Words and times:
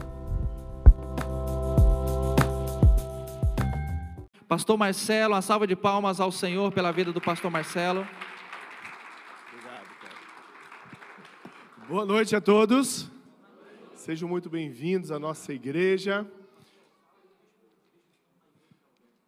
Pastor 4.54 4.78
Marcelo, 4.78 5.34
uma 5.34 5.42
salva 5.42 5.66
de 5.66 5.74
palmas 5.74 6.20
ao 6.20 6.30
Senhor 6.30 6.70
pela 6.70 6.92
vida 6.92 7.12
do 7.12 7.20
pastor 7.20 7.50
Marcelo. 7.50 8.06
Boa 11.88 12.06
noite 12.06 12.36
a 12.36 12.40
todos. 12.40 13.10
Sejam 13.96 14.28
muito 14.28 14.48
bem-vindos 14.48 15.10
à 15.10 15.18
nossa 15.18 15.52
igreja. 15.52 16.24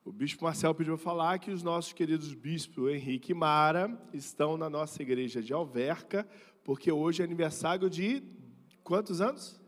O 0.05 0.13
bispo 0.13 0.45
Marcelo 0.45 0.77
pediu 0.77 0.97
falar 0.97 1.41
que 1.41 1.51
os 1.51 1.61
nossos 1.61 1.93
queridos 1.93 2.33
bispos 2.33 2.93
Henrique 2.93 3.33
e 3.33 3.35
Mara 3.35 4.01
estão 4.15 4.57
na 4.57 4.71
nossa 4.71 5.03
igreja 5.03 5.43
de 5.43 5.53
Alverca, 5.53 6.25
porque 6.63 6.93
hoje 6.93 7.23
é 7.23 7.25
aniversário 7.25 7.91
de 7.91 8.23
quantos 8.85 9.21
anos? 9.21 9.61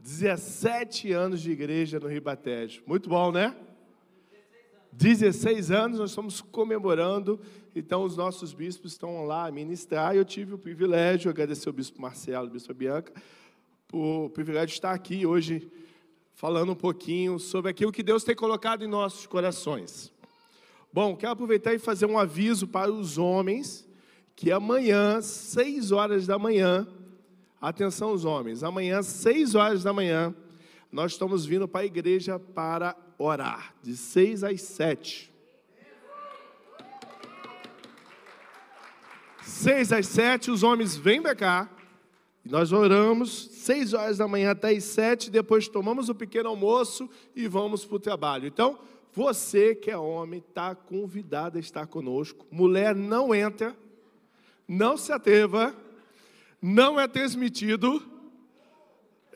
17 0.00 1.12
anos 1.12 1.40
de 1.40 1.52
igreja 1.52 2.00
no 2.00 2.08
Ribatejo. 2.08 2.82
Muito 2.88 3.08
bom, 3.08 3.30
né? 3.30 3.54
16 4.96 5.70
anos 5.70 5.98
nós 5.98 6.10
estamos 6.10 6.40
comemorando, 6.40 7.38
então 7.74 8.02
os 8.02 8.16
nossos 8.16 8.54
bispos 8.54 8.92
estão 8.92 9.26
lá 9.26 9.46
a 9.46 9.50
ministrar. 9.52 10.16
Eu 10.16 10.24
tive 10.24 10.54
o 10.54 10.58
privilégio, 10.58 11.24
de 11.24 11.28
agradecer 11.28 11.68
ao 11.68 11.74
bispo 11.74 12.00
Marcelo, 12.00 12.46
ao 12.46 12.52
bispo 12.52 12.72
Bianca, 12.72 13.12
por 13.86 14.24
o 14.24 14.30
privilégio 14.30 14.68
de 14.68 14.72
estar 14.72 14.92
aqui 14.92 15.26
hoje 15.26 15.70
falando 16.32 16.72
um 16.72 16.76
pouquinho 16.76 17.38
sobre 17.38 17.70
aquilo 17.70 17.92
que 17.92 18.02
Deus 18.02 18.24
tem 18.24 18.34
colocado 18.34 18.84
em 18.84 18.88
nossos 18.88 19.26
corações. 19.26 20.10
Bom, 20.90 21.14
quero 21.14 21.32
aproveitar 21.32 21.74
e 21.74 21.78
fazer 21.78 22.06
um 22.06 22.18
aviso 22.18 22.66
para 22.66 22.90
os 22.90 23.18
homens 23.18 23.86
que 24.34 24.50
amanhã, 24.50 25.20
6 25.20 25.92
horas 25.92 26.26
da 26.26 26.38
manhã, 26.38 26.88
atenção 27.60 28.12
os 28.12 28.24
homens, 28.24 28.62
amanhã, 28.62 29.02
6 29.02 29.54
horas 29.54 29.82
da 29.82 29.92
manhã, 29.92 30.34
nós 30.96 31.12
estamos 31.12 31.44
vindo 31.44 31.68
para 31.68 31.82
a 31.82 31.84
igreja 31.84 32.38
para 32.38 32.96
orar, 33.18 33.74
de 33.82 33.94
seis 33.94 34.42
às 34.42 34.62
sete. 34.62 35.30
Seis 39.42 39.92
às 39.92 40.06
sete, 40.06 40.50
os 40.50 40.62
homens 40.62 40.96
vêm 40.96 41.20
para 41.20 41.34
cá, 41.34 41.70
nós 42.42 42.72
oramos, 42.72 43.46
seis 43.52 43.92
horas 43.92 44.16
da 44.16 44.26
manhã 44.26 44.52
até 44.52 44.70
as 44.70 44.84
sete, 44.84 45.30
depois 45.30 45.68
tomamos 45.68 46.08
o 46.08 46.14
pequeno 46.14 46.48
almoço 46.48 47.10
e 47.34 47.46
vamos 47.46 47.84
para 47.84 47.96
o 47.96 48.00
trabalho. 48.00 48.46
Então, 48.46 48.78
você 49.12 49.74
que 49.74 49.90
é 49.90 49.98
homem, 49.98 50.42
está 50.48 50.74
convidado 50.74 51.58
a 51.58 51.60
estar 51.60 51.86
conosco. 51.86 52.46
Mulher 52.50 52.94
não 52.94 53.34
entra, 53.34 53.76
não 54.66 54.96
se 54.96 55.12
atreva, 55.12 55.76
não 56.62 56.98
é 56.98 57.06
transmitido 57.06 58.15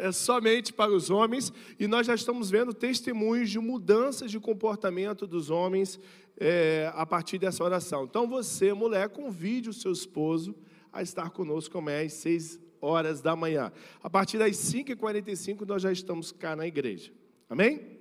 é 0.00 0.12
somente 0.12 0.72
para 0.72 0.90
os 0.90 1.10
homens, 1.10 1.52
e 1.78 1.86
nós 1.86 2.06
já 2.06 2.14
estamos 2.14 2.50
vendo 2.50 2.72
testemunhos 2.72 3.50
de 3.50 3.58
mudanças 3.58 4.30
de 4.30 4.40
comportamento 4.40 5.26
dos 5.26 5.50
homens 5.50 6.00
é, 6.38 6.90
a 6.94 7.04
partir 7.04 7.38
dessa 7.38 7.62
oração. 7.62 8.04
Então 8.04 8.26
você, 8.26 8.72
mulher, 8.72 9.10
convide 9.10 9.68
o 9.68 9.74
seu 9.74 9.92
esposo 9.92 10.54
a 10.92 11.02
estar 11.02 11.30
conosco 11.30 11.76
amanhã 11.76 12.04
às 12.04 12.14
6 12.14 12.58
horas 12.80 13.20
da 13.20 13.36
manhã. 13.36 13.70
A 14.02 14.08
partir 14.08 14.38
das 14.38 14.56
5h45 14.56 15.66
nós 15.66 15.82
já 15.82 15.92
estamos 15.92 16.32
cá 16.32 16.56
na 16.56 16.66
igreja. 16.66 17.12
Amém? 17.48 17.98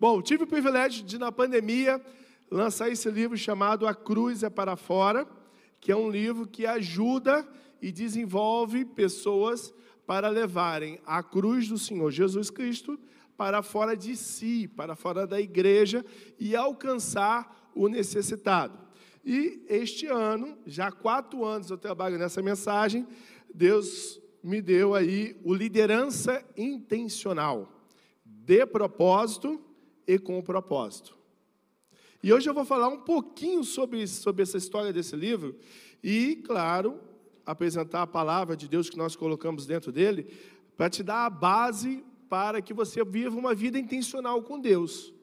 Bom, 0.00 0.22
tive 0.22 0.44
o 0.44 0.46
privilégio 0.46 1.04
de, 1.04 1.18
na 1.18 1.30
pandemia, 1.30 2.00
lançar 2.50 2.90
esse 2.90 3.10
livro 3.10 3.36
chamado 3.36 3.86
A 3.86 3.94
Cruz 3.94 4.42
é 4.42 4.50
para 4.50 4.76
Fora, 4.76 5.28
que 5.80 5.92
é 5.92 5.96
um 5.96 6.10
livro 6.10 6.46
que 6.46 6.64
ajuda 6.64 7.46
e 7.82 7.92
desenvolve 7.92 8.84
pessoas 8.86 9.74
para 10.06 10.28
levarem 10.28 11.00
a 11.06 11.22
cruz 11.22 11.68
do 11.68 11.78
Senhor 11.78 12.10
Jesus 12.10 12.50
Cristo 12.50 12.98
para 13.36 13.62
fora 13.62 13.96
de 13.96 14.16
si, 14.16 14.68
para 14.68 14.94
fora 14.94 15.26
da 15.26 15.40
igreja 15.40 16.04
e 16.38 16.54
alcançar 16.54 17.70
o 17.74 17.88
necessitado. 17.88 18.78
E 19.24 19.64
este 19.68 20.06
ano, 20.06 20.56
já 20.66 20.88
há 20.88 20.92
quatro 20.92 21.44
anos 21.44 21.70
eu 21.70 21.78
trabalho 21.78 22.18
nessa 22.18 22.42
mensagem, 22.42 23.06
Deus 23.52 24.20
me 24.42 24.60
deu 24.60 24.94
aí 24.94 25.40
o 25.42 25.54
liderança 25.54 26.44
intencional, 26.56 27.80
de 28.24 28.66
propósito 28.66 29.60
e 30.06 30.18
com 30.18 30.42
propósito. 30.42 31.16
E 32.22 32.32
hoje 32.32 32.48
eu 32.48 32.54
vou 32.54 32.64
falar 32.64 32.88
um 32.88 33.00
pouquinho 33.00 33.64
sobre, 33.64 34.06
sobre 34.06 34.42
essa 34.42 34.58
história 34.58 34.92
desse 34.92 35.16
livro 35.16 35.58
e, 36.02 36.36
claro, 36.36 37.00
apresentar 37.46 38.02
a 38.02 38.06
palavra 38.06 38.56
de 38.56 38.68
Deus 38.68 38.88
que 38.88 38.96
nós 38.96 39.16
colocamos 39.16 39.66
dentro 39.66 39.92
dele, 39.92 40.32
para 40.76 40.90
te 40.90 41.02
dar 41.02 41.26
a 41.26 41.30
base 41.30 42.04
para 42.28 42.60
que 42.60 42.74
você 42.74 43.04
viva 43.04 43.38
uma 43.38 43.54
vida 43.54 43.78
intencional 43.78 44.42
com 44.42 44.60
Deus. 44.60 45.14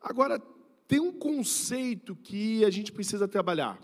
Agora, 0.00 0.40
tem 0.88 0.98
um 0.98 1.12
conceito 1.12 2.16
que 2.16 2.64
a 2.64 2.70
gente 2.70 2.90
precisa 2.90 3.28
trabalhar. 3.28 3.78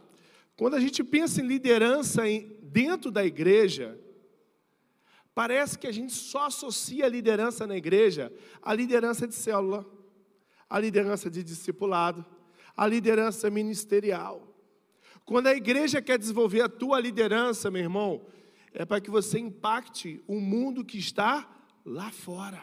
Quando 0.57 0.75
a 0.75 0.81
gente 0.81 1.05
pensa 1.05 1.43
em 1.43 1.47
liderança 1.47 2.23
dentro 2.63 3.11
da 3.11 3.25
igreja, 3.25 4.01
parece 5.35 5.79
que 5.79 5.87
a 5.87 5.93
gente 5.93 6.15
só 6.15 6.47
associa 6.47 7.05
a 7.05 7.09
liderança 7.09 7.67
na 7.67 7.77
igreja 7.77 8.33
à 8.63 8.73
liderança 8.73 9.29
de 9.29 9.35
célula, 9.35 9.85
à 10.69 10.81
liderança 10.81 11.31
de 11.31 11.45
discipulado, 11.45 12.25
à 12.75 12.87
liderança 12.87 13.51
ministerial. 13.51 14.56
Quando 15.27 15.49
a 15.49 15.55
igreja 15.55 16.01
quer 16.01 16.17
desenvolver 16.17 16.61
a 16.61 16.69
tua 16.69 17.01
liderança, 17.01 17.69
meu 17.69 17.83
irmão, 17.83 18.25
é 18.73 18.85
para 18.85 19.01
que 19.01 19.11
você 19.11 19.41
impacte 19.41 20.23
o 20.25 20.41
mundo 20.41 20.85
que 20.85 20.99
está 20.99 21.51
lá 21.85 22.13
fora. 22.13 22.63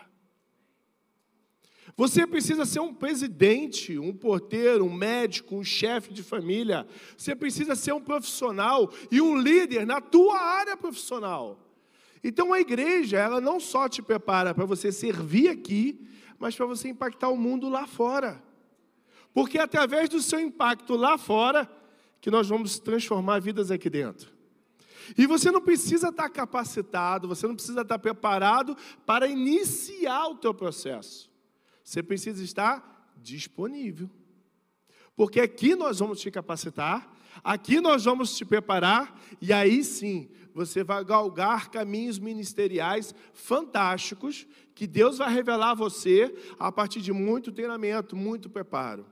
Você 1.97 2.25
precisa 2.25 2.65
ser 2.65 2.79
um 2.79 2.93
presidente, 2.93 3.99
um 3.99 4.13
porteiro, 4.13 4.85
um 4.85 4.93
médico, 4.93 5.57
um 5.57 5.63
chefe 5.63 6.13
de 6.13 6.23
família. 6.23 6.87
Você 7.17 7.35
precisa 7.35 7.75
ser 7.75 7.91
um 7.91 8.01
profissional 8.01 8.89
e 9.11 9.19
um 9.19 9.37
líder 9.37 9.85
na 9.85 9.99
tua 9.99 10.39
área 10.39 10.77
profissional. 10.77 11.59
Então 12.23 12.53
a 12.53 12.61
igreja, 12.61 13.19
ela 13.19 13.41
não 13.41 13.59
só 13.59 13.89
te 13.89 14.01
prepara 14.01 14.53
para 14.53 14.65
você 14.65 14.89
servir 14.89 15.49
aqui, 15.49 16.07
mas 16.39 16.55
para 16.55 16.65
você 16.65 16.87
impactar 16.87 17.27
o 17.27 17.35
mundo 17.35 17.67
lá 17.67 17.85
fora. 17.85 18.41
Porque 19.33 19.59
através 19.59 20.07
do 20.07 20.21
seu 20.21 20.39
impacto 20.39 20.95
lá 20.95 21.17
fora, 21.17 21.69
que 22.23 22.31
nós 22.31 22.47
vamos 22.47 22.79
transformar 22.79 23.41
vidas 23.41 23.69
aqui 23.69 23.89
dentro. 23.89 24.31
E 25.17 25.27
você 25.27 25.51
não 25.51 25.59
precisa 25.59 26.07
estar 26.07 26.29
capacitado, 26.29 27.27
você 27.27 27.45
não 27.45 27.53
precisa 27.53 27.81
estar 27.81 27.99
preparado 27.99 28.77
para 29.05 29.27
iniciar 29.27 30.29
o 30.29 30.37
teu 30.37 30.53
processo. 30.53 31.29
Você 31.83 32.01
precisa 32.01 32.41
estar 32.41 33.13
disponível. 33.21 34.09
Porque 35.17 35.41
aqui 35.41 35.75
nós 35.75 35.99
vamos 35.99 36.21
te 36.21 36.31
capacitar, 36.31 37.13
aqui 37.43 37.81
nós 37.81 38.05
vamos 38.05 38.37
te 38.37 38.45
preparar, 38.45 39.19
e 39.41 39.51
aí 39.51 39.83
sim 39.83 40.29
você 40.53 40.81
vai 40.81 41.03
galgar 41.03 41.69
caminhos 41.71 42.19
ministeriais 42.19 43.13
fantásticos 43.33 44.47
que 44.73 44.87
Deus 44.87 45.17
vai 45.17 45.33
revelar 45.33 45.71
a 45.71 45.75
você 45.75 46.33
a 46.57 46.71
partir 46.71 47.01
de 47.01 47.11
muito 47.11 47.51
treinamento, 47.51 48.15
muito 48.15 48.49
preparo. 48.49 49.05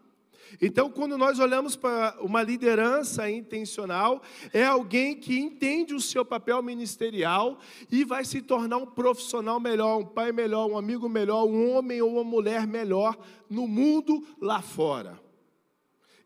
Então, 0.59 0.89
quando 0.89 1.17
nós 1.17 1.39
olhamos 1.39 1.75
para 1.75 2.17
uma 2.19 2.41
liderança 2.41 3.29
intencional, 3.29 4.21
é 4.51 4.65
alguém 4.65 5.15
que 5.15 5.37
entende 5.37 5.93
o 5.93 6.01
seu 6.01 6.25
papel 6.25 6.61
ministerial 6.61 7.59
e 7.91 8.03
vai 8.03 8.25
se 8.25 8.41
tornar 8.41 8.77
um 8.77 8.85
profissional 8.85 9.59
melhor, 9.59 9.99
um 9.99 10.05
pai 10.05 10.31
melhor, 10.31 10.67
um 10.67 10.77
amigo 10.77 11.07
melhor, 11.07 11.45
um 11.45 11.71
homem 11.71 12.01
ou 12.01 12.13
uma 12.13 12.23
mulher 12.23 12.67
melhor 12.67 13.17
no 13.49 13.67
mundo 13.67 14.25
lá 14.41 14.61
fora. 14.61 15.19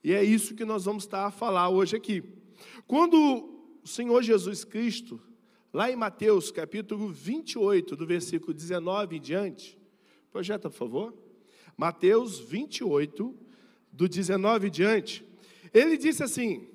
E 0.04 0.13
é 0.13 0.24
isso 0.24 0.56
que 0.56 0.66
nós 0.66 0.86
vamos 0.86 1.04
estar 1.04 1.25
a 1.25 1.31
falar 1.31 1.69
hoje 1.69 1.95
aqui. 1.95 2.24
Quando 2.88 3.18
o 3.83 3.88
Senhor 3.88 4.22
Jesus 4.22 4.63
Cristo, 4.63 5.19
lá 5.74 5.92
em 5.92 5.95
Mateus 5.95 6.51
capítulo 6.51 7.10
28, 7.10 7.95
do 7.95 8.06
versículo 8.06 8.54
19 8.54 9.18
em 9.18 9.22
diante, 9.22 9.77
projeta, 10.31 10.69
por 10.69 10.77
favor. 10.77 11.13
Mateus 11.77 12.39
28, 12.39 13.36
do 13.96 14.10
19 14.10 14.70
diante, 14.70 15.26
ele 15.74 15.98
disse 15.98 16.22
assim: 16.22 16.68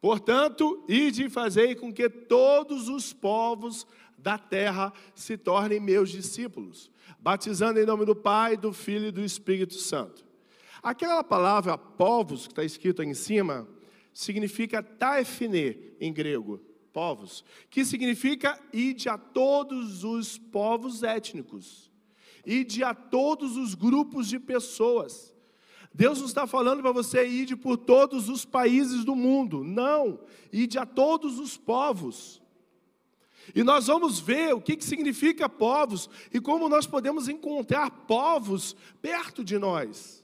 Portanto, 0.00 0.84
ide 0.88 1.24
e 1.24 1.30
fazei 1.30 1.74
com 1.74 1.92
que 1.92 2.08
todos 2.08 2.88
os 2.88 3.12
povos 3.12 3.86
da 4.16 4.38
terra 4.38 4.92
se 5.14 5.36
tornem 5.36 5.80
meus 5.80 6.10
discípulos, 6.10 6.90
batizando 7.18 7.80
em 7.80 7.86
nome 7.86 8.04
do 8.04 8.14
Pai, 8.14 8.56
do 8.56 8.72
Filho 8.72 9.08
e 9.08 9.12
do 9.12 9.24
Espírito 9.24 9.74
Santo. 9.74 10.24
Aquela 10.82 11.22
palavra 11.22 11.76
povos 11.76 12.46
que 12.46 12.52
está 12.52 12.64
escrito 12.64 13.02
aí 13.02 13.08
em 13.08 13.14
cima 13.14 13.68
significa 14.12 14.82
taefne 14.82 15.94
em 16.00 16.12
grego, 16.12 16.60
povos, 16.92 17.44
que 17.70 17.84
significa 17.84 18.60
ide 18.72 19.08
a 19.08 19.16
todos 19.16 20.04
os 20.04 20.38
povos 20.38 21.02
étnicos, 21.02 21.90
ide 22.44 22.84
a 22.84 22.94
todos 22.94 23.56
os 23.56 23.74
grupos 23.74 24.28
de 24.28 24.38
pessoas. 24.38 25.31
Deus 25.94 26.18
não 26.18 26.26
está 26.26 26.46
falando 26.46 26.80
para 26.80 26.92
você 26.92 27.26
ir 27.26 27.56
por 27.56 27.76
todos 27.76 28.28
os 28.28 28.44
países 28.44 29.04
do 29.04 29.14
mundo, 29.14 29.62
não, 29.62 30.20
ide 30.52 30.78
a 30.78 30.86
todos 30.86 31.38
os 31.38 31.56
povos. 31.56 32.40
E 33.54 33.62
nós 33.62 33.88
vamos 33.88 34.20
ver 34.20 34.54
o 34.54 34.60
que, 34.60 34.76
que 34.76 34.84
significa 34.84 35.48
povos 35.48 36.08
e 36.32 36.40
como 36.40 36.68
nós 36.68 36.86
podemos 36.86 37.28
encontrar 37.28 37.90
povos 38.06 38.76
perto 39.00 39.44
de 39.44 39.58
nós. 39.58 40.21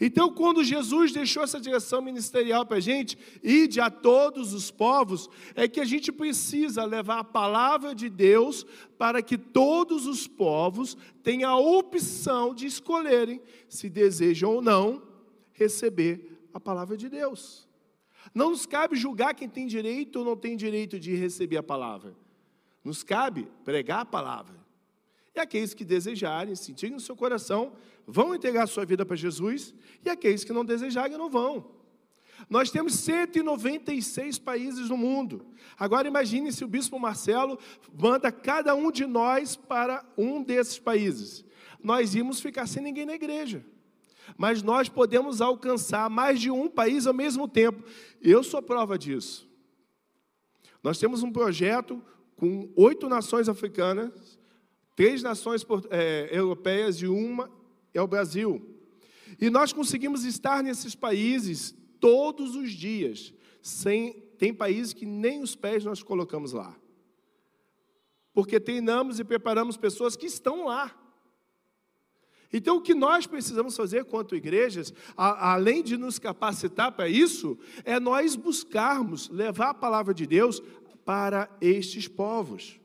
Então, 0.00 0.32
quando 0.32 0.64
Jesus 0.64 1.12
deixou 1.12 1.42
essa 1.42 1.60
direção 1.60 2.02
ministerial 2.02 2.66
para 2.66 2.78
a 2.78 2.80
gente, 2.80 3.16
ide 3.42 3.80
a 3.80 3.90
todos 3.90 4.52
os 4.52 4.70
povos, 4.70 5.28
é 5.54 5.68
que 5.68 5.80
a 5.80 5.84
gente 5.84 6.10
precisa 6.10 6.84
levar 6.84 7.20
a 7.20 7.24
palavra 7.24 7.94
de 7.94 8.08
Deus 8.08 8.66
para 8.98 9.22
que 9.22 9.38
todos 9.38 10.06
os 10.06 10.26
povos 10.26 10.96
tenham 11.22 11.50
a 11.50 11.58
opção 11.58 12.54
de 12.54 12.66
escolherem 12.66 13.40
se 13.68 13.88
desejam 13.88 14.54
ou 14.54 14.62
não 14.62 15.02
receber 15.52 16.40
a 16.52 16.58
palavra 16.58 16.96
de 16.96 17.08
Deus. 17.08 17.68
Não 18.34 18.50
nos 18.50 18.66
cabe 18.66 18.96
julgar 18.96 19.34
quem 19.34 19.48
tem 19.48 19.66
direito 19.66 20.18
ou 20.20 20.24
não 20.24 20.36
tem 20.36 20.56
direito 20.56 20.98
de 20.98 21.14
receber 21.14 21.58
a 21.58 21.62
palavra. 21.62 22.16
Nos 22.82 23.02
cabe 23.02 23.48
pregar 23.64 24.00
a 24.00 24.04
palavra. 24.04 24.63
E 25.34 25.40
aqueles 25.40 25.74
que 25.74 25.84
desejarem, 25.84 26.54
sentirem 26.54 26.94
no 26.94 27.00
seu 27.00 27.16
coração, 27.16 27.72
vão 28.06 28.34
entregar 28.34 28.66
sua 28.66 28.84
vida 28.84 29.04
para 29.04 29.16
Jesus, 29.16 29.74
e 30.04 30.08
aqueles 30.08 30.44
que 30.44 30.52
não 30.52 30.64
desejarem 30.64 31.18
não 31.18 31.28
vão. 31.28 31.72
Nós 32.48 32.70
temos 32.70 32.94
196 32.94 34.38
países 34.38 34.88
no 34.88 34.96
mundo. 34.96 35.46
Agora 35.78 36.06
imagine 36.06 36.52
se 36.52 36.64
o 36.64 36.68
bispo 36.68 36.98
Marcelo 36.98 37.58
manda 37.92 38.30
cada 38.30 38.74
um 38.74 38.90
de 38.90 39.06
nós 39.06 39.56
para 39.56 40.04
um 40.16 40.42
desses 40.42 40.78
países. 40.78 41.44
Nós 41.82 42.14
íamos 42.14 42.40
ficar 42.40 42.66
sem 42.66 42.82
ninguém 42.82 43.06
na 43.06 43.14
igreja. 43.14 43.64
Mas 44.36 44.62
nós 44.62 44.88
podemos 44.88 45.40
alcançar 45.40 46.08
mais 46.08 46.40
de 46.40 46.50
um 46.50 46.68
país 46.68 47.06
ao 47.06 47.14
mesmo 47.14 47.46
tempo. 47.46 47.84
Eu 48.20 48.42
sou 48.42 48.62
prova 48.62 48.98
disso. 48.98 49.48
Nós 50.82 50.98
temos 50.98 51.22
um 51.22 51.32
projeto 51.32 52.02
com 52.36 52.70
oito 52.76 53.08
nações 53.08 53.48
africanas, 53.48 54.38
três 54.94 55.22
nações 55.22 55.64
é, 55.90 56.28
europeias 56.32 56.96
e 56.96 57.06
uma 57.06 57.50
é 57.92 58.00
o 58.00 58.06
Brasil. 58.06 58.74
E 59.40 59.50
nós 59.50 59.72
conseguimos 59.72 60.24
estar 60.24 60.62
nesses 60.62 60.94
países 60.94 61.74
todos 62.00 62.54
os 62.54 62.72
dias. 62.72 63.32
Sem, 63.62 64.12
tem 64.38 64.52
países 64.52 64.92
que 64.92 65.06
nem 65.06 65.42
os 65.42 65.56
pés 65.56 65.84
nós 65.84 66.02
colocamos 66.02 66.52
lá. 66.52 66.76
Porque 68.32 68.60
treinamos 68.60 69.18
e 69.18 69.24
preparamos 69.24 69.76
pessoas 69.76 70.16
que 70.16 70.26
estão 70.26 70.66
lá. 70.66 70.94
Então, 72.52 72.76
o 72.76 72.80
que 72.80 72.94
nós 72.94 73.26
precisamos 73.26 73.76
fazer 73.76 74.04
quanto 74.04 74.36
igrejas, 74.36 74.94
a, 75.16 75.54
além 75.54 75.82
de 75.82 75.96
nos 75.96 76.20
capacitar 76.20 76.92
para 76.92 77.08
isso, 77.08 77.58
é 77.84 77.98
nós 77.98 78.36
buscarmos 78.36 79.28
levar 79.28 79.70
a 79.70 79.74
palavra 79.74 80.14
de 80.14 80.24
Deus 80.24 80.62
para 81.04 81.50
estes 81.60 82.06
povos. 82.06 82.78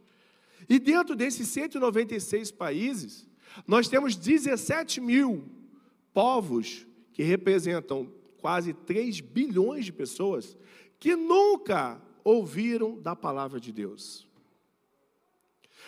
E 0.69 0.77
dentro 0.77 1.15
desses 1.15 1.47
196 1.47 2.51
países, 2.51 3.27
nós 3.67 3.87
temos 3.87 4.15
17 4.15 5.01
mil 5.01 5.49
povos 6.13 6.85
que 7.11 7.23
representam 7.23 8.11
quase 8.37 8.73
3 8.73 9.19
bilhões 9.19 9.85
de 9.85 9.91
pessoas 9.91 10.55
que 10.99 11.15
nunca 11.15 11.99
ouviram 12.23 13.01
da 13.01 13.15
palavra 13.15 13.59
de 13.59 13.71
Deus. 13.71 14.27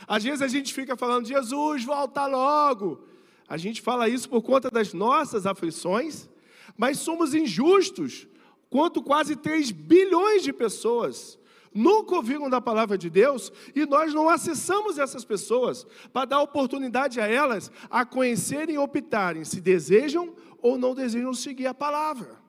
Às 0.07 0.24
vezes 0.24 0.42
a 0.42 0.48
gente 0.48 0.74
fica 0.74 0.98
falando, 0.98 1.28
Jesus, 1.28 1.83
volta 1.83 2.25
logo. 2.25 3.06
A 3.48 3.57
gente 3.57 3.81
fala 3.81 4.10
isso 4.10 4.28
por 4.28 4.42
conta 4.42 4.69
das 4.69 4.94
nossas 4.94 5.45
aflições, 5.45 6.28
mas 6.75 6.98
somos 6.98 7.36
injustos 7.36 8.28
quanto 8.69 9.04
quase 9.04 9.36
3 9.36 9.72
bilhões 9.72 10.42
de 10.42 10.51
pessoas 10.51 11.38
nunca 11.73 12.15
ouviram 12.15 12.50
da 12.50 12.59
palavra 12.59 12.97
de 12.97 13.09
Deus 13.09 13.51
e 13.73 13.85
nós 13.85 14.13
não 14.13 14.29
acessamos 14.29 14.97
essas 14.97 15.23
pessoas 15.23 15.85
para 16.12 16.25
dar 16.25 16.41
oportunidade 16.41 17.19
a 17.19 17.27
elas 17.27 17.71
a 17.89 18.06
conhecerem 18.06 18.75
e 18.75 18.77
optarem 18.79 19.44
se 19.44 19.62
desejam 19.62 20.35
ou 20.62 20.77
não 20.77 20.94
desejam 20.94 21.33
seguir 21.33 21.68
a 21.68 21.73
palavra. 21.73 22.39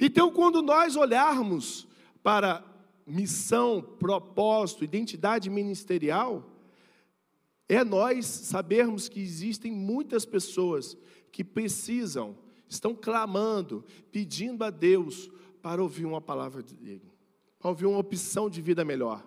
Então, 0.00 0.30
quando 0.32 0.60
nós 0.60 0.96
olharmos 0.96 1.86
para 2.22 2.64
missão, 3.06 3.80
propósito, 3.80 4.82
identidade 4.82 5.48
ministerial, 5.48 6.50
é 7.68 7.84
nós 7.84 8.26
sabermos 8.26 9.08
que 9.08 9.20
existem 9.20 9.70
muitas 9.70 10.24
pessoas 10.24 10.96
que 11.30 11.44
precisam, 11.44 12.36
estão 12.68 12.94
clamando, 12.94 13.84
pedindo 14.10 14.64
a 14.64 14.70
Deus 14.70 15.30
para 15.62 15.82
ouvir 15.82 16.04
uma 16.04 16.20
palavra 16.20 16.62
dele 16.62 17.13
ouvir 17.68 17.86
uma 17.86 17.98
opção 17.98 18.48
de 18.48 18.60
vida 18.60 18.84
melhor. 18.84 19.24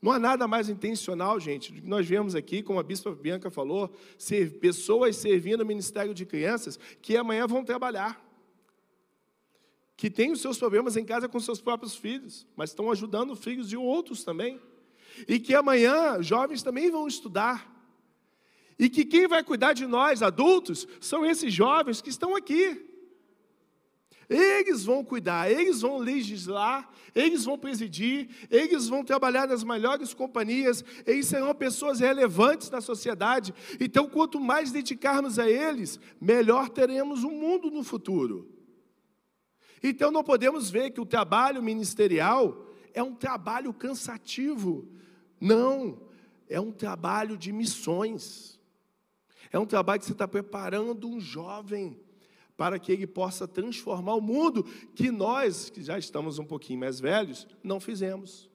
Não 0.00 0.12
há 0.12 0.18
nada 0.18 0.46
mais 0.46 0.68
intencional, 0.68 1.40
gente, 1.40 1.72
do 1.72 1.80
que 1.80 1.88
nós 1.88 2.06
vemos 2.06 2.34
aqui, 2.34 2.62
como 2.62 2.78
a 2.78 2.82
bispa 2.82 3.10
Bianca 3.12 3.50
falou, 3.50 3.90
ser, 4.18 4.58
pessoas 4.58 5.16
servindo 5.16 5.62
o 5.62 5.66
ministério 5.66 6.14
de 6.14 6.26
crianças 6.26 6.78
que 7.00 7.16
amanhã 7.16 7.46
vão 7.46 7.64
trabalhar. 7.64 8.22
Que 9.96 10.10
têm 10.10 10.30
os 10.30 10.42
seus 10.42 10.58
problemas 10.58 10.96
em 10.96 11.04
casa 11.04 11.28
com 11.28 11.40
seus 11.40 11.60
próprios 11.60 11.96
filhos, 11.96 12.46
mas 12.54 12.70
estão 12.70 12.90
ajudando 12.90 13.34
filhos 13.34 13.68
de 13.68 13.76
outros 13.76 14.22
também. 14.22 14.60
E 15.26 15.40
que 15.40 15.54
amanhã 15.54 16.22
jovens 16.22 16.62
também 16.62 16.90
vão 16.90 17.08
estudar. 17.08 17.72
E 18.78 18.90
que 18.90 19.06
quem 19.06 19.26
vai 19.26 19.42
cuidar 19.42 19.72
de 19.72 19.86
nós, 19.86 20.22
adultos, 20.22 20.86
são 21.00 21.24
esses 21.24 21.52
jovens 21.52 22.02
que 22.02 22.10
estão 22.10 22.36
aqui. 22.36 22.95
Eles 24.28 24.84
vão 24.84 25.04
cuidar, 25.04 25.50
eles 25.50 25.82
vão 25.82 25.98
legislar, 25.98 26.90
eles 27.14 27.44
vão 27.44 27.56
presidir, 27.56 28.28
eles 28.50 28.88
vão 28.88 29.04
trabalhar 29.04 29.46
nas 29.46 29.62
melhores 29.62 30.12
companhias, 30.12 30.84
eles 31.06 31.26
serão 31.26 31.54
pessoas 31.54 32.00
relevantes 32.00 32.68
na 32.68 32.80
sociedade. 32.80 33.54
Então, 33.78 34.08
quanto 34.08 34.40
mais 34.40 34.72
dedicarmos 34.72 35.38
a 35.38 35.48
eles, 35.48 36.00
melhor 36.20 36.68
teremos 36.68 37.22
um 37.22 37.30
mundo 37.30 37.70
no 37.70 37.84
futuro. 37.84 38.50
Então, 39.80 40.10
não 40.10 40.24
podemos 40.24 40.70
ver 40.70 40.90
que 40.90 41.00
o 41.00 41.06
trabalho 41.06 41.62
ministerial 41.62 42.66
é 42.92 43.02
um 43.02 43.14
trabalho 43.14 43.72
cansativo. 43.72 44.88
Não, 45.40 46.00
é 46.48 46.60
um 46.60 46.72
trabalho 46.72 47.36
de 47.36 47.52
missões. 47.52 48.58
É 49.52 49.58
um 49.58 49.66
trabalho 49.66 50.00
que 50.00 50.06
você 50.06 50.12
está 50.12 50.26
preparando 50.26 51.08
um 51.08 51.20
jovem 51.20 52.00
para 52.56 52.78
que 52.78 52.90
ele 52.90 53.06
possa 53.06 53.46
transformar 53.46 54.14
o 54.14 54.20
mundo 54.20 54.64
que 54.94 55.10
nós, 55.10 55.68
que 55.68 55.82
já 55.82 55.98
estamos 55.98 56.38
um 56.38 56.44
pouquinho 56.44 56.80
mais 56.80 56.98
velhos, 56.98 57.46
não 57.62 57.78
fizemos. 57.78 58.48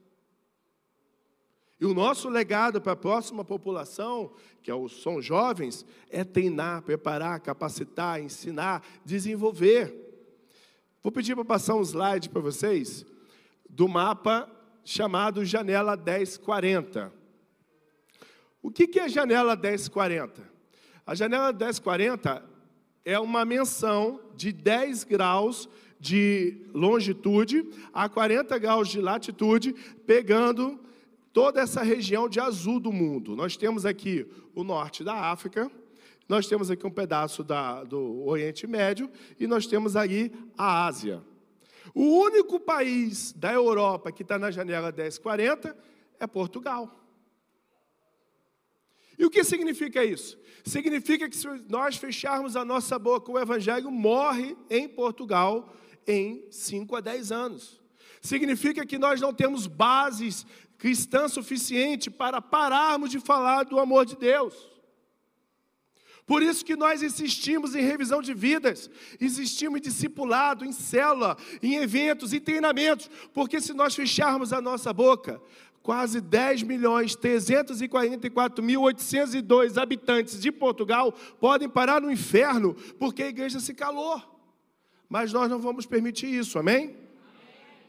E 1.79 1.86
o 1.86 1.93
nosso 1.93 2.29
legado 2.29 2.79
para 2.79 2.93
a 2.93 2.96
próxima 2.96 3.43
população, 3.43 4.34
que 4.62 4.70
é 4.70 4.75
são 5.01 5.22
jovens, 5.22 5.86
é 6.10 6.24
treinar, 6.24 6.84
preparar, 6.84 7.39
capacitar, 7.39 8.22
ensinar, 8.22 8.84
desenvolver. 9.03 9.96
Vou 11.01 11.12
pedir 11.12 11.34
para 11.36 11.46
passar 11.46 11.75
um 11.75 11.81
slide 11.81 12.29
para 12.29 12.41
vocês 12.41 13.03
do 13.67 13.88
mapa 13.88 14.48
chamado 14.84 15.43
Janela 15.43 15.96
1040. 15.96 17.12
O 18.62 18.70
que 18.70 19.00
é 19.00 19.10
janela 19.10 19.55
1040? 19.55 20.48
A 21.05 21.15
janela 21.15 21.51
1040 21.51 22.50
é 23.03 23.20
uma 23.20 23.43
menção 23.43 24.20
de 24.36 24.51
10 24.51 25.03
graus 25.03 25.70
de 26.00 26.58
longitude 26.74 27.67
a 27.93 28.10
40 28.10 28.58
graus 28.58 28.89
de 28.89 29.00
latitude, 29.00 29.74
pegando 30.05 30.79
toda 31.31 31.62
essa 31.62 31.84
região 31.84 32.27
de 32.27 32.39
azul 32.39 32.79
do 32.79 32.91
mundo. 32.91 33.36
Nós 33.36 33.55
temos 33.55 33.86
aqui 33.86 34.27
o 34.55 34.63
norte 34.63 35.03
da 35.03 35.13
África, 35.13 35.72
nós 36.27 36.48
temos 36.48 36.72
aqui 36.72 36.86
um 36.88 36.91
pedaço 36.91 37.43
da, 37.43 37.84
do 37.84 38.25
Oriente 38.25 38.65
Médio 38.65 39.10
e 39.39 39.48
nós 39.48 39.67
temos 39.67 39.96
aí 39.96 40.31
a 40.58 40.86
Ásia. 40.86 41.22
O 41.93 42.03
único 42.03 42.60
país 42.60 43.34
da 43.34 43.51
Europa 43.51 44.12
que 44.12 44.22
está 44.22 44.39
na 44.39 44.50
janela 44.50 44.91
1040 44.91 45.75
é 46.20 46.27
Portugal. 46.27 47.00
E 49.21 49.25
o 49.25 49.29
que 49.29 49.43
significa 49.43 50.03
isso? 50.03 50.35
Significa 50.65 51.29
que 51.29 51.37
se 51.37 51.47
nós 51.69 51.95
fecharmos 51.95 52.55
a 52.55 52.65
nossa 52.65 52.97
boca, 52.97 53.31
o 53.31 53.37
evangelho 53.37 53.91
morre 53.91 54.57
em 54.67 54.89
Portugal 54.89 55.71
em 56.07 56.43
5 56.49 56.95
a 56.95 57.01
10 57.01 57.31
anos. 57.31 57.79
Significa 58.19 58.83
que 58.83 58.97
nós 58.97 59.21
não 59.21 59.31
temos 59.31 59.67
bases 59.67 60.43
cristãs 60.75 61.33
suficientes 61.33 62.11
para 62.11 62.41
pararmos 62.41 63.11
de 63.11 63.19
falar 63.19 63.61
do 63.65 63.79
amor 63.79 64.07
de 64.07 64.15
Deus. 64.15 64.55
Por 66.25 66.41
isso 66.41 66.65
que 66.65 66.75
nós 66.75 67.03
insistimos 67.03 67.75
em 67.75 67.81
revisão 67.81 68.23
de 68.23 68.33
vidas, 68.33 68.89
insistimos 69.19 69.77
em 69.77 69.83
discipulado, 69.83 70.65
em 70.65 70.71
célula, 70.71 71.37
em 71.61 71.75
eventos, 71.75 72.33
em 72.33 72.39
treinamentos, 72.39 73.07
porque 73.35 73.61
se 73.61 73.71
nós 73.71 73.93
fecharmos 73.93 74.51
a 74.51 74.59
nossa 74.59 74.91
boca, 74.91 75.39
quase 75.83 76.21
10 76.21 76.63
milhões 76.63 77.15
344 77.15 78.63
mil 78.63 78.81
802 78.81 79.77
habitantes 79.77 80.39
de 80.39 80.51
Portugal 80.51 81.11
podem 81.39 81.67
parar 81.67 82.01
no 82.01 82.11
inferno 82.11 82.75
porque 83.00 83.23
a 83.23 83.27
igreja 83.27 83.59
se 83.59 83.73
calou. 83.73 84.21
Mas 85.09 85.33
nós 85.33 85.50
não 85.50 85.59
vamos 85.59 85.85
permitir 85.85 86.27
isso, 86.27 86.57
amém? 86.57 86.85
amém. 86.85 86.97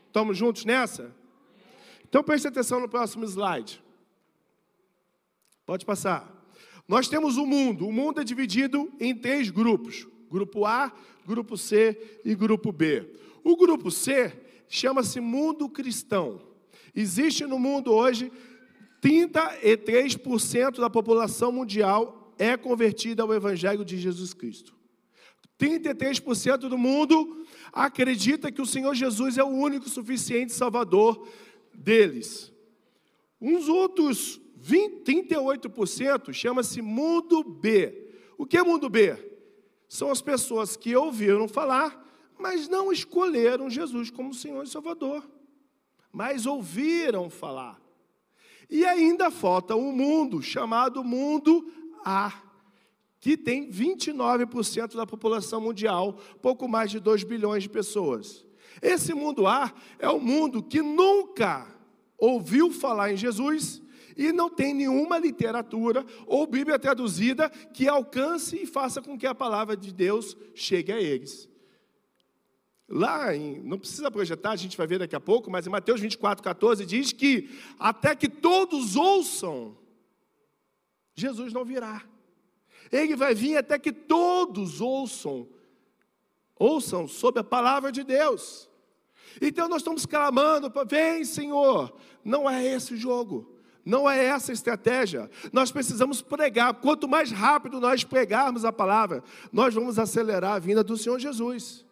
Estamos 0.08 0.37
juntos 0.37 0.64
nessa? 0.64 1.14
Então 2.08 2.22
preste 2.22 2.49
atenção 2.49 2.80
no 2.80 2.88
próximo 2.88 3.25
slide. 3.25 3.82
Pode 5.64 5.87
passar. 5.87 6.30
Nós 6.88 7.08
temos 7.08 7.37
o 7.37 7.42
um 7.42 7.46
mundo. 7.46 7.87
O 7.87 7.92
mundo 7.92 8.20
é 8.20 8.25
dividido 8.25 8.92
em 8.99 9.14
três 9.14 9.50
grupos: 9.50 10.06
grupo 10.30 10.66
A, 10.66 10.92
grupo 11.26 11.56
C 11.56 12.20
e 12.25 12.34
grupo 12.34 12.72
B. 12.72 13.08
O 13.44 13.56
grupo 13.56 13.90
C 13.90 14.32
chama-se 14.68 15.20
mundo 15.20 15.68
cristão. 15.68 16.51
Existe 16.94 17.46
no 17.46 17.58
mundo 17.58 17.92
hoje 17.92 18.30
33% 19.02 20.78
da 20.78 20.88
população 20.88 21.50
mundial 21.50 22.34
é 22.38 22.56
convertida 22.56 23.22
ao 23.22 23.34
Evangelho 23.34 23.84
de 23.84 23.99
Jesus 23.99 24.32
Cristo. 24.32 24.75
33% 25.58 26.68
do 26.68 26.78
mundo 26.78 27.44
acredita 27.72 28.50
que 28.50 28.61
o 28.61 28.66
Senhor 28.66 28.94
Jesus 28.94 29.38
é 29.38 29.44
o 29.44 29.49
único 29.49 29.88
suficiente 29.88 30.52
Salvador 30.52 31.26
deles. 31.75 32.52
Uns 33.40 33.68
outros 33.68 34.40
20, 34.56 35.02
38% 35.04 36.32
chama-se 36.32 36.80
mundo 36.82 37.42
B. 37.42 38.11
O 38.38 38.46
que 38.46 38.56
é 38.56 38.62
mundo 38.62 38.88
B? 38.88 39.16
São 39.88 40.11
as 40.11 40.22
pessoas 40.22 40.76
que 40.76 40.94
ouviram 40.94 41.49
falar, 41.49 42.00
mas 42.38 42.68
não 42.68 42.92
escolheram 42.92 43.70
Jesus 43.70 44.11
como 44.11 44.34
Senhor 44.34 44.62
e 44.64 44.68
Salvador 44.68 45.28
mas 46.12 46.45
ouviram 46.47 47.31
falar. 47.31 47.81
E 48.69 48.85
ainda 48.85 49.31
falta 49.31 49.75
um 49.75 49.92
mundo 49.92 50.42
chamado 50.42 51.02
mundo 51.02 51.71
A, 52.04 52.33
que 53.21 53.37
tem 53.37 53.71
29% 53.71 54.97
da 54.97 55.07
população 55.07 55.61
mundial, 55.61 56.19
pouco 56.40 56.69
mais 56.69 56.90
de 56.90 56.99
2 56.99 57.25
bilhões 57.25 57.62
de 57.62 57.69
pessoas. 57.69 58.45
Esse 58.81 59.14
mundo 59.14 59.47
A 59.47 59.73
é 59.99 60.09
o 60.09 60.21
mundo 60.21 60.62
que 60.62 60.83
nunca 60.83 61.66
ouviu 62.19 62.71
falar 62.71 63.12
em 63.12 63.16
Jesus 63.16 63.83
e 64.16 64.33
não 64.33 64.49
tem 64.49 64.75
nenhuma 64.75 65.19
literatura 65.19 66.04
ou 66.26 66.47
Bíblia 66.47 66.78
traduzida 66.78 67.49
que 67.49 67.88
alcance 67.88 68.57
e 68.62 68.66
faça 68.66 69.00
com 69.00 69.19
que 69.19 69.26
a 69.26 69.35
palavra 69.35 69.76
de 69.76 69.92
Deus 69.92 70.37
chegue 70.54 70.92
a 70.92 71.00
eles. 71.00 71.49
Lá, 72.94 73.34
em, 73.34 73.58
não 73.62 73.78
precisa 73.78 74.11
projetar, 74.11 74.50
a 74.50 74.56
gente 74.56 74.76
vai 74.76 74.87
ver 74.87 74.99
daqui 74.99 75.16
a 75.16 75.20
pouco, 75.20 75.50
mas 75.50 75.66
em 75.66 75.70
Mateus 75.70 75.99
24, 75.99 76.44
14 76.44 76.84
diz 76.84 77.11
que 77.11 77.49
até 77.78 78.14
que 78.14 78.28
todos 78.28 78.96
ouçam, 78.96 79.75
Jesus 81.14 81.54
não 81.54 81.64
virá. 81.64 82.02
Ele 82.92 83.16
vai 83.16 83.34
vir 83.34 83.56
até 83.56 83.78
que 83.78 83.92
todos 83.92 84.82
ouçam, 84.82 85.49
ouçam 86.54 87.08
sobre 87.08 87.40
a 87.40 87.44
palavra 87.44 87.90
de 87.90 88.04
Deus. 88.04 88.68
Então 89.40 89.70
nós 89.70 89.78
estamos 89.78 90.04
clamando, 90.04 90.70
vem 90.87 91.25
Senhor, 91.25 91.96
não 92.22 92.49
é 92.49 92.62
esse 92.62 92.92
o 92.92 92.96
jogo. 92.99 93.50
Não 93.82 94.08
é 94.08 94.22
essa 94.26 94.52
a 94.52 94.54
estratégia. 94.54 95.30
Nós 95.50 95.72
precisamos 95.72 96.20
pregar. 96.22 96.75
Quanto 96.75 97.08
mais 97.08 97.32
rápido 97.32 97.80
nós 97.80 98.04
pregarmos 98.04 98.64
a 98.66 98.70
palavra, 98.70 99.25
nós 99.50 99.75
vamos 99.75 99.99
acelerar 99.99 100.52
a 100.52 100.58
vinda 100.58 100.84
do 100.84 100.96
Senhor 100.96 101.18
Jesus. 101.18 101.84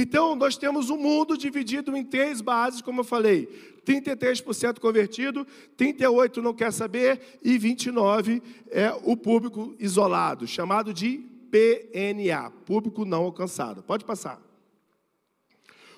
Então, 0.00 0.36
nós 0.36 0.56
temos 0.56 0.90
um 0.90 0.96
mundo 0.96 1.36
dividido 1.36 1.96
em 1.96 2.04
três 2.04 2.40
bases, 2.40 2.80
como 2.80 3.00
eu 3.00 3.04
falei: 3.04 3.48
33% 3.84 4.78
convertido, 4.78 5.44
38% 5.76 6.36
não 6.36 6.54
quer 6.54 6.72
saber 6.72 7.20
e 7.42 7.58
29% 7.58 8.40
é 8.70 8.96
o 9.02 9.16
público 9.16 9.74
isolado, 9.76 10.46
chamado 10.46 10.94
de 10.94 11.18
PNA 11.50 12.48
público 12.64 13.04
não 13.04 13.24
alcançado. 13.24 13.82
Pode 13.82 14.04
passar. 14.04 14.40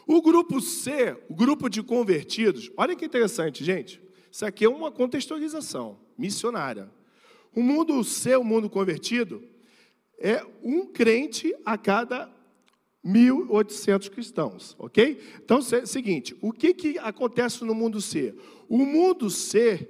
O 0.06 0.22
grupo 0.22 0.62
C, 0.62 1.14
o 1.28 1.34
grupo 1.34 1.68
de 1.68 1.82
convertidos, 1.82 2.70
olha 2.78 2.96
que 2.96 3.04
interessante, 3.04 3.62
gente. 3.62 4.00
Isso 4.32 4.46
aqui 4.46 4.64
é 4.64 4.68
uma 4.70 4.90
contextualização 4.90 5.98
missionária. 6.16 6.90
O 7.54 7.62
mundo 7.62 8.02
C, 8.02 8.34
o 8.34 8.44
mundo 8.44 8.70
convertido, 8.70 9.42
é 10.18 10.42
um 10.62 10.86
crente 10.86 11.54
a 11.66 11.76
cada 11.76 12.39
1.800 13.04 14.10
cristãos, 14.10 14.76
ok? 14.78 15.18
Então, 15.42 15.58
é 15.72 15.82
o 15.82 15.86
seguinte, 15.86 16.36
o 16.40 16.52
que, 16.52 16.74
que 16.74 16.98
acontece 16.98 17.64
no 17.64 17.74
mundo 17.74 18.00
C? 18.00 18.34
O 18.68 18.84
mundo 18.84 19.30
C, 19.30 19.88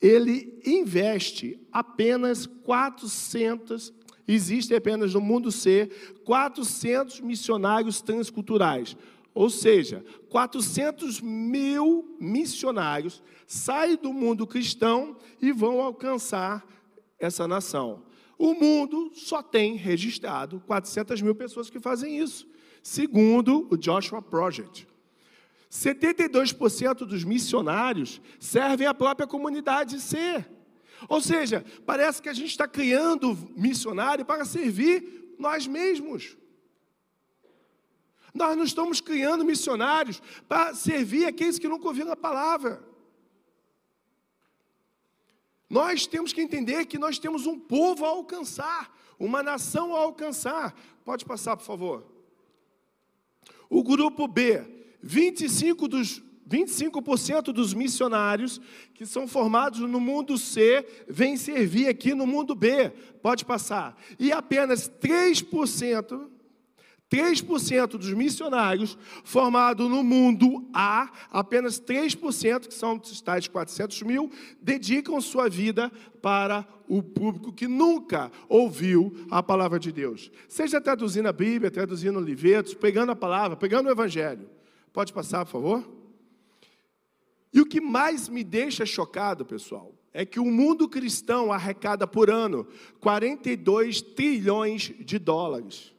ele 0.00 0.60
investe 0.64 1.58
apenas 1.72 2.46
400, 2.46 3.92
existe 4.28 4.74
apenas 4.74 5.14
no 5.14 5.20
mundo 5.20 5.50
C, 5.50 5.90
400 6.24 7.20
missionários 7.20 8.02
transculturais. 8.02 8.96
Ou 9.32 9.50
seja, 9.50 10.04
400 10.28 11.20
mil 11.20 12.16
missionários 12.20 13.22
saem 13.46 13.96
do 13.96 14.12
mundo 14.12 14.46
cristão 14.46 15.16
e 15.40 15.50
vão 15.50 15.80
alcançar 15.80 16.64
essa 17.18 17.48
nação. 17.48 18.02
O 18.38 18.54
mundo 18.54 19.10
só 19.14 19.42
tem 19.42 19.76
registrado 19.76 20.62
400 20.66 21.20
mil 21.22 21.34
pessoas 21.34 21.70
que 21.70 21.78
fazem 21.78 22.18
isso, 22.18 22.48
segundo 22.82 23.66
o 23.70 23.76
Joshua 23.76 24.20
Project. 24.20 24.86
72% 25.70 26.98
dos 26.98 27.24
missionários 27.24 28.20
servem 28.38 28.86
a 28.86 28.94
própria 28.94 29.26
comunidade 29.26 30.00
C. 30.00 30.44
Ou 31.08 31.20
seja, 31.20 31.64
parece 31.84 32.22
que 32.22 32.28
a 32.28 32.32
gente 32.32 32.50
está 32.50 32.68
criando 32.68 33.36
missionário 33.56 34.24
para 34.24 34.44
servir 34.44 35.34
nós 35.38 35.66
mesmos. 35.66 36.36
Nós 38.32 38.56
não 38.56 38.64
estamos 38.64 39.00
criando 39.00 39.44
missionários 39.44 40.20
para 40.48 40.74
servir 40.74 41.26
aqueles 41.26 41.58
que 41.58 41.68
nunca 41.68 41.86
ouviram 41.86 42.12
a 42.12 42.16
palavra. 42.16 42.82
Nós 45.68 46.06
temos 46.06 46.32
que 46.32 46.40
entender 46.40 46.86
que 46.86 46.98
nós 46.98 47.18
temos 47.18 47.46
um 47.46 47.58
povo 47.58 48.04
a 48.04 48.08
alcançar, 48.08 48.94
uma 49.18 49.42
nação 49.42 49.94
a 49.94 50.00
alcançar. 50.00 50.74
Pode 51.04 51.24
passar, 51.24 51.56
por 51.56 51.64
favor. 51.64 52.06
O 53.68 53.82
grupo 53.82 54.28
B, 54.28 54.62
25 55.02 55.88
dos 55.88 56.22
25% 56.48 57.44
dos 57.52 57.72
missionários 57.72 58.60
que 58.92 59.06
são 59.06 59.26
formados 59.26 59.80
no 59.80 59.98
mundo 59.98 60.36
C 60.36 60.86
vêm 61.08 61.36
servir 61.36 61.88
aqui 61.88 62.14
no 62.14 62.26
mundo 62.26 62.54
B. 62.54 62.90
Pode 63.22 63.44
passar. 63.44 63.96
E 64.18 64.30
apenas 64.30 64.88
3% 64.88 66.28
3% 67.10 67.98
dos 67.98 68.12
missionários 68.12 68.98
formados 69.22 69.88
no 69.88 70.02
mundo 70.02 70.68
A, 70.72 71.12
apenas 71.30 71.80
3%, 71.80 72.66
que 72.66 72.74
são 72.74 72.96
os 72.96 73.20
tais 73.20 73.46
400 73.46 74.02
mil, 74.02 74.30
dedicam 74.60 75.20
sua 75.20 75.48
vida 75.48 75.92
para 76.20 76.66
o 76.88 77.02
público 77.02 77.52
que 77.52 77.68
nunca 77.68 78.32
ouviu 78.48 79.14
a 79.30 79.42
palavra 79.42 79.78
de 79.78 79.92
Deus. 79.92 80.30
Seja 80.48 80.80
traduzindo 80.80 81.28
a 81.28 81.32
Bíblia, 81.32 81.70
traduzindo 81.70 82.18
livretos, 82.20 82.74
pegando 82.74 83.12
a 83.12 83.16
palavra, 83.16 83.56
pegando 83.56 83.86
o 83.88 83.92
Evangelho. 83.92 84.48
Pode 84.92 85.12
passar, 85.12 85.44
por 85.44 85.52
favor? 85.52 85.94
E 87.52 87.60
o 87.60 87.66
que 87.66 87.80
mais 87.80 88.28
me 88.28 88.42
deixa 88.42 88.84
chocado, 88.84 89.46
pessoal, 89.46 89.94
é 90.12 90.26
que 90.26 90.40
o 90.40 90.44
mundo 90.44 90.88
cristão 90.88 91.52
arrecada 91.52 92.06
por 92.06 92.28
ano 92.28 92.66
42 93.00 94.02
trilhões 94.02 94.92
de 94.98 95.18
dólares. 95.18 95.93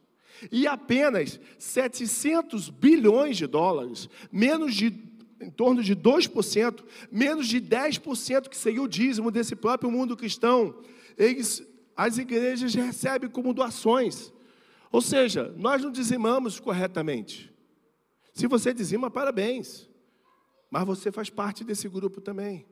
E 0.51 0.68
apenas 0.68 1.39
700 1.58 2.70
bilhões 2.70 3.38
de 3.38 3.48
dólares, 3.48 4.10
menos 4.32 4.75
de 4.75 5.06
em 5.39 5.50
torno 5.50 5.84
de 5.84 5.96
2%, 5.96 6.84
menos 7.12 7.48
de 7.48 7.60
10% 7.60 8.48
que 8.48 8.58
seria 8.58 8.82
o 8.82 8.88
dízimo 8.88 9.30
desse 9.30 9.56
próprio 9.56 9.92
mundo 9.92 10.15
cristão, 10.15 10.82
eles, 11.18 11.62
as 11.96 12.18
igrejas 12.18 12.74
recebem 12.74 13.30
como 13.30 13.54
doações. 13.54 14.34
Ou 14.92 15.01
seja, 15.01 15.54
nós 15.58 15.82
não 15.84 15.92
dizimamos 15.92 16.60
corretamente. 16.60 17.54
Se 18.34 18.48
você 18.48 18.74
dizima, 18.74 19.12
parabéns. 19.12 19.89
Mas 20.72 20.86
você 20.86 21.12
faz 21.12 21.30
parte 21.30 21.63
desse 21.63 21.88
grupo 21.88 22.22
também. 22.22 22.65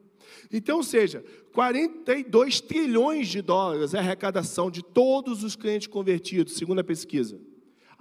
Então, 0.51 0.77
ou 0.77 0.84
seja, 0.84 1.24
42 1.53 2.62
trilhões 2.62 3.27
de 3.27 3.41
dólares 3.41 3.93
é 3.93 3.98
a 3.98 4.01
arrecadação 4.01 4.72
de 4.72 4.84
todos 4.84 5.43
os 5.43 5.55
clientes 5.55 5.88
convertidos, 5.88 6.53
segundo 6.53 6.79
a 6.79 6.84
pesquisa. 6.84 7.39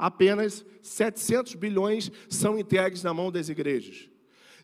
Apenas 0.02 0.66
700 0.82 1.54
bilhões 1.54 2.10
são 2.28 2.58
entregues 2.58 3.04
na 3.04 3.14
mão 3.14 3.30
das 3.30 3.48
igrejas. 3.48 4.10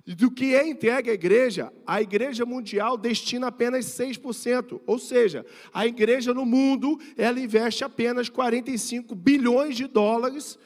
E 0.04 0.12
do 0.12 0.33
que 0.33 0.52
é 0.52 0.66
entregue 0.66 1.11
à 1.11 1.12
igreja, 1.12 1.73
a 1.87 2.02
igreja 2.02 2.45
mundial 2.45 2.99
destina 2.99 3.47
apenas 3.47 3.85
6%. 3.85 4.80
Ou 4.85 4.99
seja, 4.99 5.47
a 5.73 5.87
igreja 5.87 6.35
no 6.35 6.45
mundo, 6.45 6.99
ela 7.16 7.38
investe 7.38 7.85
apenas 7.85 8.28
45 8.28 9.14
bilhões 9.14 9.76
de 9.76 9.87
dólares 9.87 10.59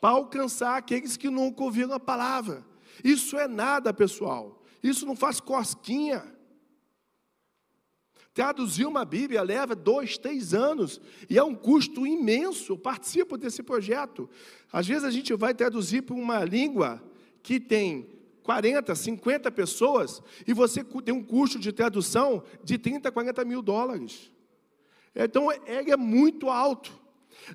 para 0.00 0.16
alcançar 0.16 0.76
aqueles 0.76 1.16
que 1.16 1.30
nunca 1.30 1.62
ouviram 1.62 1.92
a 1.92 2.00
palavra. 2.00 2.66
Isso 3.04 3.38
é 3.38 3.46
nada, 3.46 3.94
pessoal. 3.94 4.64
Isso 4.82 5.06
não 5.06 5.14
faz 5.14 5.38
cosquinha. 5.38 6.24
Traduzir 8.38 8.86
uma 8.86 9.04
Bíblia 9.04 9.42
leva 9.42 9.74
dois, 9.74 10.16
três 10.16 10.54
anos 10.54 11.00
e 11.28 11.36
é 11.36 11.42
um 11.42 11.56
custo 11.56 12.06
imenso. 12.06 12.74
Eu 12.74 12.78
participo 12.78 13.36
desse 13.36 13.64
projeto. 13.64 14.30
Às 14.72 14.86
vezes 14.86 15.02
a 15.02 15.10
gente 15.10 15.34
vai 15.34 15.52
traduzir 15.52 16.02
para 16.02 16.14
uma 16.14 16.44
língua 16.44 17.02
que 17.42 17.58
tem 17.58 18.06
40, 18.44 18.94
50 18.94 19.50
pessoas 19.50 20.22
e 20.46 20.54
você 20.54 20.84
tem 20.84 21.12
um 21.12 21.20
custo 21.20 21.58
de 21.58 21.72
tradução 21.72 22.44
de 22.62 22.78
30, 22.78 23.10
40 23.10 23.44
mil 23.44 23.60
dólares. 23.60 24.30
Então, 25.16 25.48
ele 25.66 25.90
é 25.90 25.96
muito 25.96 26.48
alto. 26.48 26.92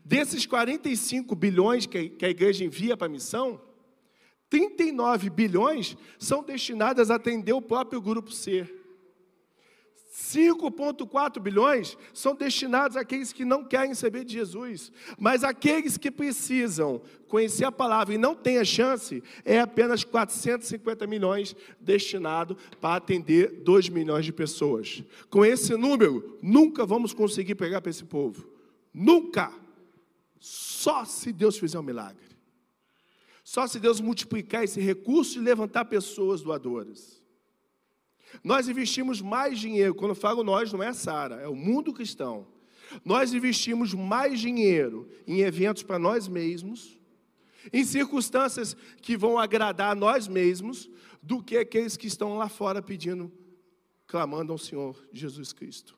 Desses 0.03 0.45
45 0.45 1.33
bilhões 1.33 1.85
que 1.85 2.13
a 2.21 2.29
igreja 2.29 2.65
envia 2.65 2.97
para 2.97 3.07
a 3.07 3.09
missão, 3.09 3.61
39 4.49 5.29
bilhões 5.29 5.95
são 6.19 6.43
destinadas 6.43 7.09
a 7.09 7.15
atender 7.15 7.53
o 7.53 7.61
próprio 7.61 8.01
grupo 8.01 8.33
C. 8.33 8.82
5,4 10.13 11.39
bilhões 11.39 11.97
são 12.13 12.35
destinados 12.35 12.95
àqueles 12.95 13.33
que 13.33 13.43
não 13.43 13.63
querem 13.65 13.95
saber 13.95 14.23
de 14.23 14.33
Jesus, 14.33 14.91
mas 15.17 15.43
aqueles 15.43 15.97
que 15.97 16.11
precisam 16.11 17.01
conhecer 17.27 17.65
a 17.65 17.71
palavra 17.71 18.13
e 18.13 18.17
não 18.19 18.35
têm 18.35 18.59
a 18.59 18.63
chance, 18.63 19.23
é 19.43 19.59
apenas 19.59 20.03
450 20.03 21.07
milhões 21.07 21.55
destinado 21.79 22.55
para 22.79 22.97
atender 22.97 23.63
2 23.63 23.89
milhões 23.89 24.23
de 24.23 24.31
pessoas. 24.31 25.03
Com 25.31 25.43
esse 25.43 25.75
número, 25.75 26.37
nunca 26.43 26.85
vamos 26.85 27.11
conseguir 27.11 27.55
pegar 27.55 27.81
para 27.81 27.89
esse 27.89 28.03
povo. 28.03 28.47
Nunca! 28.93 29.51
Só 30.39 31.05
se 31.05 31.33
Deus 31.33 31.57
fizer 31.57 31.79
um 31.79 31.83
milagre. 31.83 32.21
Só 33.43 33.65
se 33.65 33.79
Deus 33.79 33.99
multiplicar 33.99 34.63
esse 34.63 34.79
recurso 34.79 35.39
e 35.39 35.41
levantar 35.41 35.85
pessoas 35.85 36.43
doadoras. 36.43 37.22
Nós 38.41 38.69
investimos 38.69 39.21
mais 39.21 39.59
dinheiro, 39.59 39.93
quando 39.93 40.11
eu 40.11 40.15
falo 40.15 40.43
nós, 40.43 40.71
não 40.71 40.81
é 40.81 40.87
a 40.87 40.93
Sara, 40.93 41.35
é 41.35 41.47
o 41.47 41.55
mundo 41.55 41.93
cristão. 41.93 42.47
Nós 43.03 43.33
investimos 43.33 43.93
mais 43.93 44.39
dinheiro 44.39 45.09
em 45.27 45.41
eventos 45.41 45.83
para 45.83 45.99
nós 45.99 46.27
mesmos, 46.27 46.99
em 47.71 47.83
circunstâncias 47.83 48.75
que 49.01 49.17
vão 49.17 49.37
agradar 49.37 49.91
a 49.91 49.95
nós 49.95 50.27
mesmos, 50.27 50.89
do 51.21 51.41
que 51.41 51.57
aqueles 51.57 51.95
que 51.95 52.07
estão 52.07 52.37
lá 52.37 52.49
fora 52.49 52.81
pedindo, 52.81 53.31
clamando 54.05 54.51
ao 54.51 54.57
Senhor 54.57 55.01
Jesus 55.11 55.53
Cristo. 55.53 55.97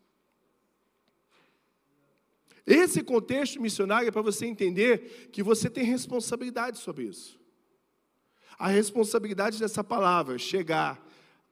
Esse 2.66 3.04
contexto 3.04 3.62
missionário 3.62 4.08
é 4.08 4.12
para 4.12 4.22
você 4.22 4.46
entender 4.46 5.30
que 5.32 5.44
você 5.44 5.70
tem 5.70 5.84
responsabilidade 5.84 6.80
sobre 6.80 7.06
isso. 7.06 7.40
A 8.58 8.68
responsabilidade 8.68 9.60
dessa 9.60 9.84
palavra 9.84 10.38
chegar 10.38 11.06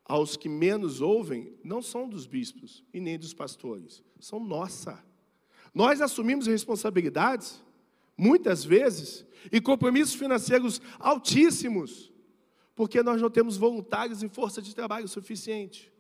aos 0.06 0.36
que 0.36 0.50
menos 0.50 1.02
ouvem 1.02 1.54
não 1.64 1.82
são 1.82 2.08
dos 2.08 2.26
bispos 2.26 2.84
e 2.94 3.00
nem 3.00 3.18
dos 3.18 3.34
pastores, 3.34 4.04
são 4.20 4.40
nossa. 4.40 5.04
Nós 5.74 6.02
assumimos 6.02 6.48
responsabilidades, 6.48 7.64
muitas 8.18 8.64
vezes, 8.64 9.26
e 9.52 9.60
compromissos 9.60 10.16
financeiros 10.16 10.82
altíssimos, 11.00 12.12
porque 12.76 13.02
nós 13.02 13.22
não 13.22 13.30
temos 13.30 13.58
voluntários 13.58 14.22
e 14.24 14.30
força 14.30 14.62
de 14.62 14.76
trabalho 14.76 15.08
suficiente. 15.08 15.92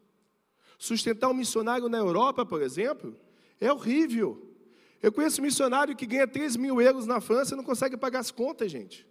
Sustentar 0.77 1.29
um 1.29 1.33
missionário 1.33 1.87
na 1.87 1.97
Europa, 1.97 2.45
por 2.45 2.61
exemplo, 2.61 3.17
é 3.59 3.71
horrível. 3.71 4.53
Eu 5.01 5.11
conheço 5.11 5.41
um 5.41 5.45
missionário 5.45 5.95
que 5.95 6.05
ganha 6.05 6.27
3 6.27 6.55
mil 6.55 6.81
euros 6.81 7.05
na 7.05 7.21
França 7.21 7.53
e 7.53 7.57
não 7.57 7.63
consegue 7.63 7.97
pagar 7.97 8.19
as 8.19 8.31
contas, 8.31 8.71
gente. 8.71 9.07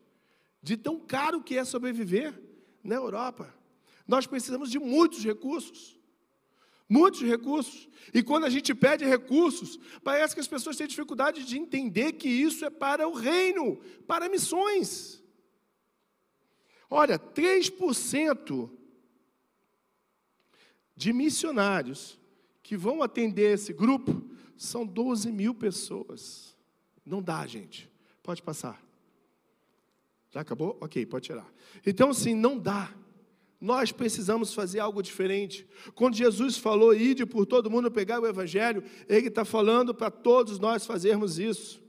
De 0.62 0.76
tão 0.76 0.98
caro 0.98 1.42
que 1.42 1.56
é 1.56 1.64
sobreviver 1.64 2.40
na 2.82 2.94
Europa. 2.94 3.54
Nós 4.06 4.26
precisamos 4.26 4.70
de 4.70 4.78
muitos 4.78 5.24
recursos. 5.24 5.98
Muitos 6.88 7.22
recursos. 7.22 7.88
E 8.12 8.22
quando 8.22 8.44
a 8.44 8.50
gente 8.50 8.74
pede 8.74 9.04
recursos, 9.04 9.78
parece 10.04 10.34
que 10.34 10.40
as 10.40 10.48
pessoas 10.48 10.76
têm 10.76 10.86
dificuldade 10.86 11.44
de 11.44 11.58
entender 11.58 12.12
que 12.12 12.28
isso 12.28 12.64
é 12.64 12.70
para 12.70 13.08
o 13.08 13.12
reino, 13.12 13.80
para 14.06 14.28
missões. 14.28 15.22
Olha, 16.90 17.18
3% 17.18 18.70
de 20.94 21.12
missionários 21.12 22.20
que 22.62 22.76
vão 22.76 23.02
atender 23.02 23.54
esse 23.54 23.72
grupo 23.72 24.22
são 24.56 24.86
12 24.86 25.32
mil 25.32 25.54
pessoas. 25.54 26.56
Não 27.04 27.22
dá, 27.22 27.46
gente. 27.46 27.90
Pode 28.22 28.42
passar. 28.42 28.80
Já 30.30 30.40
acabou? 30.40 30.78
Ok, 30.80 31.04
pode 31.06 31.26
tirar. 31.26 31.52
Então, 31.84 32.10
assim, 32.10 32.34
não 32.34 32.58
dá. 32.58 32.94
Nós 33.62 33.92
precisamos 33.92 34.52
fazer 34.52 34.80
algo 34.80 35.00
diferente. 35.00 35.64
Quando 35.94 36.16
Jesus 36.16 36.58
falou, 36.58 36.92
ide 36.92 37.24
por 37.24 37.46
todo 37.46 37.70
mundo 37.70 37.92
pegar 37.92 38.20
o 38.20 38.26
Evangelho, 38.26 38.82
Ele 39.08 39.28
está 39.28 39.44
falando 39.44 39.94
para 39.94 40.10
todos 40.10 40.58
nós 40.58 40.84
fazermos 40.84 41.38
isso. 41.38 41.80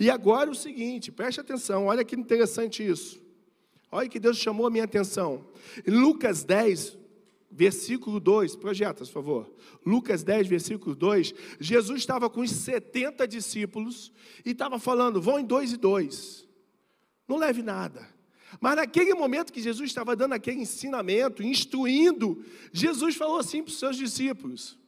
E 0.00 0.10
agora 0.10 0.50
o 0.50 0.54
seguinte, 0.54 1.12
preste 1.12 1.40
atenção, 1.40 1.86
olha 1.86 2.04
que 2.04 2.16
interessante 2.16 2.84
isso. 2.84 3.22
Olha 3.88 4.08
que 4.08 4.18
Deus 4.18 4.36
chamou 4.36 4.66
a 4.66 4.70
minha 4.70 4.82
atenção. 4.82 5.46
Em 5.86 5.92
Lucas 5.92 6.42
10, 6.42 6.98
versículo 7.48 8.18
2, 8.18 8.56
projeta, 8.56 9.04
por 9.04 9.12
favor. 9.12 9.54
Lucas 9.86 10.24
10, 10.24 10.48
versículo 10.48 10.96
2. 10.96 11.34
Jesus 11.60 12.00
estava 12.00 12.28
com 12.28 12.40
os 12.40 12.50
70 12.50 13.28
discípulos 13.28 14.12
e 14.44 14.50
estava 14.50 14.76
falando: 14.76 15.22
vão 15.22 15.38
em 15.38 15.44
dois 15.44 15.72
e 15.72 15.76
dois. 15.76 16.48
Não 17.28 17.36
leve 17.36 17.62
nada. 17.62 18.11
Mas 18.60 18.76
naquele 18.76 19.14
momento 19.14 19.52
que 19.52 19.62
Jesus 19.62 19.90
estava 19.90 20.14
dando 20.14 20.34
aquele 20.34 20.60
ensinamento, 20.60 21.42
instruindo, 21.42 22.44
Jesus 22.72 23.16
falou 23.16 23.38
assim 23.38 23.62
para 23.62 23.70
os 23.70 23.78
seus 23.78 23.96
discípulos, 23.96 24.78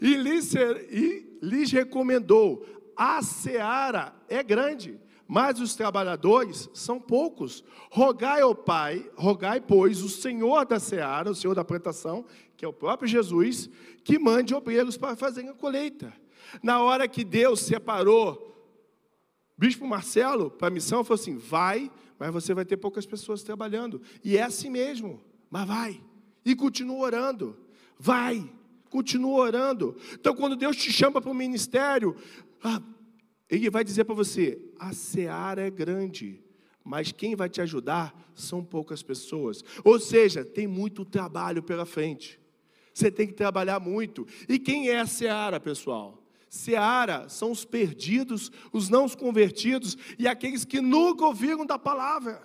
e 0.00 0.14
lhes, 0.14 0.54
e 0.54 1.38
lhes 1.42 1.70
recomendou: 1.72 2.64
a 2.96 3.22
seara 3.22 4.14
é 4.28 4.42
grande, 4.42 4.98
mas 5.26 5.60
os 5.60 5.76
trabalhadores 5.76 6.68
são 6.74 6.98
poucos. 6.98 7.62
Rogai 7.90 8.40
ao 8.40 8.54
Pai, 8.54 9.08
rogai, 9.14 9.60
pois, 9.60 10.02
o 10.02 10.08
Senhor 10.08 10.66
da 10.66 10.80
seara, 10.80 11.30
o 11.30 11.34
Senhor 11.34 11.54
da 11.54 11.64
plantação, 11.64 12.24
que 12.56 12.64
é 12.64 12.68
o 12.68 12.72
próprio 12.72 13.08
Jesus, 13.08 13.70
que 14.02 14.18
mande 14.18 14.54
obreiros 14.54 14.96
para 14.96 15.14
fazerem 15.14 15.50
a 15.50 15.54
colheita. 15.54 16.12
Na 16.62 16.80
hora 16.82 17.06
que 17.06 17.22
Deus 17.22 17.60
separou 17.60 18.57
Bispo 19.58 19.86
Marcelo, 19.86 20.50
para 20.50 20.68
a 20.68 20.70
missão, 20.70 21.02
falou 21.02 21.20
assim: 21.20 21.36
vai 21.36 21.90
mas 22.18 22.32
você 22.32 22.52
vai 22.52 22.64
ter 22.64 22.76
poucas 22.76 23.06
pessoas 23.06 23.42
trabalhando. 23.42 24.02
E 24.24 24.36
é 24.36 24.42
assim 24.42 24.68
mesmo, 24.68 25.22
mas 25.48 25.66
vai. 25.66 26.02
E 26.44 26.54
continua 26.54 26.98
orando. 26.98 27.56
Vai, 27.98 28.50
continua 28.90 29.38
orando. 29.38 29.96
Então, 30.14 30.34
quando 30.34 30.56
Deus 30.56 30.76
te 30.76 30.92
chama 30.92 31.20
para 31.20 31.30
o 31.30 31.34
ministério, 31.34 32.16
ah, 32.62 32.82
Ele 33.48 33.70
vai 33.70 33.84
dizer 33.84 34.04
para 34.04 34.14
você: 34.14 34.60
a 34.78 34.92
seara 34.92 35.66
é 35.66 35.70
grande, 35.70 36.42
mas 36.82 37.12
quem 37.12 37.36
vai 37.36 37.48
te 37.48 37.60
ajudar 37.60 38.14
são 38.34 38.64
poucas 38.64 39.02
pessoas. 39.02 39.62
Ou 39.84 40.00
seja, 40.00 40.44
tem 40.44 40.66
muito 40.66 41.04
trabalho 41.04 41.62
pela 41.62 41.86
frente. 41.86 42.40
Você 42.92 43.12
tem 43.12 43.28
que 43.28 43.34
trabalhar 43.34 43.78
muito. 43.78 44.26
E 44.48 44.58
quem 44.58 44.88
é 44.88 44.98
a 44.98 45.06
seara, 45.06 45.60
pessoal? 45.60 46.27
Seara 46.48 47.28
são 47.28 47.50
os 47.50 47.64
perdidos, 47.64 48.50
os 48.72 48.88
não 48.88 49.08
convertidos 49.08 49.96
e 50.18 50.26
aqueles 50.26 50.64
que 50.64 50.80
nunca 50.80 51.24
ouviram 51.24 51.66
da 51.66 51.78
palavra. 51.78 52.42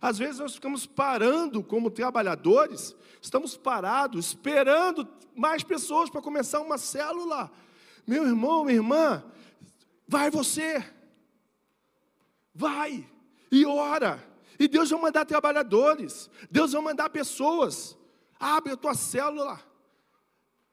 Às 0.00 0.18
vezes 0.18 0.38
nós 0.38 0.54
ficamos 0.54 0.86
parando 0.86 1.62
como 1.62 1.90
trabalhadores, 1.90 2.96
estamos 3.20 3.56
parados, 3.56 4.26
esperando 4.28 5.06
mais 5.34 5.62
pessoas 5.62 6.08
para 6.08 6.22
começar 6.22 6.60
uma 6.60 6.78
célula. 6.78 7.50
Meu 8.06 8.26
irmão, 8.26 8.64
minha 8.64 8.76
irmã, 8.76 9.24
vai 10.06 10.30
você, 10.30 10.84
vai 12.54 13.08
e 13.50 13.66
ora, 13.66 14.26
e 14.58 14.68
Deus 14.68 14.90
vai 14.90 15.00
mandar 15.00 15.24
trabalhadores, 15.24 16.30
Deus 16.50 16.72
vai 16.72 16.82
mandar 16.82 17.10
pessoas. 17.10 17.96
Abre 18.38 18.72
a 18.72 18.76
tua 18.76 18.94
célula. 18.94 19.69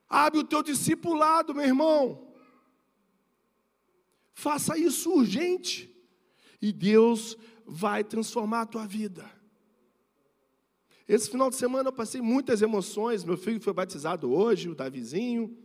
Abre 0.08 0.40
o 0.40 0.44
teu 0.44 0.62
discipulado, 0.62 1.54
meu 1.54 1.64
irmão. 1.64 2.32
Faça 4.32 4.78
isso 4.78 5.12
urgente. 5.12 5.94
E 6.60 6.72
Deus 6.72 7.36
vai 7.66 8.02
transformar 8.02 8.62
a 8.62 8.66
tua 8.66 8.86
vida. 8.86 9.30
Esse 11.06 11.30
final 11.30 11.50
de 11.50 11.56
semana 11.56 11.88
eu 11.88 11.92
passei 11.92 12.20
muitas 12.20 12.62
emoções. 12.62 13.24
Meu 13.24 13.36
filho 13.36 13.60
foi 13.60 13.72
batizado 13.72 14.32
hoje, 14.32 14.68
o 14.68 14.74
Davizinho. 14.74 15.56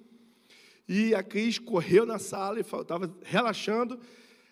E 0.88 1.16
a 1.16 1.24
Cris 1.24 1.58
correu 1.58 2.06
na 2.06 2.20
sala 2.20 2.60
e 2.60 2.62
estava 2.62 3.14
relaxando. 3.24 4.00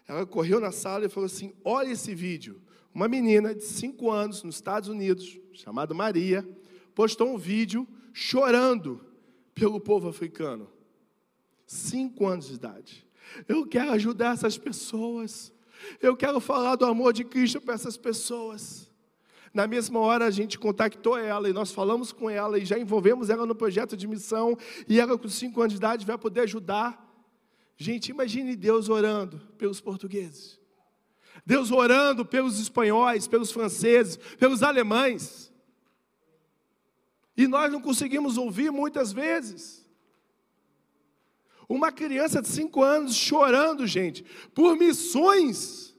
Ela 0.08 0.26
correu 0.26 0.60
na 0.60 0.72
sala 0.72 1.06
e 1.06 1.10
falou 1.10 1.26
assim: 1.26 1.54
Olha 1.64 1.92
esse 1.92 2.16
vídeo. 2.16 2.62
Uma 2.94 3.08
menina 3.08 3.56
de 3.56 3.64
5 3.64 4.12
anos 4.12 4.44
nos 4.44 4.56
Estados 4.56 4.90
Unidos, 4.90 5.40
chamada 5.54 5.94
Maria, 5.94 6.48
postou 6.94 7.34
um 7.34 7.38
vídeo 7.38 7.88
chorando 8.14 9.11
pelo 9.62 9.80
povo 9.80 10.10
africano. 10.10 10.68
Cinco 11.68 12.26
anos 12.26 12.48
de 12.48 12.56
idade. 12.56 13.08
Eu 13.48 13.64
quero 13.68 13.92
ajudar 13.92 14.34
essas 14.34 14.58
pessoas. 14.58 15.54
Eu 16.02 16.18
quero 16.18 16.40
falar 16.40 16.76
do 16.76 16.84
amor 16.84 17.14
de 17.14 17.24
Cristo 17.24 17.62
para 17.62 17.76
essas 17.76 17.96
pessoas. 17.96 18.90
Na 19.54 19.68
mesma 19.68 20.00
hora 20.00 20.26
a 20.26 20.32
gente 20.32 20.58
contactou 20.58 21.16
ela 21.16 21.48
e 21.48 21.54
nós 21.54 21.72
falamos 21.72 22.12
com 22.12 22.28
ela 22.28 22.58
e 22.58 22.66
já 22.66 22.80
envolvemos 22.80 23.30
ela 23.30 23.46
no 23.46 23.54
projeto 23.54 23.96
de 23.96 24.08
missão 24.08 24.58
e 24.90 25.00
ela 25.00 25.16
com 25.16 25.30
cinco 25.30 25.62
anos 25.62 25.74
de 25.74 25.78
idade 25.78 26.08
vai 26.08 26.18
poder 26.18 26.40
ajudar. 26.42 27.08
Gente, 27.78 28.10
imagine 28.10 28.56
Deus 28.56 28.90
orando 28.90 29.40
pelos 29.60 29.80
portugueses. 29.80 30.60
Deus 31.46 31.70
orando 31.70 32.26
pelos 32.26 32.60
espanhóis, 32.60 33.28
pelos 33.28 33.52
franceses, 33.52 34.18
pelos 34.40 34.64
alemães. 34.64 35.51
E 37.42 37.48
nós 37.48 37.72
não 37.72 37.82
conseguimos 37.82 38.38
ouvir 38.38 38.72
muitas 38.72 39.12
vezes. 39.12 39.84
Uma 41.68 41.92
criança 41.92 42.40
de 42.40 42.48
cinco 42.48 42.84
anos 42.84 43.16
chorando, 43.16 43.88
gente, 43.88 44.24
por 44.54 44.78
missões. 44.78 45.98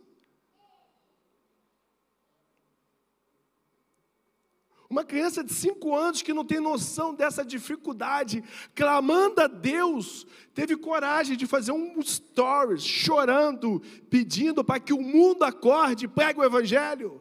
Uma 4.88 5.02
criança 5.02 5.42
de 5.42 5.52
cinco 5.52 5.96
anos 5.96 6.22
que 6.22 6.32
não 6.32 6.44
tem 6.44 6.60
noção 6.60 7.12
dessa 7.12 7.44
dificuldade, 7.44 8.44
clamando 8.72 9.40
a 9.40 9.48
Deus, 9.48 10.24
teve 10.54 10.76
coragem 10.76 11.36
de 11.36 11.48
fazer 11.48 11.72
um 11.72 12.00
stories, 12.02 12.84
chorando, 12.84 13.82
pedindo 14.08 14.62
para 14.62 14.78
que 14.78 14.92
o 14.92 15.02
mundo 15.02 15.42
acorde 15.42 16.04
e 16.04 16.08
pregue 16.08 16.38
o 16.38 16.44
Evangelho. 16.44 17.20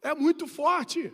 É 0.00 0.14
muito 0.14 0.46
forte. 0.46 1.12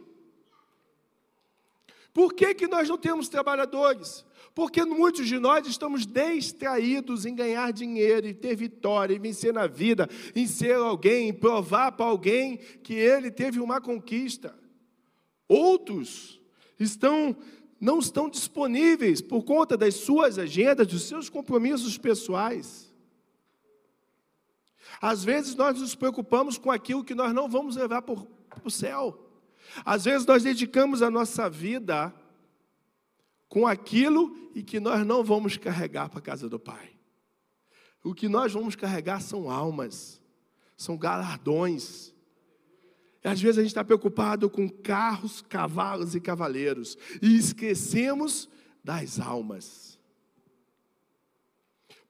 Por 2.12 2.34
que, 2.34 2.54
que 2.54 2.66
nós 2.66 2.88
não 2.88 2.98
temos 2.98 3.28
trabalhadores? 3.28 4.24
Porque 4.54 4.84
muitos 4.84 5.26
de 5.26 5.38
nós 5.38 5.66
estamos 5.66 6.06
distraídos 6.06 7.24
em 7.24 7.34
ganhar 7.34 7.72
dinheiro, 7.72 8.26
em 8.26 8.34
ter 8.34 8.54
vitória, 8.54 9.14
em 9.14 9.18
vencer 9.18 9.52
na 9.52 9.66
vida, 9.66 10.08
em 10.34 10.46
ser 10.46 10.74
alguém, 10.74 11.30
em 11.30 11.32
provar 11.32 11.92
para 11.92 12.04
alguém 12.04 12.58
que 12.58 12.92
ele 12.92 13.30
teve 13.30 13.60
uma 13.60 13.80
conquista. 13.80 14.54
Outros 15.48 16.40
estão 16.78 17.36
não 17.80 17.98
estão 17.98 18.28
disponíveis 18.28 19.20
por 19.20 19.42
conta 19.42 19.76
das 19.76 19.94
suas 19.94 20.38
agendas, 20.38 20.86
dos 20.86 21.02
seus 21.02 21.28
compromissos 21.28 21.98
pessoais. 21.98 22.94
Às 25.00 25.24
vezes 25.24 25.56
nós 25.56 25.80
nos 25.80 25.96
preocupamos 25.96 26.56
com 26.56 26.70
aquilo 26.70 27.02
que 27.02 27.12
nós 27.12 27.34
não 27.34 27.48
vamos 27.48 27.74
levar 27.74 28.02
para 28.02 28.14
o 28.64 28.70
céu. 28.70 29.31
Às 29.84 30.04
vezes 30.04 30.26
nós 30.26 30.42
dedicamos 30.42 31.02
a 31.02 31.10
nossa 31.10 31.48
vida 31.48 32.14
com 33.48 33.66
aquilo 33.66 34.50
e 34.54 34.62
que 34.62 34.80
nós 34.80 35.06
não 35.06 35.22
vamos 35.22 35.56
carregar 35.56 36.08
para 36.08 36.18
a 36.18 36.22
casa 36.22 36.48
do 36.48 36.58
Pai. 36.58 36.90
O 38.02 38.14
que 38.14 38.28
nós 38.28 38.52
vamos 38.52 38.74
carregar 38.74 39.20
são 39.20 39.50
almas, 39.50 40.20
são 40.76 40.96
galardões. 40.96 42.14
E 43.22 43.28
às 43.28 43.40
vezes 43.40 43.58
a 43.58 43.62
gente 43.62 43.70
está 43.70 43.84
preocupado 43.84 44.50
com 44.50 44.68
carros, 44.68 45.42
cavalos 45.42 46.14
e 46.14 46.20
cavaleiros 46.20 46.98
e 47.20 47.36
esquecemos 47.36 48.48
das 48.82 49.20
almas. 49.20 49.98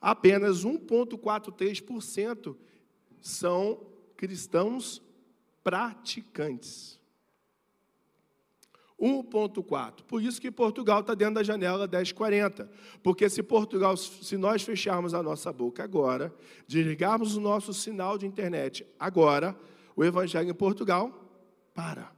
Apenas 0.00 0.64
1,43% 0.64 2.56
são 3.20 3.86
cristãos 4.16 5.00
praticantes. 5.62 6.99
1,4. 9.00 10.02
Por 10.06 10.22
isso 10.22 10.40
que 10.40 10.50
Portugal 10.50 11.00
está 11.00 11.14
dentro 11.14 11.34
da 11.36 11.42
janela 11.42 11.86
1040. 11.86 12.70
Porque 13.02 13.28
se 13.28 13.42
Portugal, 13.42 13.96
se 13.96 14.36
nós 14.36 14.62
fecharmos 14.62 15.14
a 15.14 15.22
nossa 15.22 15.52
boca 15.52 15.82
agora, 15.82 16.34
desligarmos 16.68 17.36
o 17.36 17.40
nosso 17.40 17.72
sinal 17.72 18.18
de 18.18 18.26
internet 18.26 18.86
agora, 18.98 19.56
o 19.96 20.04
evangelho 20.04 20.50
em 20.50 20.54
Portugal 20.54 21.10
para. 21.74 22.12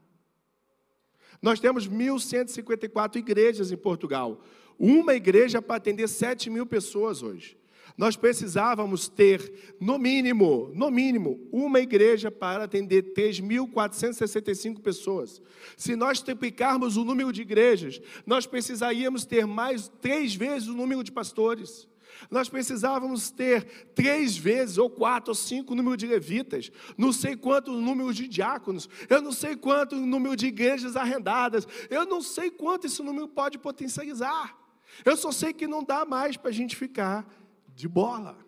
Nós 1.41 1.61
temos 1.61 1.89
1.154 1.89 3.17
igrejas 3.17 3.71
em 3.71 3.77
Portugal. 3.77 4.41
Uma 4.79 5.15
igreja 5.15 5.63
para 5.63 5.77
atender 5.77 6.09
7 6.09 6.51
mil 6.51 6.67
pessoas 6.67 7.23
hoje. 7.23 7.57
Nós 7.97 8.17
precisávamos 8.17 9.09
ter, 9.09 9.77
no 9.81 9.99
mínimo, 9.99 10.71
no 10.75 10.91
mínimo, 10.91 11.41
uma 11.53 11.81
igreja 11.81 12.31
para 12.31 12.65
atender 12.65 13.13
3.465 13.13 14.81
pessoas. 14.81 15.43
Se 15.77 15.95
nós 15.95 16.21
triplicarmos 16.21 16.97
o 16.97 17.05
número 17.05 17.33
de 17.33 17.43
igrejas, 17.43 18.01
nós 18.27 18.47
precisaríamos 18.47 19.25
ter 19.25 19.47
mais 19.47 19.89
três 20.01 20.35
vezes 20.35 20.69
o 20.69 20.75
número 20.75 21.05
de 21.05 21.13
pastores. 21.13 21.89
Nós 22.31 22.49
precisávamos 22.49 23.31
ter 23.31 23.65
três 23.95 24.37
vezes, 24.37 24.79
ou 24.79 24.89
quatro, 24.89 25.31
ou 25.31 25.35
cinco 25.35 25.73
o 25.73 25.77
número 25.77 25.97
de 25.97 26.07
levitas, 26.07 26.71
não 26.97 27.13
sei 27.13 27.37
quanto 27.37 27.73
o 27.73 27.81
número 27.81 28.13
de 28.13 28.29
diáconos, 28.29 28.89
eu 29.09 29.21
não 29.21 29.33
sei 29.33 29.57
quanto 29.57 29.97
o 29.97 30.07
número 30.07 30.37
de 30.37 30.47
igrejas 30.47 30.97
arrendadas, 30.97 31.67
eu 31.91 32.07
não 32.07 32.21
sei 32.21 32.51
quanto 32.51 32.87
esse 32.87 33.03
número 33.03 33.29
pode 33.29 33.59
potencializar. 33.59 34.57
Eu 35.05 35.17
só 35.17 35.33
sei 35.33 35.53
que 35.53 35.67
não 35.67 35.83
dá 35.83 36.05
mais 36.05 36.37
para 36.37 36.51
a 36.51 36.53
gente 36.53 36.77
ficar 36.77 37.27
de 37.75 37.89
bola. 37.89 38.39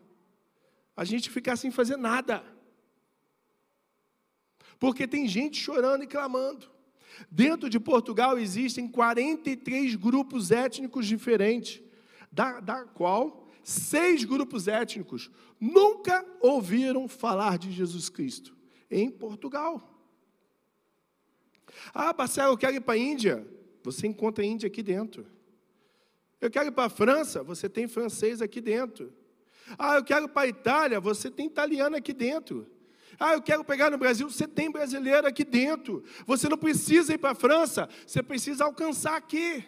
A 0.96 1.04
gente 1.04 1.30
ficar 1.30 1.56
sem 1.56 1.70
fazer 1.70 1.96
nada. 1.96 2.44
Porque 4.78 5.06
tem 5.06 5.26
gente 5.26 5.60
chorando 5.60 6.04
e 6.04 6.06
clamando. 6.06 6.70
Dentro 7.30 7.70
de 7.70 7.78
Portugal 7.78 8.38
existem 8.38 8.88
43 8.88 9.94
grupos 9.94 10.50
étnicos 10.50 11.06
diferentes, 11.06 11.82
da, 12.30 12.60
da 12.60 12.84
qual 12.84 13.48
seis 13.62 14.24
grupos 14.24 14.68
étnicos 14.68 15.30
nunca 15.60 16.24
ouviram 16.40 17.08
falar 17.08 17.56
de 17.56 17.72
Jesus 17.72 18.08
Cristo 18.08 18.54
em 18.90 19.10
Portugal. 19.10 19.90
Ah, 21.92 22.14
Marcelo, 22.16 22.52
eu 22.52 22.58
quero 22.58 22.76
ir 22.76 22.80
para 22.80 22.94
a 22.94 22.98
Índia. 22.98 23.46
Você 23.82 24.06
encontra 24.06 24.44
a 24.44 24.46
Índia 24.46 24.66
aqui 24.66 24.82
dentro. 24.82 25.26
Eu 26.44 26.50
quero 26.50 26.68
ir 26.68 26.72
para 26.72 26.84
a 26.84 26.90
França, 26.90 27.42
você 27.42 27.70
tem 27.70 27.88
francês 27.88 28.42
aqui 28.42 28.60
dentro. 28.60 29.10
Ah, 29.78 29.94
eu 29.94 30.04
quero 30.04 30.26
ir 30.26 30.28
para 30.28 30.42
a 30.42 30.46
Itália, 30.46 31.00
você 31.00 31.30
tem 31.30 31.46
italiano 31.46 31.96
aqui 31.96 32.12
dentro. 32.12 32.66
Ah, 33.18 33.32
eu 33.32 33.40
quero 33.40 33.64
pegar 33.64 33.90
no 33.90 33.96
Brasil, 33.96 34.28
você 34.28 34.46
tem 34.46 34.70
brasileiro 34.70 35.26
aqui 35.26 35.42
dentro. 35.42 36.04
Você 36.26 36.46
não 36.46 36.58
precisa 36.58 37.14
ir 37.14 37.18
para 37.18 37.30
a 37.30 37.34
França, 37.34 37.88
você 38.06 38.22
precisa 38.22 38.64
alcançar 38.64 39.16
aqui. 39.16 39.64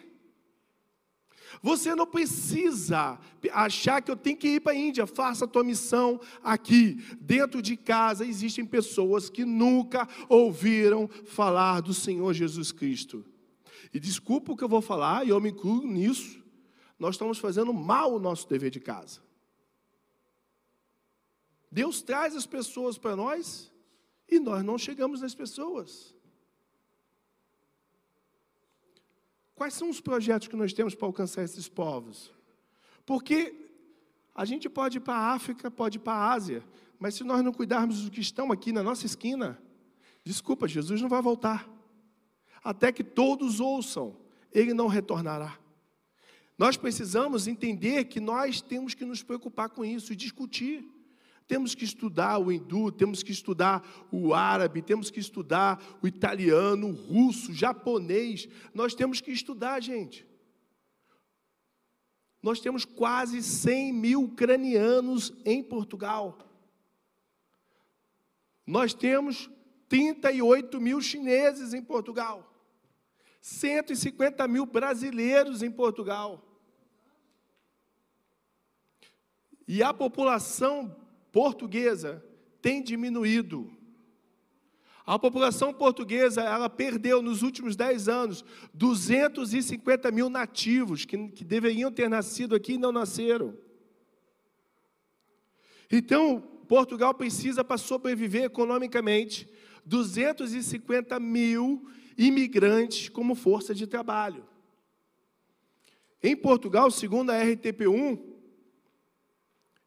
Você 1.63 1.95
não 1.95 2.05
precisa 2.05 3.17
achar 3.51 3.99
que 3.99 4.11
eu 4.11 4.15
tenho 4.15 4.37
que 4.37 4.47
ir 4.47 4.59
para 4.59 4.73
a 4.73 4.75
Índia, 4.75 5.07
faça 5.07 5.45
a 5.45 5.47
tua 5.47 5.63
missão 5.63 6.21
aqui. 6.43 7.03
Dentro 7.19 7.59
de 7.59 7.75
casa 7.75 8.23
existem 8.23 8.63
pessoas 8.63 9.31
que 9.31 9.43
nunca 9.43 10.07
ouviram 10.29 11.09
falar 11.25 11.81
do 11.81 11.91
Senhor 11.91 12.31
Jesus 12.35 12.71
Cristo. 12.71 13.25
E 13.91 13.99
desculpa 13.99 14.51
o 14.51 14.55
que 14.55 14.63
eu 14.63 14.69
vou 14.69 14.81
falar, 14.81 15.25
e 15.25 15.29
eu 15.29 15.41
me 15.41 15.49
incluo 15.49 15.81
nisso 15.87 16.45
nós 16.99 17.15
estamos 17.15 17.37
fazendo 17.37 17.73
mal 17.73 18.13
o 18.13 18.19
nosso 18.19 18.47
dever 18.47 18.71
de 18.71 18.79
casa. 18.79 19.21
Deus 21.71 22.01
traz 22.01 22.35
as 22.35 22.45
pessoas 22.45 22.97
para 22.97 23.15
nós 23.15 23.71
e 24.27 24.39
nós 24.39 24.63
não 24.63 24.77
chegamos 24.77 25.21
nas 25.21 25.35
pessoas. 25.35 26.15
Quais 29.53 29.73
são 29.73 29.89
os 29.89 29.99
projetos 29.99 30.47
que 30.47 30.55
nós 30.55 30.73
temos 30.73 30.95
para 30.95 31.07
alcançar 31.07 31.43
esses 31.43 31.67
povos? 31.67 32.31
Porque 33.05 33.55
a 34.33 34.45
gente 34.45 34.69
pode 34.69 34.97
ir 34.97 35.01
para 35.01 35.15
a 35.15 35.33
África, 35.33 35.71
pode 35.71 35.97
ir 35.97 36.01
para 36.01 36.13
a 36.13 36.33
Ásia, 36.33 36.63
mas 36.99 37.15
se 37.15 37.23
nós 37.23 37.43
não 37.43 37.53
cuidarmos 37.53 38.01
dos 38.01 38.09
que 38.09 38.21
estão 38.21 38.51
aqui 38.51 38.71
na 38.71 38.83
nossa 38.83 39.05
esquina, 39.05 39.59
desculpa, 40.23 40.67
Jesus 40.67 41.01
não 41.01 41.09
vai 41.09 41.21
voltar. 41.21 41.67
Até 42.63 42.91
que 42.91 43.03
todos 43.03 43.59
ouçam, 43.59 44.15
ele 44.51 44.73
não 44.73 44.87
retornará. 44.87 45.57
Nós 46.57 46.75
precisamos 46.75 47.47
entender 47.47 48.05
que 48.05 48.19
nós 48.19 48.61
temos 48.61 48.95
que 48.95 49.05
nos 49.05 49.21
preocupar 49.21 49.69
com 49.69 49.85
isso 49.85 50.11
e 50.11 50.15
discutir. 50.15 50.83
Temos 51.47 51.75
que 51.75 51.85
estudar 51.85 52.39
o 52.39 52.51
hindu, 52.51 52.91
temos 52.91 53.23
que 53.23 53.31
estudar 53.31 53.87
o 54.11 54.33
árabe, 54.33 54.81
temos 54.81 55.09
que 55.09 55.19
estudar 55.19 55.81
o 56.01 56.07
italiano, 56.07 56.87
o 56.87 56.91
russo, 56.91 57.51
o 57.51 57.53
japonês. 57.53 58.49
Nós 58.73 58.93
temos 58.95 59.21
que 59.21 59.31
estudar, 59.31 59.81
gente. 59.81 60.25
Nós 62.41 62.59
temos 62.59 62.83
quase 62.83 63.41
100 63.41 63.93
mil 63.93 64.23
ucranianos 64.23 65.31
em 65.45 65.63
Portugal. 65.63 66.37
Nós 68.65 68.93
temos 68.93 69.49
38 69.87 70.81
mil 70.81 70.99
chineses 71.01 71.73
em 71.73 71.81
Portugal. 71.81 72.53
150 73.41 74.45
mil 74.47 74.65
brasileiros 74.65 75.63
em 75.63 75.71
Portugal. 75.71 76.46
E 79.67 79.83
a 79.83 79.93
população 79.93 80.95
portuguesa 81.31 82.23
tem 82.61 82.81
diminuído. 82.81 83.71
A 85.05 85.17
população 85.17 85.73
portuguesa, 85.73 86.41
ela 86.41 86.69
perdeu 86.69 87.21
nos 87.21 87.41
últimos 87.41 87.75
10 87.75 88.09
anos 88.09 88.45
250 88.73 90.11
mil 90.11 90.29
nativos 90.29 91.05
que, 91.05 91.29
que 91.29 91.45
deveriam 91.45 91.91
ter 91.91 92.09
nascido 92.09 92.55
aqui 92.55 92.73
e 92.73 92.77
não 92.77 92.91
nasceram. 92.91 93.57
Então, 95.89 96.41
Portugal 96.67 97.13
precisa, 97.13 97.63
para 97.63 97.77
sobreviver 97.77 98.43
economicamente, 98.43 99.49
250 99.85 101.17
mil 101.19 101.87
imigrantes 102.17 103.07
como 103.07 103.33
força 103.33 103.73
de 103.73 103.87
trabalho. 103.87 104.45
Em 106.21 106.35
Portugal, 106.35 106.91
segundo 106.91 107.29
a 107.29 107.35
RTP1, 107.35 108.36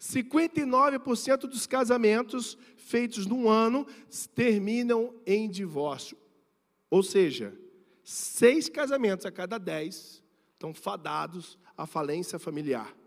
59% 0.00 1.48
dos 1.48 1.66
casamentos 1.66 2.56
feitos 2.76 3.26
num 3.26 3.48
ano 3.48 3.84
terminam 4.34 5.12
em 5.26 5.50
divórcio. 5.50 6.16
Ou 6.88 7.02
seja, 7.02 7.52
seis 8.04 8.68
casamentos 8.68 9.26
a 9.26 9.32
cada 9.32 9.58
dez 9.58 10.22
estão 10.52 10.72
fadados 10.72 11.58
à 11.76 11.84
falência 11.86 12.38
familiar. 12.38 12.97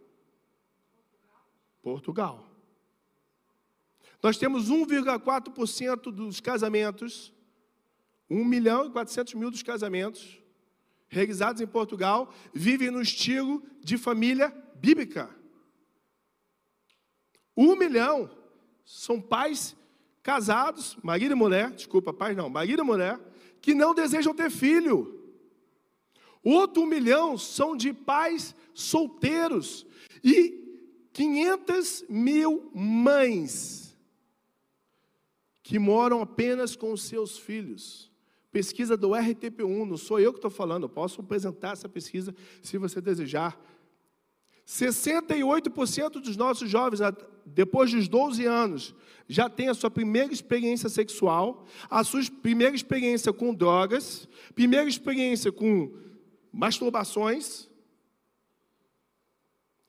Portugal. 1.81 2.47
Nós 4.21 4.37
temos 4.37 4.69
1,4% 4.69 6.11
dos 6.11 6.39
casamentos, 6.39 7.33
1 8.29 8.45
milhão 8.45 8.85
e 8.85 8.91
400 8.91 9.33
mil 9.33 9.49
dos 9.49 9.63
casamentos 9.63 10.41
realizados 11.11 11.61
em 11.61 11.67
Portugal 11.67 12.33
vivem 12.53 12.89
no 12.89 13.01
estilo 13.01 13.61
de 13.81 13.97
família 13.97 14.49
bíblica. 14.75 15.29
Um 17.55 17.75
milhão 17.75 18.31
são 18.85 19.19
pais 19.21 19.75
casados, 20.23 20.97
marido 21.03 21.33
e 21.33 21.35
mulher, 21.35 21.71
desculpa, 21.71 22.13
pais 22.13 22.35
não, 22.35 22.49
marido 22.49 22.81
e 22.81 22.85
mulher, 22.85 23.19
que 23.61 23.73
não 23.73 23.93
desejam 23.93 24.33
ter 24.33 24.49
filho. 24.49 25.19
Outro 26.41 26.85
milhão 26.85 27.37
são 27.37 27.75
de 27.75 27.93
pais 27.93 28.55
solteiros. 28.73 29.85
E 30.23 30.70
500 31.13 32.05
mil 32.09 32.71
mães 32.73 33.97
que 35.61 35.79
moram 35.79 36.21
apenas 36.21 36.75
com 36.75 36.91
os 36.91 37.03
seus 37.03 37.37
filhos. 37.37 38.11
Pesquisa 38.51 38.97
do 38.97 39.09
RTP1, 39.09 39.87
não 39.87 39.97
sou 39.97 40.19
eu 40.19 40.33
que 40.33 40.39
estou 40.39 40.51
falando, 40.51 40.83
eu 40.83 40.89
posso 40.89 41.21
apresentar 41.21 41.71
essa 41.71 41.87
pesquisa 41.87 42.35
se 42.61 42.77
você 42.77 42.99
desejar. 42.99 43.57
68% 44.67 46.11
dos 46.19 46.35
nossos 46.35 46.69
jovens, 46.69 46.99
depois 47.45 47.91
dos 47.91 48.07
12 48.07 48.45
anos, 48.45 48.93
já 49.27 49.49
têm 49.49 49.69
a 49.69 49.73
sua 49.73 49.89
primeira 49.89 50.31
experiência 50.31 50.89
sexual, 50.89 51.65
a 51.89 52.03
sua 52.03 52.21
primeira 52.41 52.75
experiência 52.75 53.31
com 53.31 53.53
drogas, 53.53 54.27
primeira 54.53 54.87
experiência 54.87 55.51
com 55.51 55.91
masturbações 56.51 57.69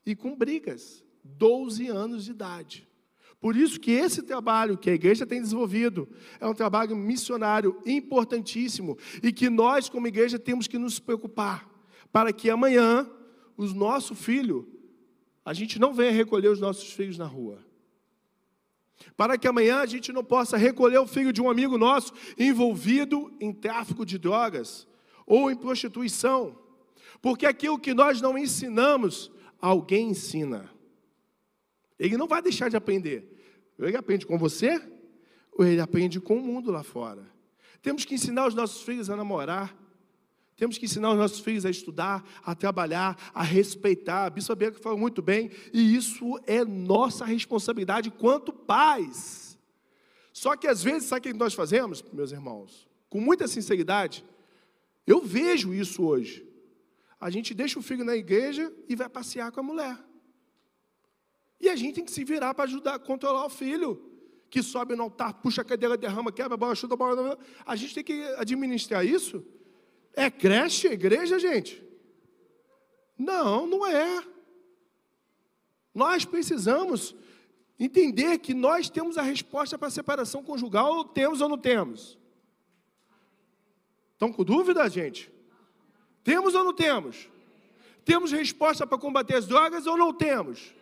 e 0.06 0.14
com 0.14 0.36
brigas. 0.36 1.02
12 1.36 1.88
anos 1.88 2.24
de 2.24 2.30
idade. 2.30 2.88
Por 3.40 3.56
isso 3.56 3.80
que 3.80 3.90
esse 3.90 4.22
trabalho 4.22 4.78
que 4.78 4.88
a 4.88 4.94
igreja 4.94 5.26
tem 5.26 5.40
desenvolvido 5.40 6.08
é 6.38 6.46
um 6.46 6.54
trabalho 6.54 6.94
missionário 6.94 7.76
importantíssimo 7.84 8.96
e 9.20 9.32
que 9.32 9.50
nós, 9.50 9.88
como 9.88 10.06
igreja, 10.06 10.38
temos 10.38 10.68
que 10.68 10.78
nos 10.78 11.00
preocupar 11.00 11.68
para 12.12 12.32
que 12.32 12.48
amanhã 12.48 13.10
os 13.56 13.72
nosso 13.72 14.14
filho, 14.14 14.68
a 15.44 15.52
gente 15.52 15.78
não 15.78 15.92
venha 15.92 16.12
recolher 16.12 16.48
os 16.48 16.60
nossos 16.60 16.92
filhos 16.92 17.18
na 17.18 17.26
rua. 17.26 17.58
Para 19.16 19.36
que 19.36 19.48
amanhã 19.48 19.78
a 19.78 19.86
gente 19.86 20.12
não 20.12 20.22
possa 20.22 20.56
recolher 20.56 20.98
o 20.98 21.06
filho 21.06 21.32
de 21.32 21.42
um 21.42 21.50
amigo 21.50 21.76
nosso 21.76 22.12
envolvido 22.38 23.32
em 23.40 23.52
tráfico 23.52 24.06
de 24.06 24.18
drogas 24.18 24.86
ou 25.26 25.50
em 25.50 25.56
prostituição. 25.56 26.56
Porque 27.20 27.46
aquilo 27.46 27.78
que 27.78 27.94
nós 27.94 28.20
não 28.20 28.38
ensinamos, 28.38 29.32
alguém 29.60 30.10
ensina. 30.10 30.70
Ele 32.02 32.16
não 32.16 32.26
vai 32.26 32.42
deixar 32.42 32.68
de 32.68 32.76
aprender. 32.76 33.32
Ele 33.78 33.96
aprende 33.96 34.26
com 34.26 34.36
você, 34.36 34.82
ou 35.52 35.64
ele 35.64 35.80
aprende 35.80 36.20
com 36.20 36.36
o 36.36 36.42
mundo 36.42 36.72
lá 36.72 36.82
fora. 36.82 37.24
Temos 37.80 38.04
que 38.04 38.16
ensinar 38.16 38.48
os 38.48 38.54
nossos 38.54 38.82
filhos 38.82 39.08
a 39.08 39.14
namorar. 39.14 39.72
Temos 40.56 40.76
que 40.76 40.86
ensinar 40.86 41.12
os 41.12 41.16
nossos 41.16 41.38
filhos 41.38 41.64
a 41.64 41.70
estudar, 41.70 42.24
a 42.44 42.56
trabalhar, 42.56 43.16
a 43.32 43.44
respeitar. 43.44 44.26
A 44.26 44.30
Bispa 44.30 44.56
Bianca 44.56 44.80
falou 44.80 44.98
muito 44.98 45.22
bem, 45.22 45.52
e 45.72 45.94
isso 45.94 46.40
é 46.44 46.64
nossa 46.64 47.24
responsabilidade 47.24 48.10
quanto 48.10 48.52
pais. 48.52 49.56
Só 50.32 50.56
que 50.56 50.66
às 50.66 50.82
vezes, 50.82 51.04
sabe 51.04 51.30
o 51.30 51.32
que 51.32 51.38
nós 51.38 51.54
fazemos, 51.54 52.04
meus 52.12 52.32
irmãos? 52.32 52.88
Com 53.08 53.20
muita 53.20 53.46
sinceridade, 53.46 54.24
eu 55.06 55.20
vejo 55.20 55.72
isso 55.72 56.02
hoje. 56.02 56.44
A 57.20 57.30
gente 57.30 57.54
deixa 57.54 57.78
o 57.78 57.82
filho 57.82 58.04
na 58.04 58.16
igreja 58.16 58.72
e 58.88 58.96
vai 58.96 59.08
passear 59.08 59.52
com 59.52 59.60
a 59.60 59.62
mulher. 59.62 60.11
E 61.62 61.68
a 61.68 61.76
gente 61.76 61.94
tem 61.94 62.04
que 62.04 62.10
se 62.10 62.24
virar 62.24 62.52
para 62.54 62.64
ajudar 62.64 62.96
a 62.96 62.98
controlar 62.98 63.46
o 63.46 63.48
filho, 63.48 64.10
que 64.50 64.60
sobe 64.64 64.96
no 64.96 65.04
altar, 65.04 65.32
puxa 65.34 65.62
a 65.62 65.64
cadeira, 65.64 65.96
derrama, 65.96 66.32
quebra 66.32 66.56
bola, 66.56 66.74
chuta 66.74 66.96
bola. 66.96 67.38
A 67.64 67.76
gente 67.76 67.94
tem 67.94 68.02
que 68.02 68.20
administrar 68.36 69.06
isso. 69.06 69.46
É 70.12 70.28
creche, 70.28 70.88
igreja, 70.88 71.38
gente? 71.38 71.80
Não, 73.16 73.64
não 73.64 73.86
é. 73.86 74.24
Nós 75.94 76.24
precisamos 76.24 77.14
entender 77.78 78.38
que 78.38 78.52
nós 78.52 78.90
temos 78.90 79.16
a 79.16 79.22
resposta 79.22 79.78
para 79.78 79.86
a 79.86 79.90
separação 79.92 80.42
conjugal, 80.42 81.04
temos 81.04 81.40
ou 81.40 81.48
não 81.48 81.56
temos? 81.56 82.18
Estão 84.14 84.32
com 84.32 84.42
dúvida, 84.42 84.88
gente? 84.90 85.32
Temos 86.24 86.56
ou 86.56 86.64
não 86.64 86.74
temos? 86.74 87.28
Temos 88.04 88.32
resposta 88.32 88.84
para 88.84 88.98
combater 88.98 89.36
as 89.36 89.46
drogas 89.46 89.86
ou 89.86 89.96
não 89.96 90.12
temos? 90.12 90.74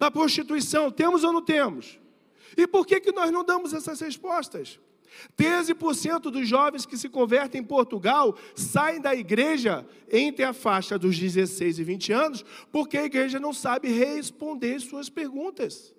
Da 0.00 0.10
prostituição? 0.10 0.90
Temos 0.90 1.22
ou 1.22 1.32
não 1.32 1.42
temos? 1.42 2.00
E 2.56 2.66
por 2.66 2.86
que, 2.86 2.98
que 3.00 3.12
nós 3.12 3.30
não 3.30 3.44
damos 3.44 3.74
essas 3.74 4.00
respostas? 4.00 4.80
13% 5.36 6.30
dos 6.30 6.48
jovens 6.48 6.86
que 6.86 6.96
se 6.96 7.08
convertem 7.08 7.60
em 7.60 7.64
Portugal 7.64 8.34
saem 8.54 9.00
da 9.00 9.14
igreja 9.14 9.86
entre 10.10 10.42
a 10.42 10.54
faixa 10.54 10.98
dos 10.98 11.18
16 11.18 11.80
e 11.80 11.84
20 11.84 12.12
anos, 12.12 12.44
porque 12.72 12.96
a 12.96 13.04
igreja 13.04 13.38
não 13.38 13.52
sabe 13.52 13.88
responder 13.88 14.80
suas 14.80 15.10
perguntas. 15.10 15.94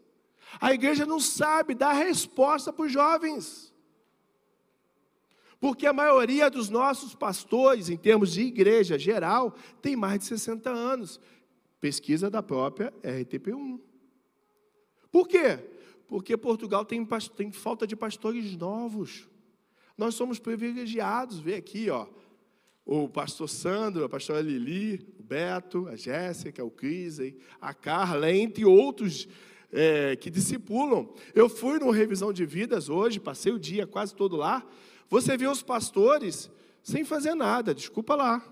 A 0.60 0.74
igreja 0.74 1.06
não 1.06 1.20
sabe 1.20 1.76
dar 1.76 1.94
resposta 1.94 2.74
para 2.74 2.86
os 2.86 2.92
jovens. 2.92 3.72
Porque 5.60 5.86
a 5.86 5.94
maioria 5.94 6.50
dos 6.50 6.70
nossos 6.70 7.14
pastores, 7.14 7.88
em 7.88 7.98
termos 7.98 8.34
de 8.34 8.42
igreja 8.42 8.98
geral, 8.98 9.54
tem 9.80 9.96
mais 9.96 10.22
de 10.22 10.26
60 10.26 10.72
anos. 10.72 11.20
Pesquisa 11.80 12.32
da 12.32 12.42
própria 12.42 12.92
RTP1. 13.04 13.91
Por 15.12 15.28
quê? 15.28 15.60
Porque 16.08 16.38
Portugal 16.38 16.86
tem, 16.86 17.06
tem 17.36 17.52
falta 17.52 17.86
de 17.86 17.96
pastores 17.96 18.56
novos. 18.56 19.28
Nós 19.98 20.16
somos 20.16 20.40
privilegiados. 20.40 21.40
Vê 21.40 21.56
aqui, 21.56 21.90
ó, 21.90 22.08
o 22.86 23.08
pastor 23.08 23.48
Sandro, 23.48 24.04
a 24.04 24.10
pastora 24.10 24.42
Lili, 24.42 25.06
o 25.20 25.24
Beto, 25.24 25.88
a 25.88 25.96
Jéssica, 25.96 26.64
o 26.64 26.72
Cris, 26.72 27.20
a 27.60 27.74
Carla, 27.74 28.32
entre 28.32 28.66
outros 28.66 29.28
é, 29.72 30.16
que 30.16 30.30
discipulam. 30.30 31.14
Eu 31.34 31.48
fui 31.48 31.80
numa 31.80 31.96
revisão 31.96 32.34
de 32.34 32.46
vidas 32.46 32.90
hoje, 32.90 33.20
passei 33.20 33.52
o 33.52 33.60
dia 33.60 33.88
quase 33.88 34.16
todo 34.16 34.36
lá. 34.36 34.66
Você 35.10 35.38
vê 35.38 35.48
os 35.48 35.62
pastores 35.62 36.50
sem 36.82 37.06
fazer 37.06 37.36
nada, 37.36 37.76
desculpa 37.76 38.16
lá. 38.16 38.44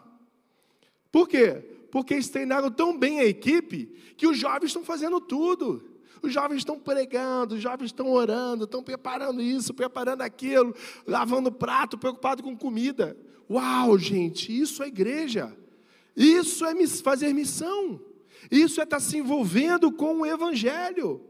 Por 1.12 1.28
quê? 1.28 1.56
Porque 1.92 2.14
eles 2.14 2.30
treinaram 2.30 2.70
tão 2.70 2.98
bem 2.98 3.20
a 3.20 3.26
equipe 3.26 3.88
que 4.16 4.28
os 4.28 4.38
jovens 4.38 4.68
estão 4.68 4.84
fazendo 4.84 5.20
tudo. 5.20 5.89
Os 6.22 6.34
jovens 6.34 6.58
estão 6.58 6.80
pregando, 6.80 7.56
os 7.56 7.62
jovens 7.62 7.88
estão 7.88 8.12
orando, 8.12 8.66
estão 8.66 8.84
preparando 8.84 9.42
isso, 9.42 9.74
preparando 9.74 10.22
aquilo, 10.22 10.76
lavando 11.08 11.52
prato, 11.52 11.98
preocupado 11.98 12.44
com 12.44 12.56
comida. 12.56 13.18
Uau, 13.50 13.98
gente, 13.98 14.58
isso 14.58 14.84
é 14.84 14.88
igreja. 14.88 15.56
Isso 16.16 16.66
é 16.66 16.88
fazer 16.88 17.34
missão. 17.34 18.00
Isso 18.52 18.80
é 18.80 18.84
estar 18.84 19.00
se 19.00 19.18
envolvendo 19.18 19.92
com 19.92 20.20
o 20.20 20.26
evangelho. 20.26 21.22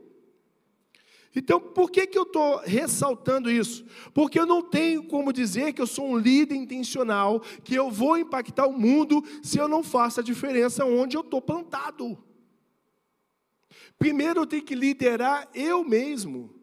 Então, 1.36 1.60
por 1.60 1.91
que, 1.91 2.08
que 2.08 2.17
eu 2.17 2.23
estou 2.23 2.58
ressaltando 2.58 3.52
isso? 3.52 3.86
Porque 4.13 4.39
eu 4.39 4.47
não 4.47 4.63
tenho 4.63 5.04
como 5.04 5.32
dizer 5.32 5.73
que 5.73 5.82
eu 5.82 5.88
sou 5.88 6.08
um 6.08 6.17
líder 6.17 6.56
intencional, 6.56 7.41
que 7.63 7.75
eu 7.75 7.91
vou 7.91 8.17
impactar 8.17 8.65
o 8.65 8.73
mundo 8.73 9.23
se 9.43 9.60
eu 9.60 9.67
não 9.67 9.84
faço 9.84 10.19
a 10.19 10.23
diferença 10.23 10.84
onde 10.84 11.15
eu 11.15 11.21
estou 11.21 11.41
plantado. 11.41 12.17
Primeiro 13.97 14.41
eu 14.41 14.47
tenho 14.47 14.63
que 14.63 14.75
liderar 14.75 15.47
eu 15.54 15.84
mesmo. 15.84 16.54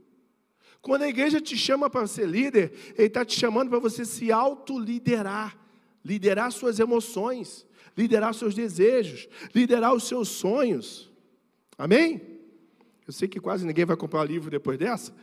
Quando 0.81 1.03
a 1.03 1.09
igreja 1.09 1.41
te 1.41 1.57
chama 1.57 1.91
para 1.91 2.07
ser 2.07 2.29
líder, 2.29 2.73
ele 2.97 3.09
está 3.09 3.25
te 3.25 3.39
chamando 3.39 3.71
para 3.71 3.79
você 3.79 4.05
se 4.05 4.31
autoliderar, 4.31 5.59
liderar 6.05 6.53
suas 6.53 6.79
emoções, 6.79 7.67
liderar 7.97 8.35
seus 8.35 8.55
desejos, 8.55 9.29
liderar 9.55 9.93
os 9.93 10.07
seus 10.07 10.29
sonhos. 10.29 11.11
Amém? 11.77 12.21
Eu 13.07 13.13
sei 13.13 13.27
que 13.27 13.41
quase 13.41 13.67
ninguém 13.67 13.85
vai 13.85 13.97
comprar 13.97 14.25
livro 14.25 14.51
depois 14.51 14.79
dessa, 14.79 15.15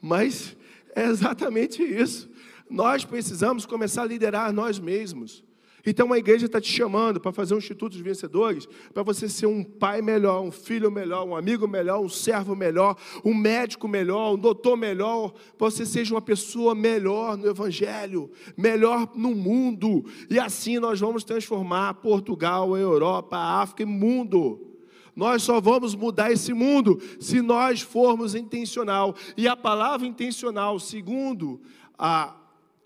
mas 0.00 0.56
é 0.94 1.06
exatamente 1.06 1.82
isso. 1.82 2.30
Nós 2.70 3.04
precisamos 3.04 3.64
começar 3.64 4.02
a 4.02 4.06
liderar 4.06 4.52
nós 4.52 4.78
mesmos. 4.78 5.42
Então 5.88 6.12
a 6.12 6.18
igreja 6.18 6.44
está 6.44 6.60
te 6.60 6.70
chamando 6.70 7.18
para 7.18 7.32
fazer 7.32 7.54
um 7.54 7.58
Instituto 7.58 7.92
dos 7.92 8.02
Vencedores, 8.02 8.68
para 8.92 9.02
você 9.02 9.26
ser 9.26 9.46
um 9.46 9.64
pai 9.64 10.02
melhor, 10.02 10.42
um 10.42 10.50
filho 10.50 10.90
melhor, 10.90 11.26
um 11.26 11.34
amigo 11.34 11.66
melhor, 11.66 12.00
um 12.00 12.10
servo 12.10 12.54
melhor, 12.54 12.94
um 13.24 13.32
médico 13.32 13.88
melhor, 13.88 14.34
um 14.34 14.38
doutor 14.38 14.76
melhor, 14.76 15.32
para 15.56 15.70
você 15.70 15.86
seja 15.86 16.14
uma 16.14 16.20
pessoa 16.20 16.74
melhor 16.74 17.38
no 17.38 17.48
Evangelho, 17.48 18.30
melhor 18.54 19.10
no 19.14 19.34
mundo. 19.34 20.04
E 20.28 20.38
assim 20.38 20.78
nós 20.78 21.00
vamos 21.00 21.24
transformar 21.24 21.94
Portugal, 21.94 22.74
a 22.74 22.78
Europa, 22.78 23.38
a 23.38 23.62
África 23.62 23.82
e 23.82 23.86
mundo. 23.86 24.68
Nós 25.16 25.42
só 25.42 25.58
vamos 25.58 25.94
mudar 25.94 26.30
esse 26.30 26.52
mundo 26.52 27.00
se 27.18 27.40
nós 27.40 27.80
formos 27.80 28.34
intencional. 28.34 29.16
E 29.38 29.48
a 29.48 29.56
palavra 29.56 30.06
intencional, 30.06 30.78
segundo 30.78 31.62
a, 31.98 32.36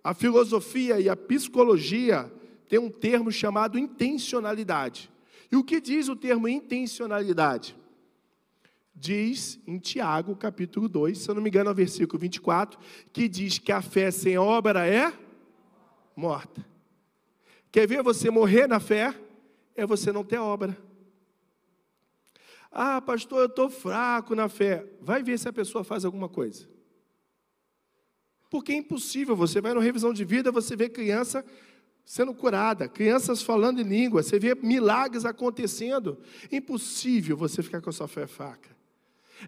a 0.04 0.14
filosofia 0.14 1.00
e 1.00 1.08
a 1.08 1.16
psicologia, 1.16 2.32
tem 2.72 2.80
um 2.80 2.88
termo 2.88 3.30
chamado 3.30 3.78
intencionalidade. 3.78 5.12
E 5.50 5.56
o 5.56 5.62
que 5.62 5.78
diz 5.78 6.08
o 6.08 6.16
termo 6.16 6.48
intencionalidade? 6.48 7.76
Diz 8.94 9.60
em 9.66 9.78
Tiago, 9.78 10.34
capítulo 10.34 10.88
2, 10.88 11.18
se 11.18 11.28
eu 11.28 11.34
não 11.34 11.42
me 11.42 11.50
engano, 11.50 11.68
é 11.68 11.72
o 11.74 11.76
versículo 11.76 12.18
24, 12.18 12.80
que 13.12 13.28
diz 13.28 13.58
que 13.58 13.70
a 13.72 13.82
fé 13.82 14.10
sem 14.10 14.38
obra 14.38 14.86
é 14.86 15.12
morta. 16.16 16.64
Quer 17.70 17.86
ver 17.86 18.02
você 18.02 18.30
morrer 18.30 18.66
na 18.66 18.80
fé? 18.80 19.14
É 19.76 19.84
você 19.84 20.10
não 20.10 20.24
ter 20.24 20.38
obra. 20.38 20.74
Ah, 22.70 23.02
pastor, 23.02 23.40
eu 23.40 23.46
estou 23.48 23.68
fraco 23.68 24.34
na 24.34 24.48
fé. 24.48 24.86
Vai 24.98 25.22
ver 25.22 25.38
se 25.38 25.46
a 25.46 25.52
pessoa 25.52 25.84
faz 25.84 26.06
alguma 26.06 26.26
coisa. 26.26 26.66
Porque 28.48 28.72
é 28.72 28.76
impossível. 28.76 29.36
Você 29.36 29.60
vai 29.60 29.74
numa 29.74 29.84
revisão 29.84 30.10
de 30.10 30.24
vida, 30.24 30.50
você 30.50 30.74
vê 30.74 30.88
criança 30.88 31.44
sendo 32.04 32.34
curada, 32.34 32.88
crianças 32.88 33.42
falando 33.42 33.80
em 33.80 33.84
língua, 33.84 34.22
você 34.22 34.38
vê 34.38 34.54
milagres 34.54 35.24
acontecendo. 35.24 36.18
Impossível 36.50 37.36
você 37.36 37.62
ficar 37.62 37.80
com 37.80 37.90
a 37.90 37.92
sua 37.92 38.08
fé 38.08 38.26
fraca. 38.26 38.72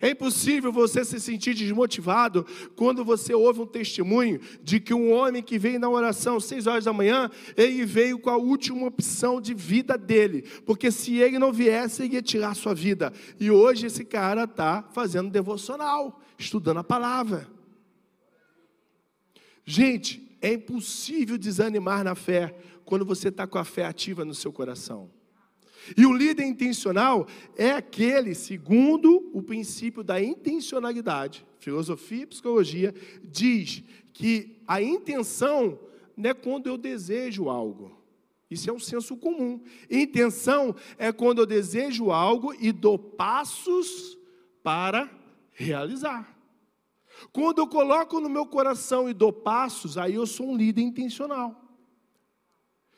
É 0.01 0.11
impossível 0.11 0.73
você 0.73 1.05
se 1.05 1.21
sentir 1.21 1.55
desmotivado 1.55 2.45
quando 2.75 3.05
você 3.05 3.33
ouve 3.33 3.61
um 3.61 3.67
testemunho 3.67 4.41
de 4.63 4.81
que 4.81 4.93
um 4.93 5.13
homem 5.13 5.43
que 5.43 5.59
veio 5.59 5.79
na 5.79 5.89
oração 5.89 6.37
às 6.37 6.45
seis 6.45 6.67
horas 6.67 6.85
da 6.85 6.93
manhã, 6.93 7.31
ele 7.57 7.85
veio 7.85 8.19
com 8.19 8.31
a 8.31 8.37
última 8.37 8.87
opção 8.87 9.41
de 9.41 9.55
vida 9.55 9.97
dele, 9.97 10.43
porque 10.67 10.91
se 10.91 11.17
ele 11.19 11.39
não 11.39 11.53
viesse, 11.53 12.03
ele 12.03 12.15
ia 12.15 12.23
tirar 12.23 12.51
a 12.51 12.55
sua 12.55 12.75
vida. 12.75 13.13
E 13.39 13.51
hoje 13.51 13.87
esse 13.87 14.05
cara 14.05 14.45
está 14.45 14.83
fazendo 14.93 15.31
devocional, 15.31 16.21
estudando 16.39 16.79
a 16.79 16.85
palavra. 16.85 17.49
Gente, 19.65 20.34
é 20.45 20.53
impossível 20.53 21.39
desanimar 21.39 22.05
na 22.05 22.15
fé 22.15 22.55
quando 22.85 23.03
você 23.03 23.29
está 23.29 23.47
com 23.47 23.57
a 23.57 23.65
fé 23.65 23.87
ativa 23.87 24.27
no 24.27 24.35
seu 24.35 24.53
coração. 24.53 25.11
E 25.97 26.05
o 26.05 26.13
líder 26.13 26.45
intencional 26.45 27.27
é 27.57 27.71
aquele, 27.71 28.35
segundo 28.35 29.31
o 29.33 29.43
princípio 29.43 30.05
da 30.05 30.23
intencionalidade, 30.23 31.47
filosofia 31.59 32.25
e 32.25 32.27
psicologia, 32.27 32.95
diz 33.23 33.83
que 34.13 34.61
a 34.69 34.83
intenção 34.83 35.79
não 36.15 36.29
é 36.29 36.35
quando 36.35 36.67
eu 36.67 36.77
desejo 36.77 37.49
algo. 37.49 37.99
Isso 38.51 38.69
é 38.69 38.73
um 38.73 38.79
senso 38.79 39.17
comum. 39.17 39.63
Intenção 39.91 40.77
é 40.99 41.11
quando 41.11 41.39
eu 41.39 41.47
desejo 41.47 42.11
algo 42.11 42.55
e 42.61 42.71
dou 42.71 42.99
passos 42.99 44.19
para 44.63 45.11
realizar. 45.53 46.34
Quando 47.33 47.59
eu 47.59 47.67
coloco 47.67 48.21
no 48.21 48.29
meu 48.29 48.47
coração 48.47 49.09
e 49.09 49.15
dou 49.15 49.33
passos, 49.33 49.99
aí 49.99 50.15
eu 50.15 50.27
sou 50.27 50.51
um 50.51 50.57
líder 50.57 50.83
intencional. 50.83 51.61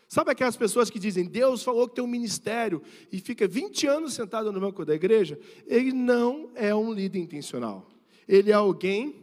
Sabe 0.09 0.31
aquelas 0.31 0.57
pessoas 0.57 0.89
que 0.89 0.99
dizem, 0.99 1.25
Deus 1.25 1.63
falou 1.63 1.89
que 1.89 1.97
tem 1.97 2.05
um 2.05 2.09
ministério 2.09 2.81
e 3.11 3.19
fica 3.19 3.49
20 3.49 3.87
anos 3.87 4.15
sentado 4.15 4.53
no 4.53 4.61
banco 4.61 4.85
da 4.85 4.95
igreja? 4.95 5.39
Ele 5.67 5.93
não 5.93 6.51
é 6.55 6.75
um 6.75 6.93
líder 6.93 7.19
intencional. 7.19 7.89
Ele 8.29 8.51
é 8.51 8.55
alguém 8.55 9.23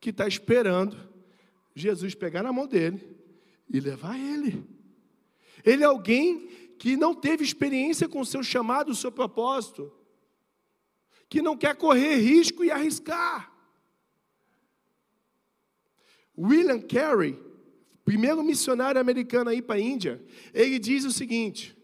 que 0.00 0.10
está 0.10 0.26
esperando 0.26 0.96
Jesus 1.74 2.14
pegar 2.14 2.42
na 2.42 2.52
mão 2.52 2.66
dele 2.66 3.16
e 3.72 3.78
levar 3.78 4.18
ele. 4.18 4.64
Ele 5.64 5.82
é 5.82 5.86
alguém 5.86 6.48
que 6.78 6.96
não 6.96 7.14
teve 7.14 7.44
experiência 7.44 8.08
com 8.08 8.20
o 8.20 8.26
seu 8.26 8.42
chamado, 8.42 8.90
o 8.90 8.94
seu 8.94 9.10
propósito, 9.10 9.92
que 11.28 11.40
não 11.40 11.56
quer 11.56 11.76
correr 11.76 12.16
risco 12.16 12.64
e 12.64 12.70
arriscar. 12.70 13.53
William 16.36 16.80
Carey 16.80 17.38
primeiro 18.04 18.42
missionário 18.42 19.00
americano 19.00 19.50
aí 19.50 19.62
para 19.62 19.76
a 19.76 19.80
Índia, 19.80 20.22
ele 20.52 20.78
diz 20.78 21.04
o 21.04 21.10
seguinte: 21.10 21.76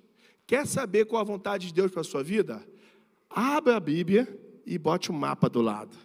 quer 0.46 0.66
saber 0.66 1.06
qual 1.06 1.22
a 1.22 1.24
vontade 1.24 1.68
de 1.68 1.74
Deus 1.74 1.90
para 1.90 2.02
a 2.02 2.04
sua 2.04 2.22
vida? 2.22 2.64
Abra 3.28 3.76
a 3.76 3.80
Bíblia 3.80 4.28
e 4.66 4.76
bote 4.76 5.10
um 5.10 5.14
mapa 5.14 5.48
do 5.48 5.60
lado. 5.60 5.96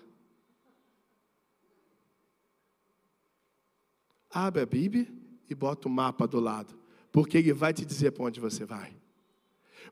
Abra 4.29 4.63
a 4.63 4.65
Bíblia 4.65 5.07
e 5.49 5.55
bota 5.55 5.87
o 5.87 5.91
um 5.91 5.93
mapa 5.93 6.27
do 6.27 6.39
lado, 6.39 6.77
porque 7.11 7.37
ele 7.37 7.53
vai 7.53 7.73
te 7.73 7.85
dizer 7.85 8.11
para 8.11 8.25
onde 8.25 8.39
você 8.39 8.65
vai. 8.65 8.95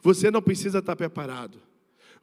Você 0.01 0.29
não 0.29 0.41
precisa 0.41 0.79
estar 0.79 0.95
preparado. 0.95 1.61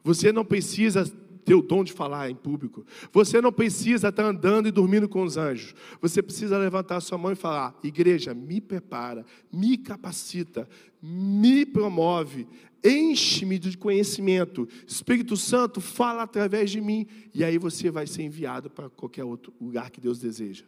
Você 0.03 0.31
não 0.31 0.43
precisa 0.43 1.05
ter 1.41 1.55
o 1.55 1.61
dom 1.61 1.83
de 1.83 1.91
falar 1.91 2.29
em 2.29 2.35
público. 2.35 2.85
Você 3.11 3.41
não 3.41 3.51
precisa 3.51 4.09
estar 4.09 4.25
andando 4.25 4.67
e 4.67 4.71
dormindo 4.71 5.09
com 5.09 5.23
os 5.23 5.37
anjos. 5.37 5.73
Você 6.01 6.21
precisa 6.21 6.57
levantar 6.57 7.01
sua 7.01 7.17
mão 7.17 7.31
e 7.31 7.35
falar: 7.35 7.77
Igreja, 7.83 8.33
me 8.33 8.61
prepara, 8.61 9.25
me 9.51 9.77
capacita, 9.77 10.67
me 11.01 11.65
promove, 11.65 12.47
enche-me 12.83 13.57
de 13.57 13.77
conhecimento. 13.77 14.67
Espírito 14.85 15.35
Santo, 15.35 15.81
fala 15.81 16.23
através 16.23 16.69
de 16.69 16.79
mim. 16.79 17.07
E 17.33 17.43
aí 17.43 17.57
você 17.57 17.89
vai 17.89 18.07
ser 18.07 18.23
enviado 18.23 18.69
para 18.69 18.89
qualquer 18.89 19.23
outro 19.23 19.53
lugar 19.59 19.89
que 19.89 20.01
Deus 20.01 20.19
deseja. 20.19 20.65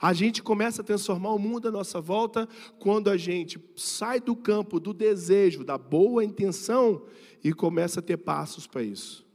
A 0.00 0.12
gente 0.12 0.42
começa 0.42 0.82
a 0.82 0.84
transformar 0.84 1.32
o 1.32 1.38
mundo 1.38 1.66
à 1.66 1.70
nossa 1.70 2.00
volta 2.00 2.48
quando 2.78 3.10
a 3.10 3.16
gente 3.16 3.58
sai 3.74 4.20
do 4.20 4.36
campo 4.36 4.78
do 4.78 4.92
desejo, 4.92 5.64
da 5.64 5.76
boa 5.76 6.22
intenção 6.22 7.02
e 7.42 7.52
começa 7.52 7.98
a 7.98 8.02
ter 8.02 8.18
passos 8.18 8.68
para 8.68 8.84
isso 8.84 9.29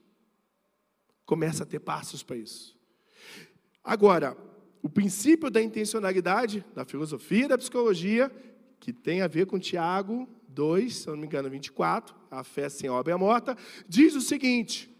começa 1.26 1.64
a 1.64 1.66
ter 1.66 1.80
passos 1.80 2.24
para 2.24 2.36
isso. 2.36 2.78
Agora, 3.84 4.38
o 4.82 4.90
princípio 4.90 5.50
da 5.50 5.62
intencionalidade, 5.62 6.64
da 6.74 6.86
filosofia 6.86 7.48
da 7.48 7.58
psicologia, 7.58 8.32
que 8.80 8.94
tem 8.94 9.22
a 9.22 9.28
ver 9.28 9.48
com 9.48 9.60
Tiago 9.60 10.28
2, 10.50 10.96
se 10.96 11.08
não 11.08 11.18
me 11.18 11.26
engano, 11.26 11.50
24, 11.50 12.16
a 12.30 12.44
fé 12.44 12.70
sem 12.70 12.90
obra 12.90 13.14
é 13.14 13.16
morta, 13.16 13.58
diz 13.88 14.16
o 14.16 14.22
seguinte: 14.22 14.96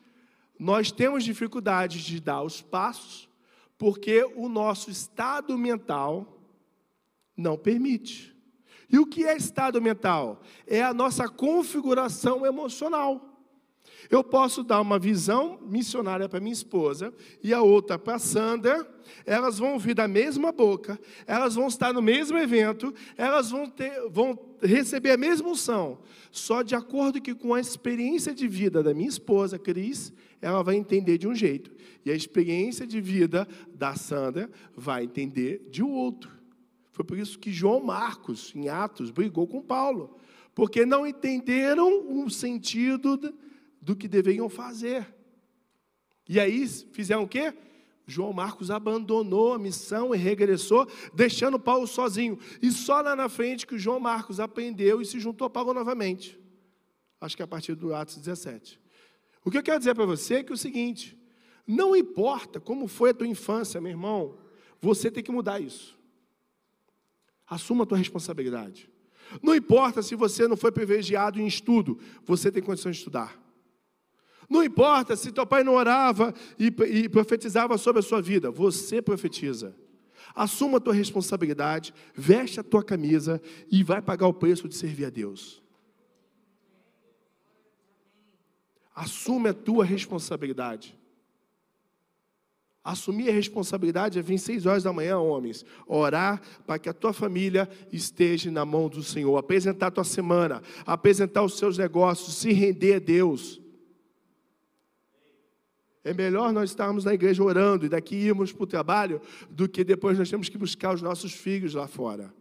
nós 0.58 0.92
temos 0.92 1.24
dificuldades 1.24 2.02
de 2.04 2.20
dar 2.20 2.42
os 2.42 2.62
passos 2.62 3.30
porque 3.78 4.24
o 4.36 4.48
nosso 4.48 4.90
estado 4.90 5.58
mental 5.58 6.42
não 7.36 7.58
permite. 7.58 8.36
E 8.90 8.98
o 8.98 9.06
que 9.06 9.26
é 9.26 9.36
estado 9.36 9.82
mental? 9.82 10.42
É 10.66 10.82
a 10.82 10.94
nossa 10.94 11.28
configuração 11.28 12.46
emocional. 12.46 13.35
Eu 14.10 14.24
posso 14.24 14.64
dar 14.64 14.82
uma 14.82 15.00
visão 15.00 15.60
missionária 15.62 16.30
para 16.30 16.40
minha 16.40 16.54
esposa 16.54 17.14
e 17.44 17.54
a 17.54 17.62
outra 17.62 17.98
para 17.98 18.20
Sandra. 18.20 18.88
Elas 19.26 19.60
vão 19.60 19.74
ouvir 19.74 19.94
da 19.94 20.08
mesma 20.08 20.52
boca, 20.52 21.00
elas 21.28 21.56
vão 21.56 21.68
estar 21.68 21.94
no 21.94 22.02
mesmo 22.02 22.38
evento, 22.38 22.94
elas 23.16 23.52
vão, 23.52 23.70
ter, 23.70 24.10
vão 24.10 24.38
receber 24.62 25.12
a 25.12 25.18
mesma 25.18 25.50
unção. 25.50 26.00
Só 26.32 26.62
de 26.62 26.76
acordo 26.76 27.22
que 27.22 27.36
com 27.36 27.54
a 27.54 27.60
experiência 27.60 28.34
de 28.34 28.48
vida 28.48 28.82
da 28.82 28.94
minha 28.94 29.10
esposa, 29.10 29.60
Cris, 29.60 30.12
ela 30.42 30.64
vai 30.64 30.76
entender 30.76 31.18
de 31.18 31.28
um 31.28 31.36
jeito. 31.36 31.72
E 32.04 32.12
a 32.12 32.16
experiência 32.16 32.86
de 32.86 33.00
vida 33.00 33.48
da 33.74 33.96
Sandra 33.96 34.50
vai 34.76 35.04
entender 35.04 35.68
de 35.70 35.84
outro. 35.84 36.32
Foi 36.92 37.04
por 37.04 37.18
isso 37.18 37.38
que 37.38 37.52
João 37.52 37.84
Marcos, 37.84 38.54
em 38.56 38.70
Atos, 38.70 39.12
brigou 39.12 39.46
com 39.48 39.62
Paulo. 39.62 40.18
Porque 40.54 40.86
não 40.86 41.06
entenderam 41.06 42.24
o 42.24 42.30
sentido 42.30 43.18
do 43.86 43.96
que 43.96 44.08
deveriam 44.08 44.50
fazer. 44.50 45.08
E 46.28 46.40
aí 46.40 46.68
fizeram 46.68 47.22
o 47.24 47.28
quê? 47.28 47.54
João 48.08 48.34
Marcos 48.34 48.72
abandonou 48.72 49.54
a 49.54 49.60
missão 49.60 50.14
e 50.14 50.18
regressou, 50.18 50.88
deixando 51.14 51.60
Paulo 51.60 51.86
sozinho. 51.86 52.38
E 52.62 52.72
só 52.72 53.00
lá 53.02 53.16
na 53.16 53.30
frente 53.30 53.66
que 53.66 53.76
o 53.76 53.80
João 53.80 54.00
Marcos 54.00 54.40
aprendeu 54.40 55.02
e 55.02 55.06
se 55.06 55.20
juntou 55.20 55.46
a 55.46 55.50
Paulo 55.50 55.72
novamente. 55.72 56.40
Acho 57.22 57.36
que 57.36 57.44
é 57.44 57.46
a 57.46 57.48
partir 57.48 57.76
do 57.76 57.94
Atos 57.94 58.18
17. 58.18 58.80
O 59.44 59.52
que 59.52 59.58
eu 59.58 59.64
quero 59.64 59.78
dizer 59.78 59.94
para 59.94 60.06
você 60.06 60.36
é 60.36 60.44
que 60.44 60.52
é 60.52 60.56
o 60.56 60.58
seguinte: 60.58 61.16
não 61.68 61.96
importa 61.96 62.60
como 62.60 62.88
foi 62.88 63.12
a 63.12 63.14
tua 63.14 63.28
infância, 63.28 63.80
meu 63.80 63.92
irmão, 63.92 64.38
você 64.82 65.12
tem 65.12 65.24
que 65.24 65.32
mudar 65.32 65.60
isso. 65.60 65.96
Assuma 67.48 67.84
a 67.84 67.88
tua 67.88 68.00
responsabilidade. 68.00 68.90
Não 69.44 69.54
importa 69.56 70.02
se 70.02 70.16
você 70.16 70.48
não 70.48 70.58
foi 70.58 70.72
privilegiado 70.72 71.40
em 71.40 71.46
estudo, 71.46 72.00
você 72.26 72.52
tem 72.52 72.64
condição 72.64 72.92
de 72.92 72.98
estudar. 72.98 73.45
Não 74.50 74.64
importa 74.64 75.16
se 75.16 75.32
teu 75.32 75.46
pai 75.46 75.64
não 75.64 75.74
orava 75.74 76.34
e, 76.60 76.68
e 76.68 77.10
profetizava 77.10 77.78
sobre 77.78 78.00
a 78.00 78.04
sua 78.04 78.22
vida, 78.22 78.52
você 78.52 79.02
profetiza. 79.02 79.76
Assuma 80.34 80.78
a 80.78 80.82
tua 80.82 80.94
responsabilidade, 80.94 81.94
veste 82.14 82.60
a 82.60 82.64
tua 82.64 82.84
camisa 82.84 83.42
e 83.72 83.84
vai 83.84 84.02
pagar 84.02 84.28
o 84.28 84.34
preço 84.34 84.68
de 84.68 84.76
servir 84.76 85.06
a 85.06 85.10
Deus. 85.10 85.64
Assume 88.94 89.50
a 89.50 89.54
tua 89.54 89.84
responsabilidade. 89.84 90.98
Assumir 92.86 93.30
a 93.30 93.34
responsabilidade 93.34 94.20
é 94.20 94.22
vir 94.22 94.38
seis 94.38 94.68
horas 94.68 94.84
da 94.84 94.94
manhã, 94.94 95.18
homens. 95.18 95.66
Orar 95.88 96.40
para 96.68 96.78
que 96.78 96.88
a 96.88 96.94
tua 96.94 97.12
família 97.12 97.68
esteja 97.92 98.52
na 98.52 98.64
mão 98.64 98.88
do 98.88 99.02
Senhor. 99.02 99.36
Apresentar 99.38 99.88
a 99.88 99.92
tua 99.92 100.04
semana, 100.04 100.62
apresentar 100.86 101.42
os 101.42 101.58
seus 101.58 101.80
negócios, 101.80 102.36
se 102.36 102.54
render 102.54 102.96
a 102.96 103.00
Deus. 103.00 103.60
É 106.06 106.14
melhor 106.14 106.54
nós 106.54 106.70
estarmos 106.70 107.04
na 107.04 107.16
igreja 107.16 107.44
orando 107.44 107.88
e 107.88 107.90
daqui 107.90 108.16
irmos 108.16 108.54
para 108.54 108.64
o 108.64 108.68
trabalho 108.68 109.20
do 109.50 109.68
que 109.68 109.84
depois 109.84 110.20
nós 110.20 110.30
temos 110.30 110.48
que 110.48 110.56
buscar 110.58 110.94
os 110.94 111.02
nossos 111.02 111.34
filhos 111.34 111.74
lá 111.74 111.88
fora. 111.88 112.32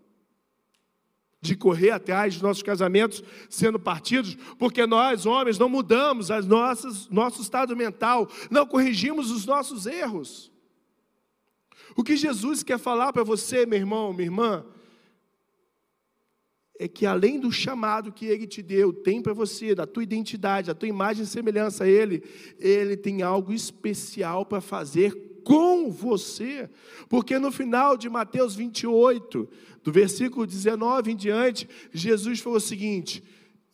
De 1.40 1.56
correr 1.56 1.90
atrás 1.90 2.34
dos 2.34 2.42
nossos 2.42 2.62
casamentos 2.62 3.24
sendo 3.48 3.80
partidos, 3.80 4.36
porque 4.58 4.86
nós, 4.86 5.24
homens, 5.24 5.58
não 5.58 5.70
mudamos 5.70 6.30
as 6.30 6.46
nossas, 6.46 7.08
nosso 7.08 7.40
estado 7.40 7.74
mental, 7.74 8.28
não 8.50 8.66
corrigimos 8.66 9.30
os 9.30 9.46
nossos 9.46 9.86
erros. 9.86 10.52
O 11.96 12.04
que 12.04 12.18
Jesus 12.18 12.62
quer 12.62 12.78
falar 12.78 13.14
para 13.14 13.24
você, 13.24 13.64
meu 13.64 13.78
irmão, 13.78 14.12
minha 14.12 14.26
irmã, 14.26 14.62
é 16.78 16.88
que 16.88 17.06
além 17.06 17.38
do 17.38 17.52
chamado 17.52 18.12
que 18.12 18.26
Ele 18.26 18.46
te 18.46 18.60
deu, 18.60 18.92
tem 18.92 19.22
para 19.22 19.32
você, 19.32 19.74
da 19.74 19.86
tua 19.86 20.02
identidade, 20.02 20.66
da 20.66 20.74
tua 20.74 20.88
imagem 20.88 21.22
e 21.22 21.26
semelhança 21.26 21.84
a 21.84 21.88
Ele, 21.88 22.22
Ele 22.58 22.96
tem 22.96 23.22
algo 23.22 23.52
especial 23.52 24.44
para 24.44 24.60
fazer 24.60 25.40
com 25.44 25.90
você. 25.90 26.68
Porque 27.08 27.38
no 27.38 27.52
final 27.52 27.96
de 27.96 28.08
Mateus 28.08 28.56
28, 28.56 29.48
do 29.84 29.92
versículo 29.92 30.46
19 30.46 31.12
em 31.12 31.16
diante, 31.16 31.68
Jesus 31.92 32.40
falou 32.40 32.58
o 32.58 32.60
seguinte: 32.60 33.22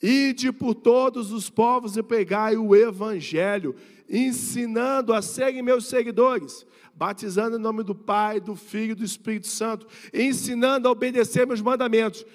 Ide 0.02 0.52
por 0.52 0.74
todos 0.74 1.32
os 1.32 1.48
povos 1.48 1.96
e 1.96 2.02
pregai 2.02 2.56
o 2.56 2.76
Evangelho, 2.76 3.74
ensinando 4.08 5.14
a 5.14 5.22
serem 5.22 5.62
meus 5.62 5.86
seguidores, 5.86 6.66
batizando 6.94 7.56
em 7.56 7.60
nome 7.60 7.82
do 7.82 7.94
Pai, 7.94 8.40
do 8.40 8.54
Filho 8.54 8.92
e 8.92 8.96
do 8.96 9.04
Espírito 9.04 9.46
Santo, 9.46 9.86
ensinando 10.12 10.86
a 10.86 10.90
obedecer 10.90 11.46
meus 11.46 11.62
mandamentos 11.62 12.26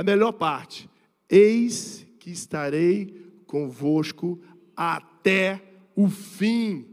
a 0.00 0.02
melhor 0.02 0.32
parte: 0.32 0.88
Eis 1.28 2.06
que 2.18 2.30
estarei 2.30 3.14
convosco 3.46 4.40
até 4.74 5.62
o 5.94 6.08
fim. 6.08 6.86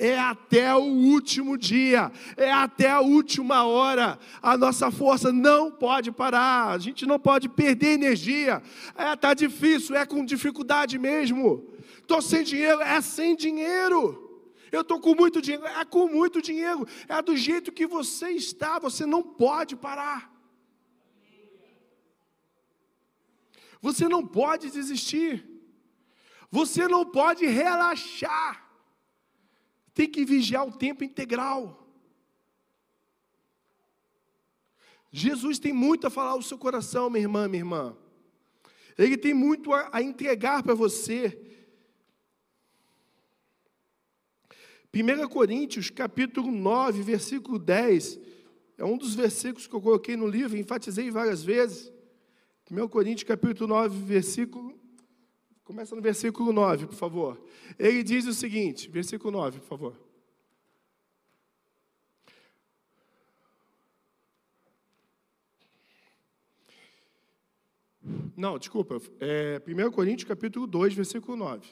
É 0.00 0.16
até 0.16 0.72
o 0.72 0.84
último 0.84 1.58
dia, 1.58 2.12
é 2.36 2.52
até 2.52 2.88
a 2.88 3.00
última 3.00 3.64
hora. 3.64 4.16
A 4.40 4.56
nossa 4.56 4.92
força 4.92 5.32
não 5.32 5.72
pode 5.72 6.12
parar, 6.12 6.68
a 6.68 6.78
gente 6.78 7.04
não 7.04 7.18
pode 7.18 7.48
perder 7.48 7.94
energia. 7.94 8.62
É, 8.94 9.16
tá 9.16 9.34
difícil, 9.34 9.96
é 9.96 10.06
com 10.06 10.24
dificuldade 10.24 10.96
mesmo. 10.96 11.66
Estou 12.00 12.22
sem 12.22 12.44
dinheiro, 12.44 12.80
é 12.80 13.00
sem 13.00 13.34
dinheiro. 13.34 14.46
Eu 14.70 14.82
estou 14.82 15.00
com 15.00 15.16
muito 15.16 15.42
dinheiro, 15.42 15.66
é 15.66 15.84
com 15.84 16.06
muito 16.06 16.40
dinheiro. 16.40 16.86
É 17.08 17.20
do 17.20 17.36
jeito 17.36 17.72
que 17.72 17.84
você 17.84 18.30
está, 18.30 18.78
você 18.78 19.04
não 19.04 19.24
pode 19.24 19.74
parar. 19.74 20.37
Você 23.80 24.08
não 24.08 24.26
pode 24.26 24.70
desistir. 24.70 25.46
Você 26.50 26.88
não 26.88 27.04
pode 27.04 27.46
relaxar. 27.46 28.66
Tem 29.94 30.10
que 30.10 30.24
vigiar 30.24 30.66
o 30.66 30.76
tempo 30.76 31.04
integral. 31.04 31.86
Jesus 35.10 35.58
tem 35.58 35.72
muito 35.72 36.06
a 36.06 36.10
falar 36.10 36.30
ao 36.30 36.42
seu 36.42 36.58
coração, 36.58 37.08
minha 37.08 37.24
irmã, 37.24 37.48
minha 37.48 37.60
irmã. 37.60 37.96
Ele 38.96 39.16
tem 39.16 39.32
muito 39.32 39.72
a, 39.72 39.88
a 39.92 40.02
entregar 40.02 40.62
para 40.62 40.74
você. 40.74 41.40
1 44.92 45.28
Coríntios, 45.28 45.90
capítulo 45.90 46.50
9, 46.50 47.02
versículo 47.02 47.58
10, 47.58 48.18
é 48.76 48.84
um 48.84 48.96
dos 48.96 49.14
versículos 49.14 49.66
que 49.66 49.74
eu 49.74 49.80
coloquei 49.80 50.16
no 50.16 50.26
livro, 50.26 50.56
enfatizei 50.56 51.10
várias 51.10 51.42
vezes. 51.42 51.92
1 52.70 52.88
Coríntios 52.88 53.26
capítulo 53.26 53.66
9, 53.68 53.98
versículo. 54.04 54.78
Começa 55.64 55.96
no 55.96 56.02
versículo 56.02 56.52
9, 56.52 56.86
por 56.86 56.94
favor. 56.94 57.42
Ele 57.78 58.02
diz 58.02 58.26
o 58.26 58.34
seguinte, 58.34 58.90
versículo 58.90 59.30
9, 59.30 59.60
por 59.60 59.66
favor. 59.66 60.08
Não, 68.36 68.58
desculpa. 68.58 69.00
É 69.18 69.60
1 69.66 69.90
Coríntios 69.90 70.28
capítulo 70.28 70.66
2, 70.66 70.94
versículo 70.94 71.36
9. 71.36 71.66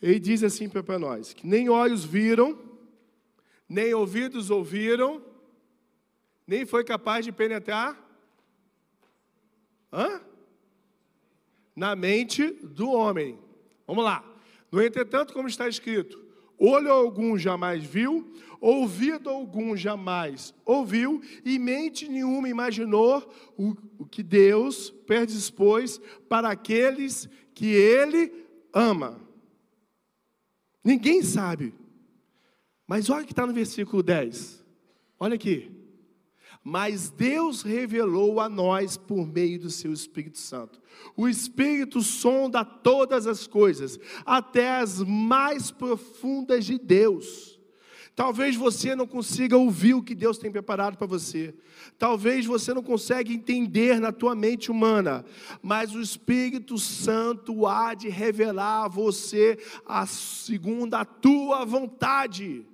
Ele 0.00 0.18
diz 0.18 0.42
assim 0.42 0.68
para 0.68 0.98
nós: 0.98 1.34
que 1.34 1.46
nem 1.46 1.68
olhos 1.68 2.04
viram, 2.04 2.58
nem 3.68 3.92
ouvidos 3.92 4.50
ouviram, 4.50 5.22
nem 6.48 6.64
foi 6.64 6.82
capaz 6.82 7.26
de 7.26 7.30
penetrar 7.30 8.02
Hã? 9.92 10.22
na 11.76 11.94
mente 11.94 12.50
do 12.62 12.90
homem. 12.90 13.38
Vamos 13.86 14.02
lá. 14.02 14.24
No 14.72 14.82
entretanto, 14.82 15.32
como 15.32 15.46
está 15.46 15.68
escrito, 15.68 16.22
olho 16.58 16.90
algum 16.90 17.38
jamais 17.38 17.84
viu, 17.84 18.34
ouvido 18.60 19.30
algum 19.30 19.76
jamais 19.76 20.54
ouviu, 20.64 21.22
e 21.44 21.58
mente 21.58 22.08
nenhuma 22.08 22.48
imaginou 22.48 23.30
o, 23.56 23.76
o 23.98 24.06
que 24.06 24.22
Deus 24.22 24.90
predispôs 24.90 26.00
para 26.28 26.48
aqueles 26.48 27.28
que 27.54 27.66
Ele 27.66 28.32
ama. 28.72 29.20
Ninguém 30.82 31.22
sabe. 31.22 31.74
Mas 32.86 33.10
olha 33.10 33.22
o 33.22 33.26
que 33.26 33.32
está 33.32 33.46
no 33.46 33.52
versículo 33.52 34.02
10. 34.02 34.64
Olha 35.20 35.34
aqui 35.34 35.77
mas 36.68 37.08
Deus 37.08 37.62
revelou 37.62 38.40
a 38.40 38.46
nós 38.46 38.94
por 38.94 39.26
meio 39.26 39.58
do 39.58 39.70
seu 39.70 39.90
Espírito 39.90 40.36
Santo. 40.36 40.78
O 41.16 41.26
Espírito 41.26 42.02
sonda 42.02 42.62
todas 42.62 43.26
as 43.26 43.46
coisas, 43.46 43.98
até 44.26 44.76
as 44.76 45.00
mais 45.02 45.70
profundas 45.70 46.66
de 46.66 46.78
Deus. 46.78 47.58
Talvez 48.14 48.54
você 48.54 48.94
não 48.94 49.06
consiga 49.06 49.56
ouvir 49.56 49.94
o 49.94 50.02
que 50.02 50.14
Deus 50.14 50.36
tem 50.36 50.52
preparado 50.52 50.98
para 50.98 51.06
você. 51.06 51.54
Talvez 51.98 52.44
você 52.44 52.74
não 52.74 52.82
consiga 52.82 53.32
entender 53.32 53.98
na 53.98 54.12
tua 54.12 54.34
mente 54.34 54.70
humana, 54.70 55.24
mas 55.62 55.94
o 55.94 56.02
Espírito 56.02 56.76
Santo 56.76 57.66
há 57.66 57.94
de 57.94 58.10
revelar 58.10 58.84
a 58.84 58.88
você 58.88 59.58
a 59.86 60.04
segunda 60.04 61.00
a 61.00 61.04
tua 61.06 61.64
vontade. 61.64 62.66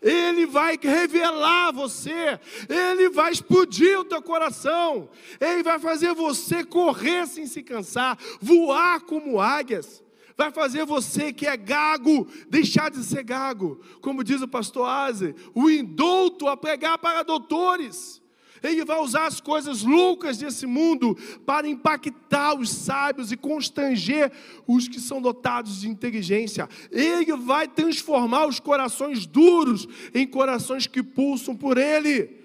Ele 0.00 0.46
vai 0.46 0.78
revelar 0.80 1.72
você, 1.72 2.40
Ele 2.68 3.10
vai 3.10 3.32
explodir 3.32 4.00
o 4.00 4.04
teu 4.04 4.22
coração, 4.22 5.10
Ele 5.38 5.62
vai 5.62 5.78
fazer 5.78 6.14
você 6.14 6.64
correr 6.64 7.26
sem 7.26 7.46
se 7.46 7.62
cansar, 7.62 8.18
voar 8.40 9.00
como 9.02 9.40
águias, 9.40 10.02
vai 10.36 10.50
fazer 10.50 10.86
você 10.86 11.34
que 11.34 11.46
é 11.46 11.56
gago 11.56 12.26
deixar 12.48 12.90
de 12.90 13.04
ser 13.04 13.22
gago, 13.22 13.78
como 14.00 14.24
diz 14.24 14.40
o 14.40 14.48
pastor 14.48 14.88
Aze, 14.88 15.34
o 15.54 15.68
indulto 15.68 16.48
a 16.48 16.56
pregar 16.56 16.96
para 16.98 17.22
doutores. 17.22 18.19
Ele 18.62 18.84
vai 18.84 19.00
usar 19.00 19.26
as 19.26 19.40
coisas 19.40 19.82
loucas 19.82 20.38
desse 20.38 20.66
mundo 20.66 21.16
para 21.46 21.68
impactar 21.68 22.54
os 22.58 22.70
sábios 22.70 23.32
e 23.32 23.36
constranger 23.36 24.30
os 24.66 24.86
que 24.86 25.00
são 25.00 25.20
dotados 25.20 25.80
de 25.80 25.88
inteligência. 25.88 26.68
Ele 26.90 27.34
vai 27.36 27.66
transformar 27.66 28.46
os 28.46 28.60
corações 28.60 29.26
duros 29.26 29.88
em 30.14 30.26
corações 30.26 30.86
que 30.86 31.02
pulsam 31.02 31.56
por 31.56 31.78
Ele. 31.78 32.38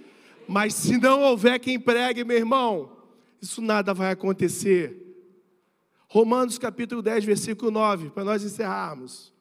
Mas 0.48 0.74
se 0.74 0.98
não 0.98 1.22
houver 1.22 1.60
quem 1.60 1.80
pregue, 1.80 2.24
meu 2.24 2.38
irmão, 2.38 2.92
isso 3.42 3.62
nada 3.62 3.94
vai 3.94 4.12
acontecer. 4.12 5.02
Romanos 6.08 6.58
capítulo 6.58 7.02
10, 7.02 7.26
versículo 7.26 7.70
9, 7.70 8.12
para 8.12 8.24
nós 8.24 8.44
encerrarmos. 8.44 9.35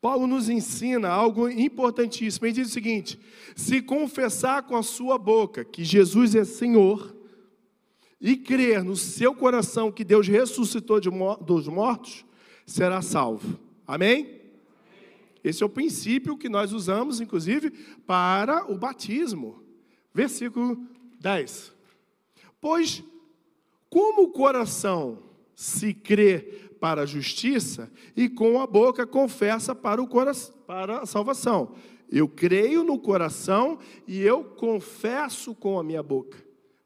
Paulo 0.00 0.26
nos 0.26 0.48
ensina 0.48 1.08
algo 1.08 1.48
importantíssimo. 1.48 2.46
Ele 2.46 2.54
diz 2.54 2.68
o 2.68 2.72
seguinte: 2.72 3.18
se 3.54 3.80
confessar 3.80 4.62
com 4.62 4.76
a 4.76 4.82
sua 4.82 5.18
boca 5.18 5.64
que 5.64 5.84
Jesus 5.84 6.34
é 6.34 6.44
Senhor, 6.44 7.16
e 8.20 8.36
crer 8.36 8.82
no 8.82 8.96
seu 8.96 9.34
coração 9.34 9.92
que 9.92 10.04
Deus 10.04 10.26
ressuscitou 10.26 11.00
dos 11.40 11.68
mortos, 11.68 12.24
será 12.64 13.02
salvo. 13.02 13.58
Amém? 13.86 14.40
Esse 15.44 15.62
é 15.62 15.66
o 15.66 15.70
princípio 15.70 16.36
que 16.36 16.48
nós 16.48 16.72
usamos, 16.72 17.20
inclusive, 17.20 17.70
para 18.06 18.70
o 18.70 18.76
batismo. 18.76 19.62
Versículo 20.12 20.76
10. 21.20 21.72
Pois, 22.60 23.04
como 23.88 24.22
o 24.22 24.32
coração 24.32 25.22
se 25.54 25.94
crê 25.94 26.65
para 26.86 27.02
a 27.02 27.06
justiça 27.06 27.90
e 28.16 28.28
com 28.28 28.60
a 28.60 28.66
boca 28.66 29.04
confessa 29.04 29.74
para, 29.74 30.00
o 30.00 30.06
coração, 30.06 30.54
para 30.68 31.00
a 31.00 31.06
salvação. 31.06 31.74
Eu 32.08 32.28
creio 32.28 32.84
no 32.84 32.96
coração 32.96 33.80
e 34.06 34.22
eu 34.22 34.44
confesso 34.44 35.52
com 35.52 35.80
a 35.80 35.82
minha 35.82 36.00
boca. 36.00 36.38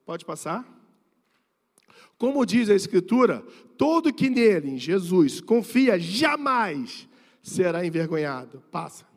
Pode 0.07 0.24
passar? 0.24 0.66
Como 2.16 2.46
diz 2.46 2.70
a 2.70 2.74
Escritura, 2.74 3.44
todo 3.76 4.11
que 4.11 4.30
nele, 4.30 4.70
em 4.70 4.78
Jesus, 4.78 5.38
confia, 5.38 5.98
jamais 5.98 7.07
será 7.42 7.84
envergonhado. 7.84 8.62
Passa. 8.70 9.10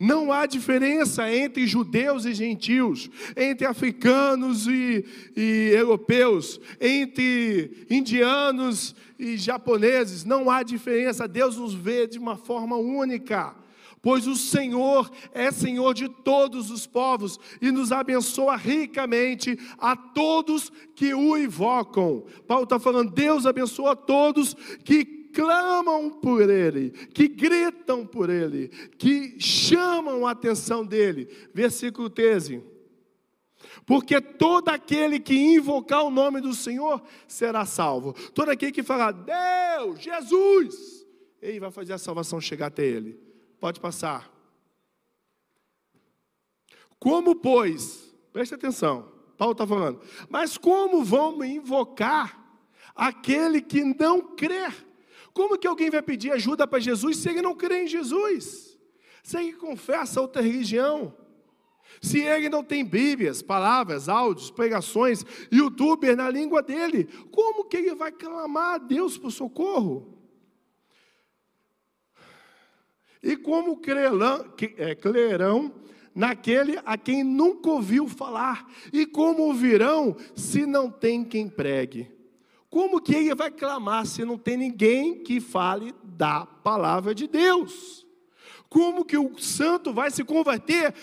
Não 0.00 0.32
há 0.32 0.46
diferença 0.46 1.28
entre 1.32 1.66
judeus 1.66 2.24
e 2.24 2.32
gentios, 2.32 3.10
entre 3.36 3.66
africanos 3.66 4.68
e, 4.68 5.04
e, 5.36 5.72
europeus, 5.74 6.60
entre 6.80 7.84
indianos 7.90 8.94
e 9.18 9.36
japoneses. 9.36 10.24
Não 10.24 10.48
há 10.48 10.62
diferença. 10.62 11.26
Deus 11.26 11.56
nos 11.56 11.74
vê 11.74 12.06
de 12.06 12.16
uma 12.16 12.36
forma 12.36 12.76
única. 12.76 13.56
Pois 14.00 14.28
o 14.28 14.36
Senhor 14.36 15.10
é 15.32 15.50
Senhor 15.50 15.92
de 15.92 16.08
todos 16.08 16.70
os 16.70 16.86
povos 16.86 17.38
e 17.60 17.72
nos 17.72 17.90
abençoa 17.90 18.56
ricamente 18.56 19.58
a 19.76 19.96
todos 19.96 20.70
que 20.94 21.12
o 21.12 21.36
invocam. 21.36 22.24
Paulo 22.46 22.62
está 22.62 22.78
falando, 22.78 23.10
Deus 23.10 23.46
abençoa 23.46 23.92
a 23.92 23.96
todos 23.96 24.54
que 24.84 25.17
clamam 25.32 26.10
por 26.10 26.48
Ele, 26.48 26.90
que 26.90 27.28
gritam 27.28 28.06
por 28.06 28.30
Ele, 28.30 28.68
que 28.98 29.38
chamam 29.40 30.26
a 30.26 30.32
atenção 30.32 30.84
dEle. 30.84 31.28
Versículo 31.54 32.10
13. 32.10 32.62
Porque 33.86 34.20
todo 34.20 34.68
aquele 34.68 35.18
que 35.18 35.34
invocar 35.34 36.04
o 36.04 36.10
nome 36.10 36.40
do 36.40 36.54
Senhor 36.54 37.02
será 37.26 37.64
salvo. 37.64 38.12
Todo 38.32 38.50
aquele 38.50 38.72
que 38.72 38.82
falar, 38.82 39.12
Deus, 39.12 40.00
Jesus, 40.00 41.06
Ele 41.40 41.60
vai 41.60 41.70
fazer 41.70 41.92
a 41.92 41.98
salvação 41.98 42.40
chegar 42.40 42.66
até 42.66 42.84
Ele. 42.84 43.18
Pode 43.58 43.80
passar. 43.80 44.30
Como, 46.98 47.36
pois, 47.36 48.14
preste 48.32 48.54
atenção, 48.54 49.10
Paulo 49.36 49.52
está 49.52 49.66
falando, 49.66 50.00
mas 50.28 50.58
como 50.58 51.04
vamos 51.04 51.46
invocar 51.46 52.60
aquele 52.94 53.62
que 53.62 53.84
não 53.84 54.34
crer? 54.34 54.87
Como 55.38 55.56
que 55.56 55.68
alguém 55.68 55.88
vai 55.88 56.02
pedir 56.02 56.32
ajuda 56.32 56.66
para 56.66 56.80
Jesus 56.80 57.18
se 57.18 57.28
ele 57.28 57.40
não 57.40 57.54
crê 57.54 57.84
em 57.84 57.86
Jesus? 57.86 58.76
Se 59.22 59.38
ele 59.38 59.52
confessa 59.52 60.20
outra 60.20 60.42
religião? 60.42 61.16
Se 62.02 62.18
ele 62.18 62.48
não 62.48 62.64
tem 62.64 62.84
Bíblias, 62.84 63.40
palavras, 63.40 64.08
áudios, 64.08 64.50
pregações, 64.50 65.24
youtuber 65.52 66.16
na 66.16 66.28
língua 66.28 66.60
dele, 66.60 67.04
como 67.30 67.64
que 67.66 67.76
ele 67.76 67.94
vai 67.94 68.10
clamar 68.10 68.74
a 68.74 68.78
Deus 68.78 69.16
por 69.16 69.30
socorro? 69.30 70.18
E 73.22 73.36
como 73.36 73.76
crerão, 73.76 74.52
é, 74.76 74.96
crerão 74.96 75.72
naquele 76.12 76.80
a 76.84 76.98
quem 76.98 77.22
nunca 77.22 77.70
ouviu 77.70 78.08
falar? 78.08 78.68
E 78.92 79.06
como 79.06 79.44
ouvirão 79.44 80.16
se 80.34 80.66
não 80.66 80.90
tem 80.90 81.22
quem 81.22 81.48
pregue? 81.48 82.17
Como 82.70 83.00
que 83.00 83.14
ele 83.14 83.34
vai 83.34 83.50
clamar 83.50 84.06
se 84.06 84.24
não 84.24 84.36
tem 84.36 84.56
ninguém 84.56 85.22
que 85.22 85.40
fale 85.40 85.94
da 86.02 86.44
palavra 86.44 87.14
de 87.14 87.26
Deus? 87.26 88.06
Como 88.68 89.04
que 89.04 89.16
o 89.16 89.38
santo 89.38 89.92
vai 89.92 90.10
se 90.10 90.22
converter? 90.22 90.94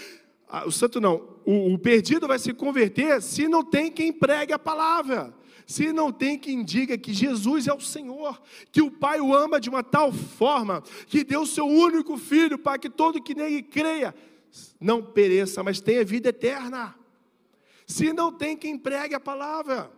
Ah, 0.47 0.67
o 0.67 0.71
santo 0.71 1.01
não, 1.01 1.37
o, 1.43 1.73
o 1.73 1.79
perdido 1.79 2.27
vai 2.27 2.37
se 2.37 2.53
converter 2.53 3.21
se 3.21 3.47
não 3.47 3.63
tem 3.63 3.91
quem 3.91 4.13
pregue 4.13 4.53
a 4.53 4.59
palavra 4.59 5.33
se 5.65 5.91
não 5.91 6.11
tem 6.11 6.37
quem 6.37 6.63
diga 6.63 6.97
que 6.97 7.13
Jesus 7.13 7.67
é 7.67 7.73
o 7.73 7.79
Senhor, 7.79 8.39
que 8.71 8.81
o 8.81 8.91
Pai 8.91 9.19
o 9.19 9.33
ama 9.33 9.59
de 9.59 9.69
uma 9.69 9.83
tal 9.83 10.11
forma, 10.11 10.83
que 11.07 11.23
deu 11.23 11.45
seu 11.45 11.65
único 11.65 12.17
filho 12.17 12.57
para 12.57 12.77
que 12.77 12.89
todo 12.89 13.21
que 13.21 13.33
nele 13.33 13.63
creia 13.63 14.13
não 14.79 15.01
pereça, 15.01 15.63
mas 15.63 15.81
tenha 15.81 16.05
vida 16.05 16.29
eterna. 16.29 16.95
Se 17.85 18.13
não 18.13 18.31
tem 18.31 18.55
quem 18.55 18.77
pregue 18.77 19.15
a 19.15 19.19
palavra, 19.19 19.91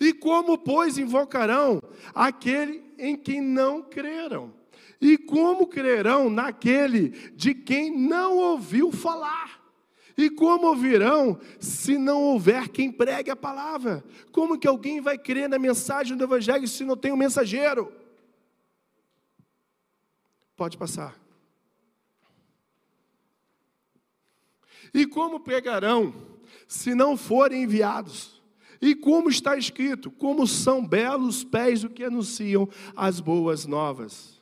e 0.00 0.12
como, 0.12 0.58
pois, 0.58 0.98
invocarão 0.98 1.82
aquele 2.14 2.84
em 2.98 3.16
quem 3.16 3.40
não 3.40 3.82
creram? 3.82 4.52
E 5.00 5.18
como 5.18 5.66
crerão 5.66 6.30
naquele 6.30 7.10
de 7.34 7.54
quem 7.54 7.96
não 7.96 8.38
ouviu 8.38 8.90
falar? 8.90 9.64
E 10.16 10.30
como 10.30 10.66
ouvirão 10.66 11.38
se 11.60 11.98
não 11.98 12.22
houver 12.22 12.68
quem 12.70 12.90
pregue 12.90 13.30
a 13.30 13.36
palavra? 13.36 14.02
Como 14.32 14.58
que 14.58 14.66
alguém 14.66 15.00
vai 15.00 15.18
crer 15.18 15.48
na 15.48 15.58
mensagem 15.58 16.16
do 16.16 16.24
Evangelho 16.24 16.66
se 16.66 16.84
não 16.84 16.96
tem 16.96 17.12
um 17.12 17.16
mensageiro? 17.16 17.92
Pode 20.56 20.78
passar. 20.78 21.20
E 24.94 25.06
como 25.06 25.38
pregarão 25.38 26.14
se 26.66 26.94
não 26.94 27.16
forem 27.16 27.64
enviados? 27.64 28.35
E 28.80 28.94
como 28.94 29.28
está 29.28 29.56
escrito, 29.56 30.10
como 30.10 30.46
são 30.46 30.86
belos 30.86 31.44
pés 31.44 31.84
o 31.84 31.90
que 31.90 32.04
anunciam 32.04 32.68
as 32.94 33.20
boas 33.20 33.66
novas. 33.66 34.40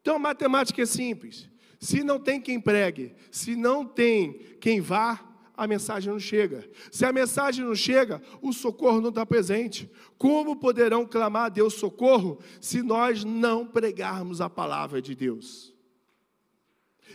Então 0.00 0.16
a 0.16 0.18
matemática 0.18 0.82
é 0.82 0.86
simples. 0.86 1.48
Se 1.78 2.02
não 2.04 2.18
tem 2.18 2.40
quem 2.40 2.60
pregue, 2.60 3.14
se 3.30 3.56
não 3.56 3.84
tem 3.84 4.34
quem 4.60 4.80
vá, 4.80 5.20
a 5.56 5.66
mensagem 5.66 6.12
não 6.12 6.18
chega. 6.18 6.68
Se 6.90 7.04
a 7.04 7.12
mensagem 7.12 7.64
não 7.64 7.74
chega, 7.74 8.22
o 8.40 8.52
socorro 8.52 9.00
não 9.00 9.10
está 9.10 9.24
presente. 9.24 9.90
Como 10.16 10.56
poderão 10.56 11.06
clamar 11.06 11.44
a 11.46 11.48
Deus 11.48 11.74
socorro 11.74 12.38
se 12.60 12.82
nós 12.82 13.24
não 13.24 13.66
pregarmos 13.66 14.40
a 14.40 14.48
palavra 14.48 15.00
de 15.00 15.14
Deus? 15.14 15.72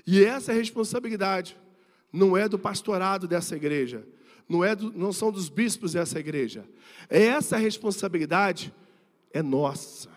E 0.05 0.23
essa 0.23 0.53
responsabilidade 0.53 1.57
não 2.11 2.37
é 2.37 2.47
do 2.47 2.57
pastorado 2.57 3.27
dessa 3.27 3.55
igreja, 3.55 4.07
não, 4.47 4.63
é 4.63 4.75
do, 4.75 4.91
não 4.91 5.11
são 5.11 5.31
dos 5.31 5.49
bispos 5.49 5.93
dessa 5.93 6.19
igreja. 6.19 6.65
É 7.09 7.23
essa 7.25 7.57
responsabilidade 7.57 8.73
é 9.31 9.41
nossa. 9.41 10.09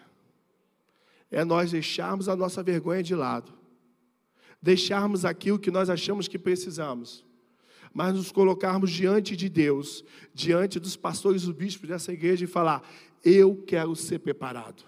É 1.31 1.45
nós 1.45 1.71
deixarmos 1.71 2.29
a 2.29 2.37
nossa 2.37 2.63
vergonha 2.63 3.03
de 3.03 3.15
lado, 3.15 3.53
deixarmos 4.61 5.25
aquilo 5.25 5.59
que 5.59 5.71
nós 5.71 5.89
achamos 5.89 6.27
que 6.27 6.39
precisamos, 6.39 7.25
mas 7.95 8.15
nos 8.15 8.33
colocarmos 8.33 8.91
diante 8.91 9.37
de 9.37 9.49
Deus, 9.49 10.05
diante 10.35 10.81
dos 10.81 10.97
pastores 10.97 11.43
e 11.43 11.47
dos 11.47 11.55
bispos 11.55 11.89
dessa 11.89 12.13
igreja 12.13 12.45
e 12.45 12.49
falar: 12.49 12.83
Eu 13.25 13.57
quero 13.65 13.95
ser 13.95 14.21
preparado. 14.21 14.85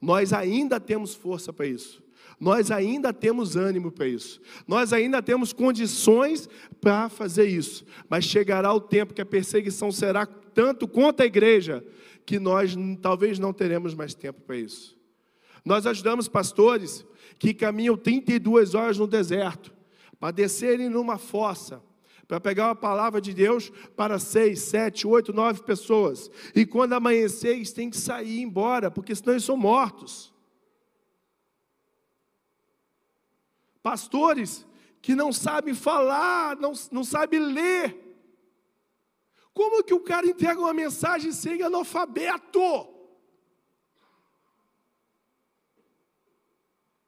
Nós 0.00 0.32
ainda 0.32 0.80
temos 0.80 1.14
força 1.14 1.52
para 1.52 1.66
isso 1.66 2.01
nós 2.42 2.72
ainda 2.72 3.12
temos 3.12 3.54
ânimo 3.54 3.92
para 3.92 4.08
isso, 4.08 4.40
nós 4.66 4.92
ainda 4.92 5.22
temos 5.22 5.52
condições 5.52 6.48
para 6.80 7.08
fazer 7.08 7.46
isso, 7.46 7.84
mas 8.08 8.24
chegará 8.24 8.74
o 8.74 8.80
tempo 8.80 9.14
que 9.14 9.20
a 9.20 9.24
perseguição 9.24 9.92
será 9.92 10.26
tanto 10.26 10.88
quanto 10.88 11.20
a 11.20 11.24
igreja, 11.24 11.86
que 12.26 12.40
nós 12.40 12.74
talvez 13.00 13.38
não 13.38 13.52
teremos 13.52 13.94
mais 13.94 14.12
tempo 14.12 14.40
para 14.40 14.56
isso. 14.56 14.98
Nós 15.64 15.86
ajudamos 15.86 16.26
pastores 16.26 17.06
que 17.38 17.54
caminham 17.54 17.96
32 17.96 18.74
horas 18.74 18.98
no 18.98 19.06
deserto 19.06 19.72
para 20.18 20.32
descerem 20.32 20.88
numa 20.88 21.18
fossa, 21.18 21.80
para 22.26 22.40
pegar 22.40 22.70
a 22.70 22.74
palavra 22.74 23.20
de 23.20 23.32
Deus 23.32 23.70
para 23.94 24.18
seis, 24.18 24.62
sete, 24.62 25.06
oito, 25.06 25.32
nove 25.32 25.62
pessoas. 25.62 26.28
E 26.56 26.66
quando 26.66 26.94
amanhecer, 26.94 27.54
eles 27.54 27.72
têm 27.72 27.88
que 27.88 27.96
sair 27.96 28.40
embora, 28.40 28.90
porque 28.90 29.14
senão 29.14 29.34
eles 29.34 29.44
são 29.44 29.56
mortos. 29.56 30.31
Pastores 33.82 34.66
que 35.00 35.14
não 35.14 35.32
sabem 35.32 35.74
falar, 35.74 36.56
não, 36.56 36.72
não 36.90 37.02
sabem 37.02 37.40
ler. 37.40 37.98
Como 39.52 39.82
que 39.82 39.92
o 39.92 40.00
cara 40.00 40.26
entrega 40.26 40.60
uma 40.60 40.72
mensagem 40.72 41.32
sem 41.32 41.62
analfabeto? 41.62 42.88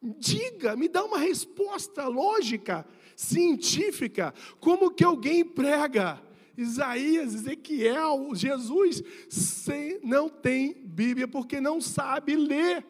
Diga, 0.02 0.76
me 0.76 0.88
dá 0.88 1.02
uma 1.02 1.18
resposta 1.18 2.06
lógica, 2.06 2.86
científica. 3.16 4.34
Como 4.60 4.90
que 4.90 5.02
alguém 5.02 5.44
prega 5.44 6.22
Isaías, 6.56 7.34
Ezequiel, 7.34 8.30
Jesus, 8.34 9.02
sem, 9.28 9.98
não 10.02 10.28
tem 10.28 10.74
Bíblia 10.84 11.26
porque 11.26 11.60
não 11.60 11.80
sabe 11.80 12.36
ler. 12.36 12.84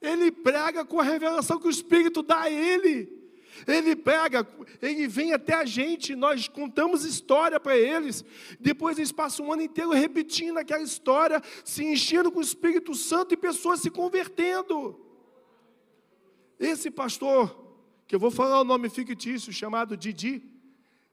Ele 0.00 0.30
prega 0.30 0.84
com 0.84 1.00
a 1.00 1.04
revelação 1.04 1.58
que 1.58 1.66
o 1.66 1.70
Espírito 1.70 2.22
dá 2.22 2.42
a 2.42 2.50
ele. 2.50 3.18
Ele 3.66 3.96
pega, 3.96 4.46
ele 4.80 5.08
vem 5.08 5.32
até 5.32 5.54
a 5.54 5.64
gente, 5.64 6.14
nós 6.14 6.46
contamos 6.46 7.04
história 7.04 7.58
para 7.58 7.76
eles. 7.76 8.24
Depois 8.60 8.98
eles 8.98 9.10
passam 9.10 9.46
um 9.46 9.52
ano 9.52 9.62
inteiro 9.62 9.90
repetindo 9.90 10.58
aquela 10.58 10.82
história, 10.82 11.42
se 11.64 11.84
enchendo 11.84 12.30
com 12.30 12.38
o 12.38 12.42
Espírito 12.42 12.94
Santo 12.94 13.34
e 13.34 13.36
pessoas 13.36 13.80
se 13.80 13.90
convertendo. 13.90 15.00
Esse 16.58 16.90
pastor, 16.90 17.66
que 18.06 18.14
eu 18.14 18.20
vou 18.20 18.30
falar 18.30 18.60
o 18.60 18.64
nome 18.64 18.88
fictício, 18.88 19.52
chamado 19.52 19.96
Didi, 19.96 20.42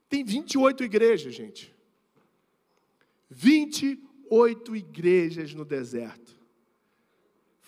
tem 0.08 0.24
28 0.24 0.84
igrejas, 0.84 1.34
gente. 1.34 1.74
28 3.30 4.76
igrejas 4.76 5.54
no 5.54 5.66
deserto. 5.66 6.35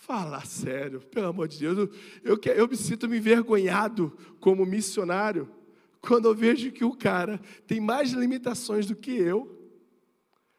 Fala 0.08 0.40
sério, 0.46 1.02
pelo 1.02 1.28
amor 1.28 1.50
de 1.50 1.60
Deus. 1.60 1.78
Eu, 2.24 2.38
eu, 2.38 2.54
eu 2.54 2.66
me 2.66 2.78
sinto 2.78 3.10
me 3.10 3.18
envergonhado 3.18 4.18
como 4.40 4.66
missionário 4.66 5.54
quando 6.00 6.30
eu 6.30 6.34
vejo 6.34 6.72
que 6.72 6.86
o 6.86 6.96
cara 6.96 7.42
tem 7.68 7.82
mais 7.82 8.12
limitações 8.12 8.86
do 8.86 8.96
que 8.96 9.12
eu, 9.12 9.70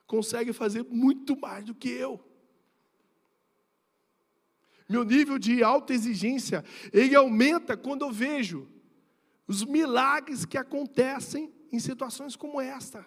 consegue 0.06 0.52
fazer 0.52 0.84
muito 0.90 1.34
mais 1.40 1.64
do 1.64 1.74
que 1.74 1.88
eu. 1.88 2.22
Meu 4.86 5.02
nível 5.02 5.38
de 5.38 5.64
alta 5.64 5.94
exigência, 5.94 6.62
ele 6.92 7.16
aumenta 7.16 7.74
quando 7.74 8.02
eu 8.02 8.12
vejo 8.12 8.68
os 9.46 9.64
milagres 9.64 10.44
que 10.44 10.58
acontecem 10.58 11.50
em 11.72 11.78
situações 11.78 12.36
como 12.36 12.60
esta. 12.60 13.06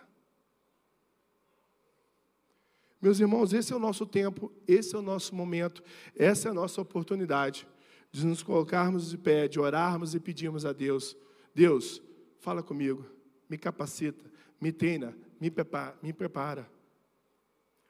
Meus 3.02 3.20
irmãos, 3.20 3.52
esse 3.52 3.74
é 3.74 3.76
o 3.76 3.80
nosso 3.80 4.06
tempo, 4.06 4.52
esse 4.68 4.96
é 4.96 5.00
o 5.00 5.02
nosso 5.02 5.34
momento, 5.34 5.84
essa 6.16 6.48
é 6.48 6.52
a 6.52 6.54
nossa 6.54 6.80
oportunidade 6.82 7.68
de 8.12 8.26
nos 8.26 8.44
colocarmos 8.44 9.10
de 9.10 9.18
pé, 9.18 9.48
de 9.48 9.60
orarmos 9.60 10.14
e 10.14 10.20
pedirmos 10.20 10.66
a 10.66 10.74
Deus: 10.74 11.18
Deus, 11.56 12.02
fala 12.40 12.62
comigo, 12.62 13.06
me 13.50 13.58
capacita, 13.58 14.24
me 14.60 14.72
treina, 14.72 15.16
me 15.40 15.50
prepara. 15.50 15.98
Me 16.04 16.14
prepara. 16.14 16.70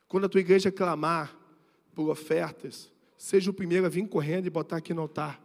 Quando 0.08 0.26
a 0.26 0.30
tua 0.30 0.42
igreja 0.42 0.72
clamar 0.72 1.38
por 1.94 2.10
ofertas, 2.10 2.92
seja 3.18 3.52
o 3.52 3.54
primeiro 3.54 3.86
a 3.86 3.90
vir 3.90 4.08
correndo 4.08 4.46
e 4.46 4.50
botar 4.50 4.78
aqui 4.78 4.94
no 4.94 5.02
altar. 5.02 5.42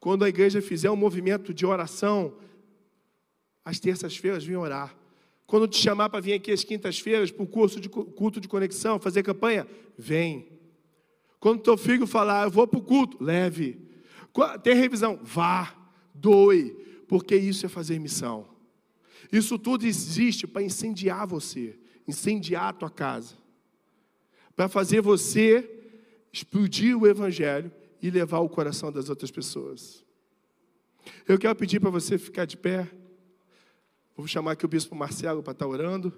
Quando 0.00 0.24
a 0.24 0.28
igreja 0.28 0.62
fizer 0.62 0.90
um 0.90 0.96
movimento 0.96 1.52
de 1.52 1.66
oração, 1.66 2.36
às 3.64 3.80
terças-feiras, 3.80 4.44
vem 4.44 4.56
orar. 4.56 4.96
Quando 5.48 5.66
te 5.66 5.78
chamar 5.78 6.10
para 6.10 6.20
vir 6.20 6.34
aqui 6.34 6.52
às 6.52 6.62
quintas-feiras 6.62 7.30
para 7.30 7.42
o 7.42 7.46
curso 7.46 7.80
de 7.80 7.88
culto 7.88 8.38
de 8.38 8.46
conexão, 8.46 9.00
fazer 9.00 9.22
campanha, 9.22 9.66
vem. 9.96 10.46
Quando 11.40 11.62
teu 11.62 11.74
filho 11.74 12.06
falar, 12.06 12.44
eu 12.44 12.50
vou 12.50 12.68
para 12.68 12.78
o 12.78 12.82
culto, 12.82 13.16
leve. 13.18 13.80
Tem 14.62 14.74
revisão, 14.74 15.18
vá, 15.22 15.74
doe, 16.14 16.76
porque 17.08 17.34
isso 17.34 17.64
é 17.64 17.68
fazer 17.68 17.98
missão. 17.98 18.46
Isso 19.32 19.58
tudo 19.58 19.86
existe 19.86 20.46
para 20.46 20.62
incendiar 20.62 21.26
você, 21.26 21.78
incendiar 22.06 22.64
a 22.64 22.72
tua 22.74 22.90
casa, 22.90 23.34
para 24.54 24.68
fazer 24.68 25.00
você 25.00 25.66
explodir 26.30 26.94
o 26.94 27.06
evangelho 27.06 27.72
e 28.02 28.10
levar 28.10 28.40
o 28.40 28.50
coração 28.50 28.92
das 28.92 29.08
outras 29.08 29.30
pessoas. 29.30 30.04
Eu 31.26 31.38
quero 31.38 31.56
pedir 31.56 31.80
para 31.80 31.88
você 31.88 32.18
ficar 32.18 32.44
de 32.44 32.58
pé. 32.58 32.86
Vou 34.18 34.26
chamar 34.26 34.50
aqui 34.50 34.64
o 34.64 34.68
bispo 34.68 34.96
Marcelo 34.96 35.44
para 35.44 35.52
estar 35.52 35.64
tá 35.64 35.70
orando. 35.70 36.12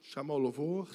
Chamar 0.00 0.32
o 0.32 0.38
louvor. 0.38 0.88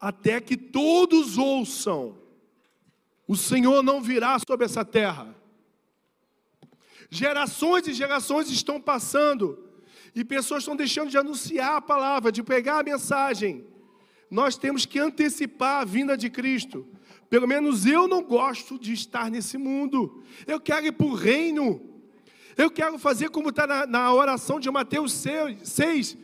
Até 0.00 0.40
que 0.40 0.56
todos 0.56 1.36
ouçam, 1.36 2.16
o 3.28 3.36
Senhor 3.36 3.82
não 3.82 4.00
virá 4.00 4.38
sobre 4.38 4.64
essa 4.64 4.86
terra. 4.86 5.36
Gerações 7.10 7.86
e 7.86 7.92
gerações 7.92 8.48
estão 8.48 8.80
passando, 8.80 9.65
e 10.16 10.24
pessoas 10.24 10.62
estão 10.62 10.74
deixando 10.74 11.10
de 11.10 11.18
anunciar 11.18 11.76
a 11.76 11.80
palavra, 11.80 12.32
de 12.32 12.42
pregar 12.42 12.80
a 12.80 12.82
mensagem. 12.82 13.66
Nós 14.30 14.56
temos 14.56 14.86
que 14.86 14.98
antecipar 14.98 15.82
a 15.82 15.84
vinda 15.84 16.16
de 16.16 16.30
Cristo. 16.30 16.86
Pelo 17.28 17.46
menos 17.46 17.84
eu 17.84 18.08
não 18.08 18.22
gosto 18.22 18.78
de 18.78 18.94
estar 18.94 19.30
nesse 19.30 19.58
mundo. 19.58 20.22
Eu 20.46 20.58
quero 20.58 20.86
ir 20.86 20.92
para 20.92 21.06
o 21.06 21.12
reino. 21.12 21.82
Eu 22.56 22.70
quero 22.70 22.98
fazer 22.98 23.28
como 23.28 23.50
está 23.50 23.66
na, 23.66 23.86
na 23.86 24.14
oração 24.14 24.58
de 24.58 24.70
Mateus 24.70 25.12
6, 25.12 26.16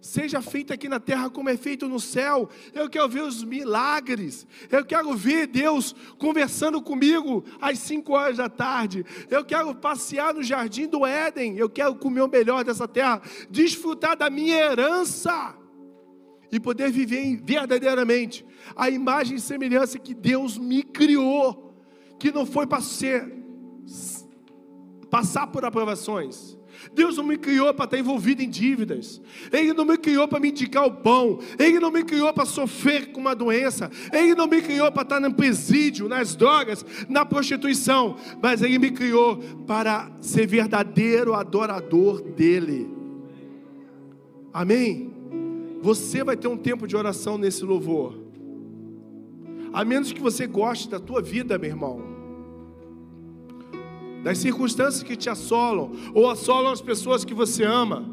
seja 0.00 0.40
feito 0.40 0.72
aqui 0.72 0.88
na 0.88 1.00
terra 1.00 1.28
como 1.28 1.48
é 1.48 1.56
feito 1.56 1.88
no 1.88 1.98
céu. 1.98 2.48
Eu 2.72 2.88
quero 2.88 3.08
ver 3.08 3.22
os 3.22 3.42
milagres. 3.42 4.46
Eu 4.70 4.84
quero 4.84 5.14
ver 5.14 5.46
Deus 5.46 5.94
conversando 6.18 6.80
comigo 6.80 7.44
às 7.60 7.78
5 7.80 8.12
horas 8.12 8.36
da 8.36 8.48
tarde. 8.48 9.04
Eu 9.30 9.44
quero 9.44 9.74
passear 9.74 10.34
no 10.34 10.42
jardim 10.42 10.86
do 10.86 11.04
Éden. 11.04 11.56
Eu 11.56 11.68
quero 11.68 11.94
comer 11.96 12.22
o 12.22 12.28
melhor 12.28 12.64
dessa 12.64 12.86
terra, 12.86 13.20
desfrutar 13.50 14.16
da 14.16 14.30
minha 14.30 14.56
herança 14.56 15.56
e 16.50 16.58
poder 16.58 16.90
viver 16.90 17.40
verdadeiramente 17.44 18.44
a 18.74 18.88
imagem 18.88 19.36
e 19.36 19.40
semelhança 19.40 19.98
que 19.98 20.14
Deus 20.14 20.56
me 20.56 20.82
criou, 20.82 21.74
que 22.18 22.32
não 22.32 22.46
foi 22.46 22.66
para 22.66 22.80
ser 22.80 23.36
passar 25.10 25.46
por 25.46 25.64
aprovações 25.64 26.57
Deus 26.94 27.16
não 27.16 27.24
me 27.24 27.36
criou 27.36 27.72
para 27.74 27.84
estar 27.84 27.98
envolvido 27.98 28.42
em 28.42 28.48
dívidas. 28.48 29.20
Ele 29.52 29.72
não 29.72 29.84
me 29.84 29.96
criou 29.96 30.28
para 30.28 30.40
me 30.40 30.50
indicar 30.50 30.86
o 30.86 30.92
pão. 30.92 31.38
Ele 31.58 31.80
não 31.80 31.90
me 31.90 32.04
criou 32.04 32.32
para 32.32 32.44
sofrer 32.44 33.12
com 33.12 33.20
uma 33.20 33.34
doença. 33.34 33.90
Ele 34.12 34.34
não 34.34 34.46
me 34.46 34.62
criou 34.62 34.90
para 34.90 35.02
estar 35.02 35.20
no 35.20 35.32
presídio, 35.34 36.08
nas 36.08 36.34
drogas, 36.36 36.84
na 37.08 37.24
prostituição. 37.24 38.16
Mas 38.42 38.62
Ele 38.62 38.78
me 38.78 38.90
criou 38.90 39.38
para 39.66 40.10
ser 40.20 40.46
verdadeiro 40.46 41.34
adorador 41.34 42.22
dEle. 42.22 42.88
Amém? 44.52 45.12
Você 45.80 46.24
vai 46.24 46.36
ter 46.36 46.48
um 46.48 46.56
tempo 46.56 46.86
de 46.86 46.96
oração 46.96 47.38
nesse 47.38 47.64
louvor. 47.64 48.18
A 49.72 49.84
menos 49.84 50.12
que 50.12 50.20
você 50.20 50.46
goste 50.46 50.88
da 50.88 50.98
tua 50.98 51.20
vida, 51.20 51.58
meu 51.58 51.70
irmão 51.70 52.17
das 54.22 54.38
circunstâncias 54.38 55.02
que 55.02 55.16
te 55.16 55.30
assolam 55.30 55.92
ou 56.14 56.28
assolam 56.28 56.72
as 56.72 56.80
pessoas 56.80 57.24
que 57.24 57.34
você 57.34 57.64
ama, 57.64 58.04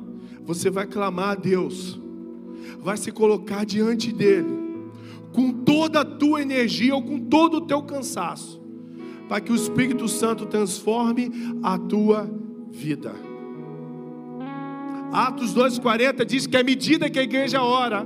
você 0.44 0.70
vai 0.70 0.86
clamar 0.86 1.30
a 1.30 1.36
Deus, 1.36 2.00
vai 2.80 2.98
se 2.98 3.12
colocar 3.12 3.66
diante 3.66 4.12
dEle, 4.12 4.66
com 5.34 5.52
toda 5.52 6.02
a 6.02 6.06
tua 6.06 6.42
energia 6.42 6.96
ou 6.96 7.02
com 7.02 7.20
todo 7.20 7.58
o 7.58 7.62
teu 7.62 7.82
cansaço, 7.82 8.62
para 9.28 9.42
que 9.42 9.52
o 9.52 9.56
Espírito 9.56 10.08
Santo 10.08 10.46
transforme 10.46 11.32
a 11.64 11.78
tua 11.78 12.30
vida. 12.70 13.14
Atos 15.12 15.54
2,40 15.54 16.26
diz 16.26 16.46
que 16.46 16.58
à 16.58 16.64
medida 16.64 17.10
que 17.10 17.18
a 17.18 17.24
igreja 17.24 17.62
ora, 17.62 18.06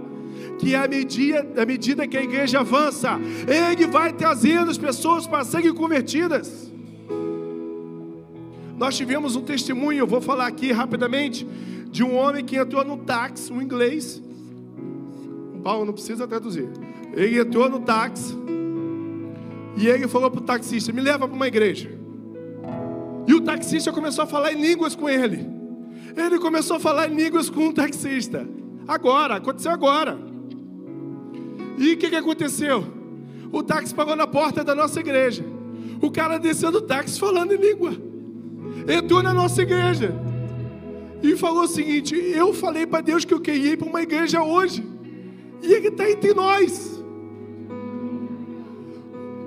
que 0.60 0.76
à 0.76 0.88
medida, 0.88 1.62
à 1.62 1.66
medida 1.66 2.08
que 2.08 2.18
a 2.18 2.24
igreja 2.24 2.60
avança, 2.60 3.20
Ele 3.48 3.88
vai 3.88 4.14
trazendo 4.14 4.70
as 4.70 4.78
pessoas 4.78 5.26
para 5.26 5.44
serem 5.44 5.74
convertidas. 5.74 6.69
Nós 8.80 8.96
tivemos 8.96 9.36
um 9.36 9.42
testemunho, 9.42 10.00
eu 10.00 10.08
vou 10.08 10.22
falar 10.22 10.48
aqui 10.48 10.72
rapidamente, 10.72 11.46
de 11.92 12.02
um 12.02 12.16
homem 12.16 12.46
que 12.46 12.56
entrou 12.56 12.86
no 12.86 12.96
táxi, 12.96 13.52
um 13.52 13.62
inglês, 13.62 14.24
Paulo 15.62 15.84
não 15.84 15.92
precisa 15.92 16.26
traduzir. 16.26 16.70
Ele 17.14 17.38
entrou 17.38 17.70
no 17.70 17.82
táxi 17.82 18.34
e 19.76 19.86
ele 19.86 20.08
falou 20.08 20.32
para 20.32 20.40
o 20.40 20.44
taxista: 20.44 20.94
Me 20.94 21.02
leva 21.02 21.28
para 21.28 21.36
uma 21.36 21.48
igreja. 21.48 21.92
E 23.28 23.34
o 23.34 23.42
taxista 23.42 23.92
começou 23.92 24.24
a 24.24 24.28
falar 24.28 24.54
em 24.54 24.62
línguas 24.62 24.96
com 24.96 25.10
ele. 25.10 25.46
Ele 26.16 26.40
começou 26.40 26.78
a 26.78 26.80
falar 26.80 27.10
em 27.10 27.16
línguas 27.16 27.50
com 27.50 27.68
o 27.68 27.74
taxista. 27.74 28.48
Agora, 28.88 29.36
aconteceu 29.36 29.72
agora. 29.72 30.18
E 31.78 31.94
o 31.94 31.98
que, 31.98 32.10
que 32.10 32.16
aconteceu? 32.16 32.86
O 33.52 33.62
táxi 33.62 33.94
parou 33.94 34.16
na 34.16 34.26
porta 34.26 34.64
da 34.64 34.74
nossa 34.74 35.02
igreja. 35.02 35.44
O 36.02 36.10
cara 36.10 36.38
desceu 36.38 36.72
do 36.72 36.80
táxi 36.80 37.20
falando 37.20 37.52
em 37.52 37.58
língua. 37.58 38.09
Entrou 38.88 39.24
na 39.24 39.34
nossa 39.34 39.62
igreja. 39.62 40.14
E 41.22 41.36
falou 41.36 41.64
o 41.64 41.68
seguinte: 41.68 42.16
Eu 42.16 42.54
falei 42.54 42.86
para 42.86 43.02
Deus 43.02 43.26
que 43.26 43.34
eu 43.34 43.40
queria 43.40 43.74
ir 43.74 43.78
para 43.78 43.88
uma 43.88 44.02
igreja 44.02 44.42
hoje. 44.42 44.84
E 45.62 45.74
Ele 45.74 45.90
está 45.90 46.10
entre 46.10 46.34
nós. 46.34 46.99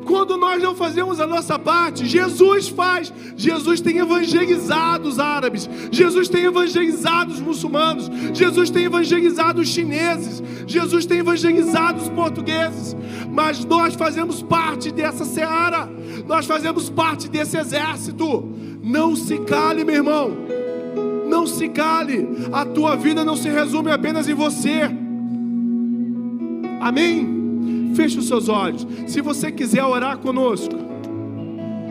Quando 0.04 0.36
nós 0.36 0.62
não 0.62 0.74
fazemos 0.74 1.20
a 1.20 1.26
nossa 1.26 1.58
parte, 1.58 2.06
Jesus 2.06 2.68
faz. 2.68 3.12
Jesus 3.36 3.80
tem 3.80 3.98
evangelizado 3.98 5.08
os 5.08 5.18
árabes, 5.18 5.68
Jesus 5.90 6.28
tem 6.28 6.44
evangelizado 6.44 7.32
os 7.32 7.40
muçulmanos, 7.40 8.10
Jesus 8.32 8.70
tem 8.70 8.84
evangelizado 8.84 9.60
os 9.60 9.68
chineses, 9.68 10.42
Jesus 10.66 11.06
tem 11.06 11.18
evangelizado 11.18 12.02
os 12.02 12.08
portugueses. 12.08 12.96
Mas 13.30 13.64
nós 13.64 13.94
fazemos 13.94 14.42
parte 14.42 14.92
dessa 14.92 15.24
seara, 15.24 15.88
nós 16.26 16.46
fazemos 16.46 16.90
parte 16.90 17.28
desse 17.28 17.56
exército. 17.56 18.48
Não 18.82 19.14
se 19.14 19.38
cale, 19.38 19.84
meu 19.84 19.94
irmão. 19.94 20.30
Não 21.28 21.46
se 21.46 21.68
cale. 21.68 22.28
A 22.52 22.64
tua 22.64 22.96
vida 22.96 23.24
não 23.24 23.36
se 23.36 23.48
resume 23.48 23.90
apenas 23.90 24.28
em 24.28 24.34
você. 24.34 24.90
Amém? 26.80 27.41
Feche 27.94 28.18
os 28.18 28.26
seus 28.26 28.48
olhos. 28.48 28.86
Se 29.06 29.20
você 29.20 29.50
quiser 29.50 29.84
orar 29.84 30.18
conosco, 30.18 30.74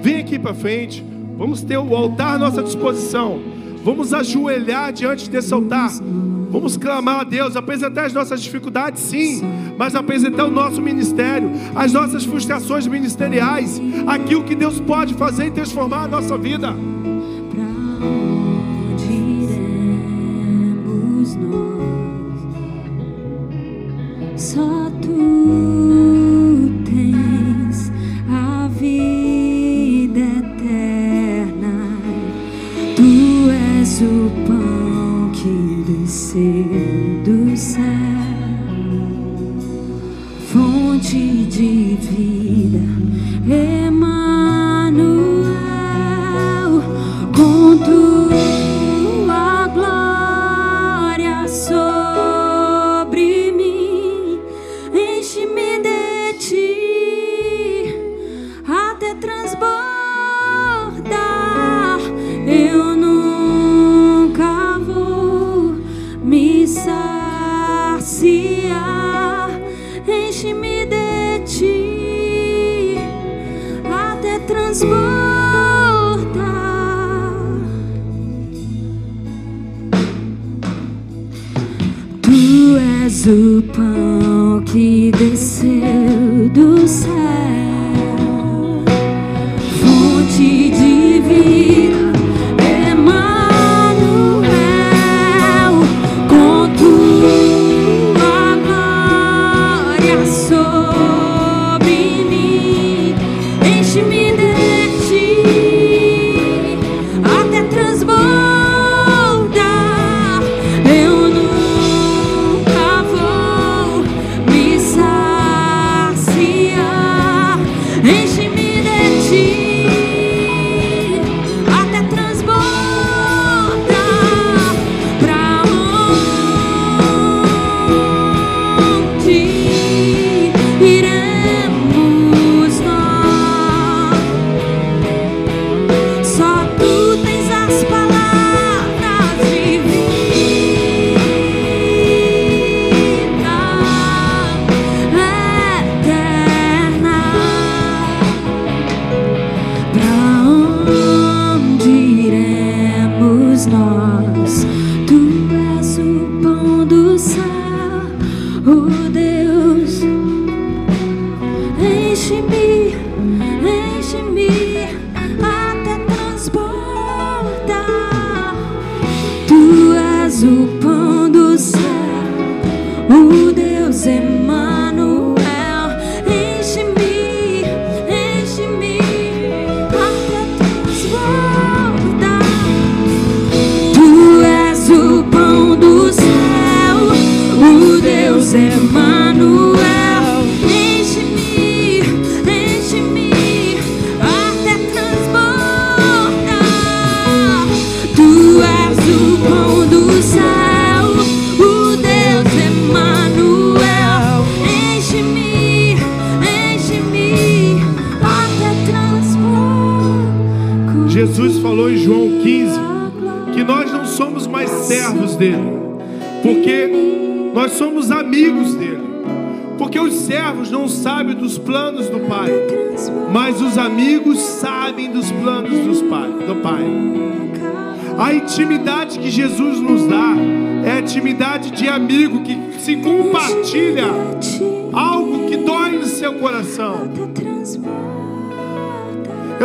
vem 0.02 0.20
aqui 0.20 0.40
para 0.40 0.54
frente. 0.54 1.04
Vamos 1.38 1.62
ter 1.62 1.78
o 1.78 1.96
altar 1.96 2.36
à 2.36 2.38
nossa 2.38 2.62
disposição. 2.62 3.40
Vamos 3.84 4.14
ajoelhar 4.14 4.94
diante 4.94 5.30
desse 5.30 5.54
altar. 5.54 5.90
Vamos 6.52 6.76
clamar 6.76 7.22
a 7.22 7.24
Deus, 7.24 7.56
apresentar 7.56 8.06
as 8.06 8.14
nossas 8.14 8.42
dificuldades, 8.44 9.02
sim, 9.02 9.42
mas 9.78 9.96
apresentar 9.96 10.46
o 10.46 10.52
nosso 10.52 10.82
ministério, 10.82 11.50
as 11.74 11.94
nossas 11.94 12.26
frustrações 12.26 12.86
ministeriais, 12.86 13.82
aquilo 14.06 14.44
que 14.44 14.54
Deus 14.54 14.78
pode 14.82 15.14
fazer 15.14 15.48
e 15.48 15.52
transformar 15.52 16.04
a 16.04 16.08
nossa 16.10 16.38
vida. 16.38 16.76
O 34.04 34.32
pão 34.48 35.32
que 35.32 35.84
desceu 35.92 37.22
do 37.24 37.56
céu, 37.56 38.01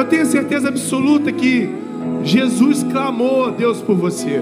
tenho 0.07 0.27
certeza 0.27 0.69
absoluta 0.69 1.31
que 1.31 1.69
Jesus 2.25 2.83
clamou 2.83 3.47
a 3.47 3.51
Deus 3.51 3.81
por 3.81 3.97
você. 3.97 4.41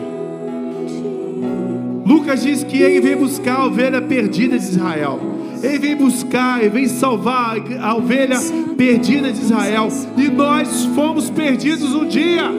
Lucas 2.05 2.43
diz 2.43 2.63
que 2.63 2.81
ele 2.83 3.01
veio 3.01 3.19
buscar 3.19 3.61
a 3.61 3.67
ovelha 3.67 4.01
perdida 4.01 4.59
de 4.59 4.65
Israel. 4.65 5.21
Ele 5.63 5.79
vem 5.79 5.97
buscar, 5.97 6.61
ele 6.61 6.69
vem 6.69 6.89
salvar 6.89 7.57
a 7.81 7.95
ovelha 7.95 8.39
perdida 8.77 9.33
de 9.33 9.41
Israel. 9.41 9.89
E 10.17 10.29
nós 10.29 10.85
fomos 10.95 11.31
perdidos 11.31 11.95
um 11.95 12.07
dia. 12.07 12.51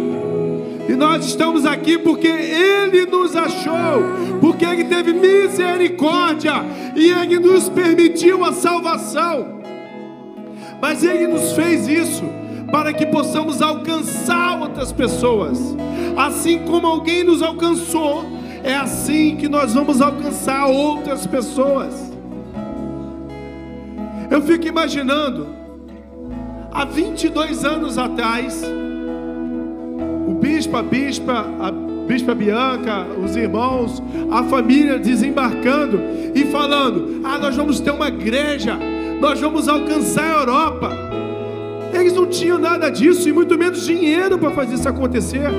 E 0.88 0.94
nós 0.94 1.26
estamos 1.26 1.66
aqui 1.66 1.98
porque 1.98 2.28
Ele 2.28 3.08
nos 3.08 3.36
achou, 3.36 4.04
porque 4.40 4.64
Ele 4.64 4.84
teve 4.84 5.14
misericórdia 5.14 6.64
e 6.96 7.10
Ele 7.10 7.40
nos 7.40 7.70
permitiu 7.70 8.46
a 8.46 8.54
salvação. 8.54 9.62
Mas 10.80 11.04
Ele 11.04 11.26
nos 11.26 11.54
fez 11.54 11.88
isso 11.88 12.24
para 12.72 12.94
que 12.94 13.06
possamos 13.06 13.62
alcançar 13.62 14.60
outras 14.60 14.92
pessoas. 14.92 15.76
Assim 16.18 16.60
como 16.60 16.88
alguém 16.88 17.24
nos 17.24 17.42
alcançou, 17.42 18.26
é 18.64 18.76
assim 18.76 19.36
que 19.36 19.48
nós 19.48 19.74
vamos 19.74 20.02
alcançar 20.02 20.66
outras 20.68 21.28
pessoas. 21.28 22.12
Eu 24.30 24.42
fico 24.42 24.68
imaginando, 24.68 25.48
há 26.72 26.84
22 26.84 27.64
anos 27.64 27.98
atrás, 27.98 28.64
o 30.28 30.34
bispo, 30.34 30.76
a 30.78 30.82
bispa, 30.82 31.46
a 31.60 31.72
bispa 32.08 32.34
Bianca, 32.34 33.06
os 33.24 33.36
irmãos, 33.36 34.02
a 34.32 34.44
família 34.44 34.98
desembarcando 34.98 36.00
e 36.34 36.46
falando: 36.46 37.22
Ah, 37.24 37.38
nós 37.38 37.56
vamos 37.56 37.80
ter 37.80 37.92
uma 37.92 38.08
igreja, 38.08 38.78
nós 39.20 39.40
vamos 39.40 39.68
alcançar 39.68 40.24
a 40.24 40.40
Europa. 40.40 41.25
Eles 42.06 42.16
não 42.16 42.28
tinham 42.28 42.60
nada 42.60 42.92
disso 42.92 43.28
e 43.28 43.34
muito 43.34 43.58
menos 43.58 43.84
dinheiro 43.84 44.38
para 44.38 44.52
fazer 44.52 44.76
isso 44.76 44.88
acontecer. 44.88 45.50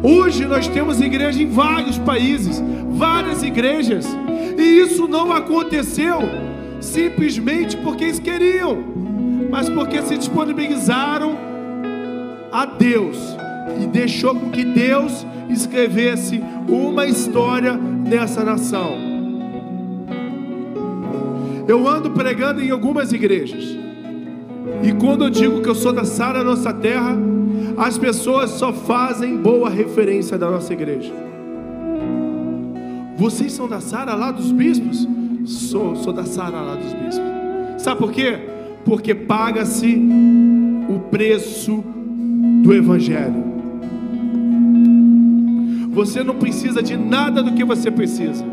Hoje 0.00 0.44
nós 0.44 0.68
temos 0.68 1.00
igreja 1.00 1.42
em 1.42 1.50
vários 1.50 1.98
países, 1.98 2.62
várias 2.90 3.42
igrejas, 3.42 4.06
e 4.56 4.62
isso 4.62 5.08
não 5.08 5.32
aconteceu 5.32 6.20
simplesmente 6.80 7.76
porque 7.78 8.04
eles 8.04 8.20
queriam, 8.20 8.78
mas 9.50 9.68
porque 9.68 10.00
se 10.02 10.16
disponibilizaram 10.16 11.36
a 12.52 12.64
Deus 12.64 13.18
e 13.82 13.86
deixou 13.88 14.36
com 14.36 14.50
que 14.50 14.64
Deus 14.64 15.26
escrevesse 15.50 16.40
uma 16.68 17.06
história 17.06 17.74
nessa 17.74 18.44
nação. 18.44 18.96
Eu 21.66 21.88
ando 21.88 22.12
pregando 22.12 22.62
em 22.62 22.70
algumas 22.70 23.12
igrejas. 23.12 23.87
E 24.82 24.92
quando 24.92 25.24
eu 25.24 25.30
digo 25.30 25.60
que 25.60 25.68
eu 25.68 25.74
sou 25.74 25.92
da 25.92 26.04
Sara 26.04 26.44
Nossa 26.44 26.72
Terra, 26.72 27.16
as 27.76 27.98
pessoas 27.98 28.50
só 28.50 28.72
fazem 28.72 29.36
boa 29.36 29.68
referência 29.68 30.38
da 30.38 30.50
nossa 30.50 30.72
igreja. 30.72 31.12
Vocês 33.16 33.52
são 33.52 33.68
da 33.68 33.80
Sara 33.80 34.14
lá 34.14 34.30
dos 34.30 34.52
bispos? 34.52 35.06
Sou, 35.44 35.96
sou 35.96 36.12
da 36.12 36.24
Sara 36.24 36.60
lá 36.60 36.74
dos 36.76 36.92
bispos. 36.92 37.82
Sabe 37.82 37.98
por 37.98 38.12
quê? 38.12 38.38
Porque 38.84 39.14
paga-se 39.14 40.00
o 40.88 40.98
preço 41.10 41.84
do 42.62 42.72
Evangelho. 42.72 43.44
Você 45.90 46.22
não 46.22 46.36
precisa 46.36 46.80
de 46.82 46.96
nada 46.96 47.42
do 47.42 47.54
que 47.54 47.64
você 47.64 47.90
precisa, 47.90 48.44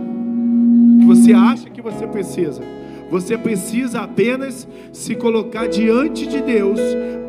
que 0.99 1.05
você 1.05 1.31
acha 1.31 1.69
que 1.69 1.81
você 1.81 2.07
precisa. 2.07 2.61
Você 3.09 3.37
precisa 3.37 4.01
apenas 4.01 4.67
se 4.91 5.15
colocar 5.15 5.67
diante 5.67 6.25
de 6.25 6.41
Deus 6.41 6.79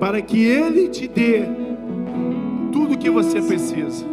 para 0.01 0.21
que 0.21 0.43
Ele 0.43 0.89
te 0.89 1.07
dê 1.07 1.43
tudo 2.73 2.95
o 2.95 2.99
que 2.99 3.11
você 3.11 3.41
precisa. 3.41 4.05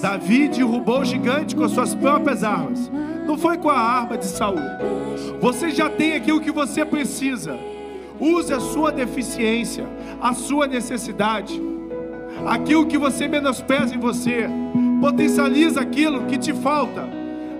Davi 0.00 0.48
derrubou 0.48 1.00
o 1.00 1.04
gigante 1.04 1.56
com 1.56 1.64
as 1.64 1.72
suas 1.72 1.94
próprias 1.94 2.44
armas. 2.44 2.90
Não 3.26 3.38
foi 3.38 3.56
com 3.56 3.70
a 3.70 3.78
arma 3.78 4.18
de 4.18 4.26
Saul. 4.26 4.58
Você 5.40 5.70
já 5.70 5.88
tem 5.88 6.14
aquilo 6.14 6.40
que 6.40 6.50
você 6.50 6.84
precisa. 6.84 7.58
Use 8.20 8.52
a 8.52 8.60
sua 8.60 8.92
deficiência, 8.92 9.86
a 10.20 10.34
sua 10.34 10.66
necessidade, 10.66 11.60
aquilo 12.46 12.86
que 12.86 12.98
você 12.98 13.26
menospreza 13.26 13.94
em 13.94 13.98
você. 13.98 14.48
Potencializa 15.00 15.80
aquilo 15.80 16.26
que 16.26 16.38
te 16.38 16.52
falta, 16.52 17.08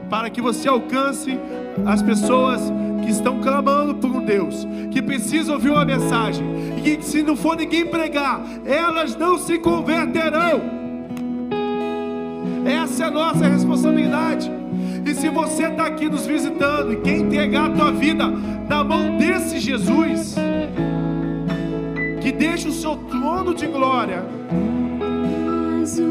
para 0.08 0.30
que 0.30 0.40
você 0.40 0.68
alcance 0.68 1.38
as 1.86 2.02
pessoas 2.02 2.60
que 3.04 3.10
estão 3.10 3.40
clamando 3.40 3.94
por 3.94 4.10
um 4.10 4.24
Deus, 4.24 4.66
que 4.90 5.02
precisam 5.02 5.54
ouvir 5.54 5.70
uma 5.70 5.84
mensagem, 5.84 6.44
e 6.84 6.96
que 6.96 7.04
se 7.04 7.22
não 7.22 7.36
for 7.36 7.56
ninguém 7.56 7.86
pregar, 7.86 8.40
elas 8.64 9.14
não 9.16 9.38
se 9.38 9.58
converterão. 9.58 10.60
Essa 12.64 13.04
é 13.04 13.06
a 13.06 13.10
nossa 13.10 13.46
responsabilidade. 13.46 14.50
E 15.04 15.14
se 15.14 15.28
você 15.28 15.64
está 15.66 15.86
aqui 15.86 16.08
nos 16.08 16.26
visitando 16.26 16.92
e 16.92 16.96
quer 16.96 17.18
entregar 17.18 17.66
a 17.66 17.70
tua 17.70 17.92
vida 17.92 18.26
na 18.68 18.82
mão 18.82 19.18
desse 19.18 19.58
Jesus, 19.58 20.34
que 22.22 22.32
deixa 22.32 22.68
o 22.68 22.72
seu 22.72 22.96
trono 22.96 23.54
de 23.54 23.66
glória 23.66 24.24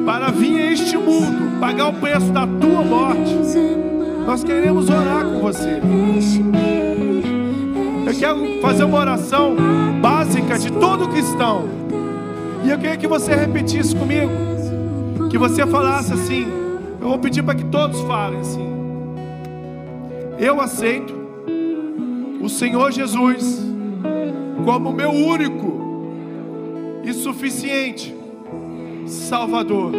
para 0.05 0.29
vir 0.29 0.61
a 0.61 0.71
este 0.71 0.95
mundo, 0.95 1.59
pagar 1.59 1.87
o 1.87 1.93
preço 1.93 2.31
da 2.31 2.45
tua 2.45 2.83
morte, 2.83 3.33
nós 4.26 4.43
queremos 4.43 4.89
orar 4.89 5.26
com 5.26 5.39
você. 5.39 5.82
Eu 8.05 8.13
quero 8.19 8.61
fazer 8.61 8.84
uma 8.84 8.99
oração 8.99 9.55
básica 10.01 10.57
de 10.57 10.71
todo 10.71 11.09
cristão. 11.09 11.65
E 12.63 12.69
eu 12.69 12.78
queria 12.78 12.97
que 12.97 13.07
você 13.07 13.36
repetisse 13.36 13.95
comigo. 13.95 14.32
Que 15.30 15.38
você 15.38 15.65
falasse 15.67 16.13
assim. 16.13 16.47
Eu 17.01 17.09
vou 17.09 17.19
pedir 17.19 17.43
para 17.43 17.55
que 17.55 17.65
todos 17.65 17.99
falem 18.01 18.39
assim. 18.39 18.74
Eu 20.39 20.61
aceito 20.61 21.13
o 22.41 22.49
Senhor 22.49 22.91
Jesus 22.91 23.61
como 24.63 24.93
meu 24.93 25.11
único 25.11 26.07
e 27.03 27.13
suficiente 27.13 28.15
Salvador. 29.05 29.91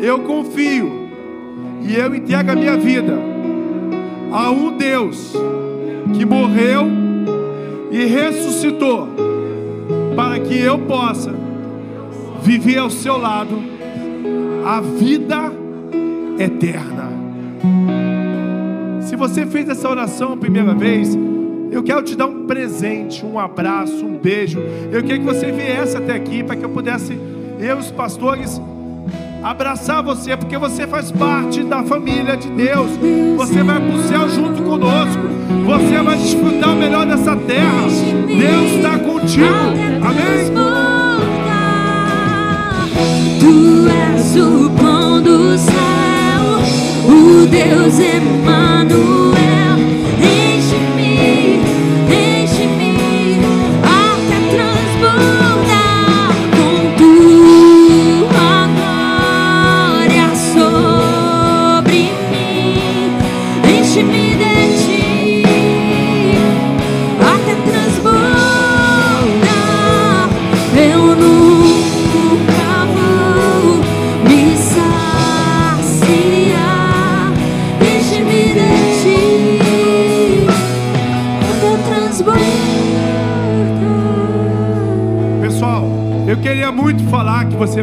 Eu 0.00 0.20
confio 0.20 1.10
e 1.82 1.96
eu 1.96 2.14
entrego 2.14 2.52
a 2.52 2.54
minha 2.54 2.76
vida 2.76 3.39
a 4.32 4.50
um 4.50 4.76
Deus 4.76 5.32
que 6.16 6.24
morreu 6.24 6.88
e 7.90 8.04
ressuscitou 8.04 9.08
para 10.14 10.38
que 10.40 10.58
eu 10.58 10.78
possa 10.78 11.34
viver 12.42 12.78
ao 12.78 12.90
seu 12.90 13.16
lado 13.18 13.56
a 14.64 14.80
vida 14.80 15.52
eterna. 16.38 17.10
Se 19.02 19.16
você 19.16 19.46
fez 19.46 19.68
essa 19.68 19.88
oração 19.88 20.32
a 20.32 20.36
primeira 20.36 20.74
vez, 20.74 21.16
eu 21.70 21.82
quero 21.82 22.02
te 22.02 22.16
dar 22.16 22.26
um 22.26 22.46
presente, 22.46 23.24
um 23.24 23.38
abraço, 23.38 24.04
um 24.04 24.16
beijo. 24.16 24.60
Eu 24.92 25.02
queria 25.02 25.18
que 25.18 25.24
você 25.24 25.52
viesse 25.52 25.96
até 25.96 26.14
aqui 26.14 26.42
para 26.42 26.56
que 26.56 26.64
eu 26.64 26.70
pudesse, 26.70 27.18
eu 27.58 27.76
e 27.76 27.80
os 27.80 27.90
pastores, 27.90 28.60
abraçar 29.42 30.02
você, 30.02 30.36
porque 30.36 30.56
você 30.58 30.86
faz 30.86 31.10
parte 31.10 31.62
da 31.62 31.82
família 31.82 32.36
de 32.36 32.48
Deus. 32.50 32.90
Você 33.36 33.62
vai 33.62 33.80
para 33.80 33.94
o 33.94 34.02
céu 34.02 34.28
junto 34.28 34.62
conosco. 34.62 35.22
Você 35.66 36.02
vai 36.02 36.16
desfrutar 36.16 36.72
o 36.72 36.76
melhor 36.76 37.06
dessa 37.06 37.36
terra. 37.36 37.82
Deus 38.26 38.72
está 38.72 38.98
contigo. 38.98 39.46
Amém? 40.02 40.50
Tu 43.40 43.88
és 43.88 44.36
o 44.36 44.70
pão 44.70 45.22
do 45.22 45.56
céu, 45.56 45.80
o 47.08 47.46
Deus 47.46 47.98
Emmanuel. 47.98 49.19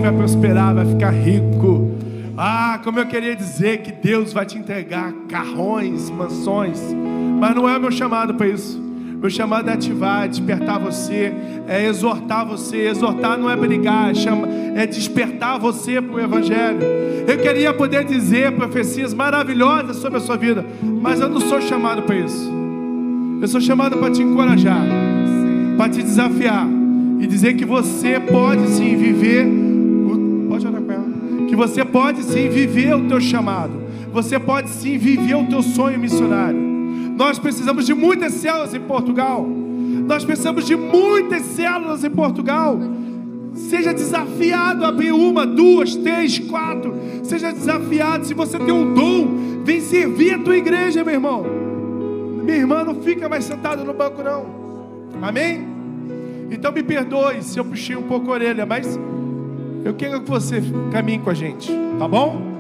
Vai 0.08 0.14
prosperar, 0.14 0.74
vai 0.74 0.86
ficar 0.86 1.12
rico, 1.12 1.92
Ah, 2.40 2.80
como 2.84 3.00
eu 3.00 3.08
queria 3.08 3.36
dizer 3.36 3.80
que 3.80 3.92
Deus 3.92 4.32
vai 4.32 4.46
te 4.46 4.60
entregar 4.60 5.12
carrões, 5.28 6.08
mansões, 6.12 6.80
mas 7.40 7.56
não 7.56 7.68
é 7.68 7.76
o 7.76 7.82
meu 7.82 7.92
chamado 7.92 8.36
para 8.36 8.48
isso. 8.48 8.80
Meu 8.80 9.28
chamado 9.28 9.68
é 9.68 9.74
ativar, 9.74 10.26
é 10.26 10.28
despertar 10.28 10.80
você, 10.80 11.34
é 11.68 11.88
exortar 11.88 12.46
você. 12.46 12.88
Exortar 12.88 13.40
não 13.40 13.50
é 13.50 13.56
brigar, 13.56 14.12
é, 14.12 14.14
chama, 14.14 14.48
é 14.76 14.86
despertar 14.86 15.60
você 15.60 16.00
para 16.00 16.16
o 16.16 16.20
Evangelho. 16.20 16.78
Eu 17.28 17.40
queria 17.40 17.74
poder 17.74 18.06
dizer 18.06 18.52
profecias 18.52 19.16
maravilhosas 19.16 19.98
sobre 19.98 20.20
a 20.20 20.22
sua 20.22 20.38
vida, 20.38 20.64
mas 21.02 21.20
eu 21.20 21.28
não 21.28 21.42
sou 21.42 21.60
chamado 21.60 22.04
para 22.04 22.18
isso. 22.18 22.54
Eu 23.42 23.48
sou 23.48 23.60
chamado 23.60 23.98
para 23.98 24.12
te 24.12 24.22
encorajar, 24.22 24.86
para 25.76 25.90
te 25.90 26.04
desafiar 26.04 26.68
e 27.20 27.26
dizer 27.26 27.56
que 27.56 27.66
você 27.66 28.20
pode 28.20 28.68
sim 28.70 28.96
viver. 28.96 29.67
Você 31.58 31.84
pode 31.84 32.22
sim 32.22 32.48
viver 32.50 32.96
o 32.96 33.08
teu 33.08 33.20
chamado. 33.20 33.74
Você 34.14 34.40
pode 34.40 34.70
sim 34.70 34.96
viver 34.98 35.36
o 35.36 35.48
teu 35.48 35.64
sonho 35.64 36.00
missionário. 36.00 36.60
Nós 37.18 37.40
precisamos 37.40 37.88
de 37.88 37.96
muitas 37.96 38.34
células 38.34 38.76
em 38.76 38.80
Portugal. 38.80 39.44
Nós 39.44 40.24
precisamos 40.24 40.68
de 40.68 40.76
muitas 40.76 41.42
células 41.42 42.04
em 42.04 42.12
Portugal. 42.12 42.80
Seja 43.56 43.92
desafiado 43.92 44.86
a 44.86 44.90
abrir 44.90 45.12
uma, 45.12 45.48
duas, 45.48 45.96
três, 45.96 46.38
quatro. 46.38 46.94
Seja 47.24 47.52
desafiado. 47.52 48.26
Se 48.28 48.36
você 48.36 48.60
tem 48.60 48.72
um 48.72 48.94
dom, 48.94 49.64
vem 49.66 49.82
servir 49.82 50.36
a 50.36 50.40
tua 50.40 50.56
igreja, 50.56 51.04
meu 51.04 51.16
irmão. 51.16 51.44
Minha 52.44 52.58
irmã, 52.58 52.84
não 52.84 53.02
fica 53.02 53.28
mais 53.28 53.44
sentado 53.46 53.84
no 53.84 53.94
banco, 53.96 54.22
não. 54.22 54.46
Amém? 55.24 55.68
Então 56.52 56.72
me 56.72 56.84
perdoe 56.84 57.42
se 57.42 57.60
eu 57.60 57.66
puxei 57.66 57.96
um 57.96 58.04
pouco 58.04 58.30
a 58.30 58.36
orelha, 58.36 58.66
mas 58.66 58.98
eu 59.84 59.94
quero 59.94 60.22
que 60.22 60.30
você 60.30 60.62
caminhe 60.92 61.20
com 61.20 61.30
a 61.30 61.34
gente, 61.34 61.72
tá 61.98 62.08
bom? 62.08 62.57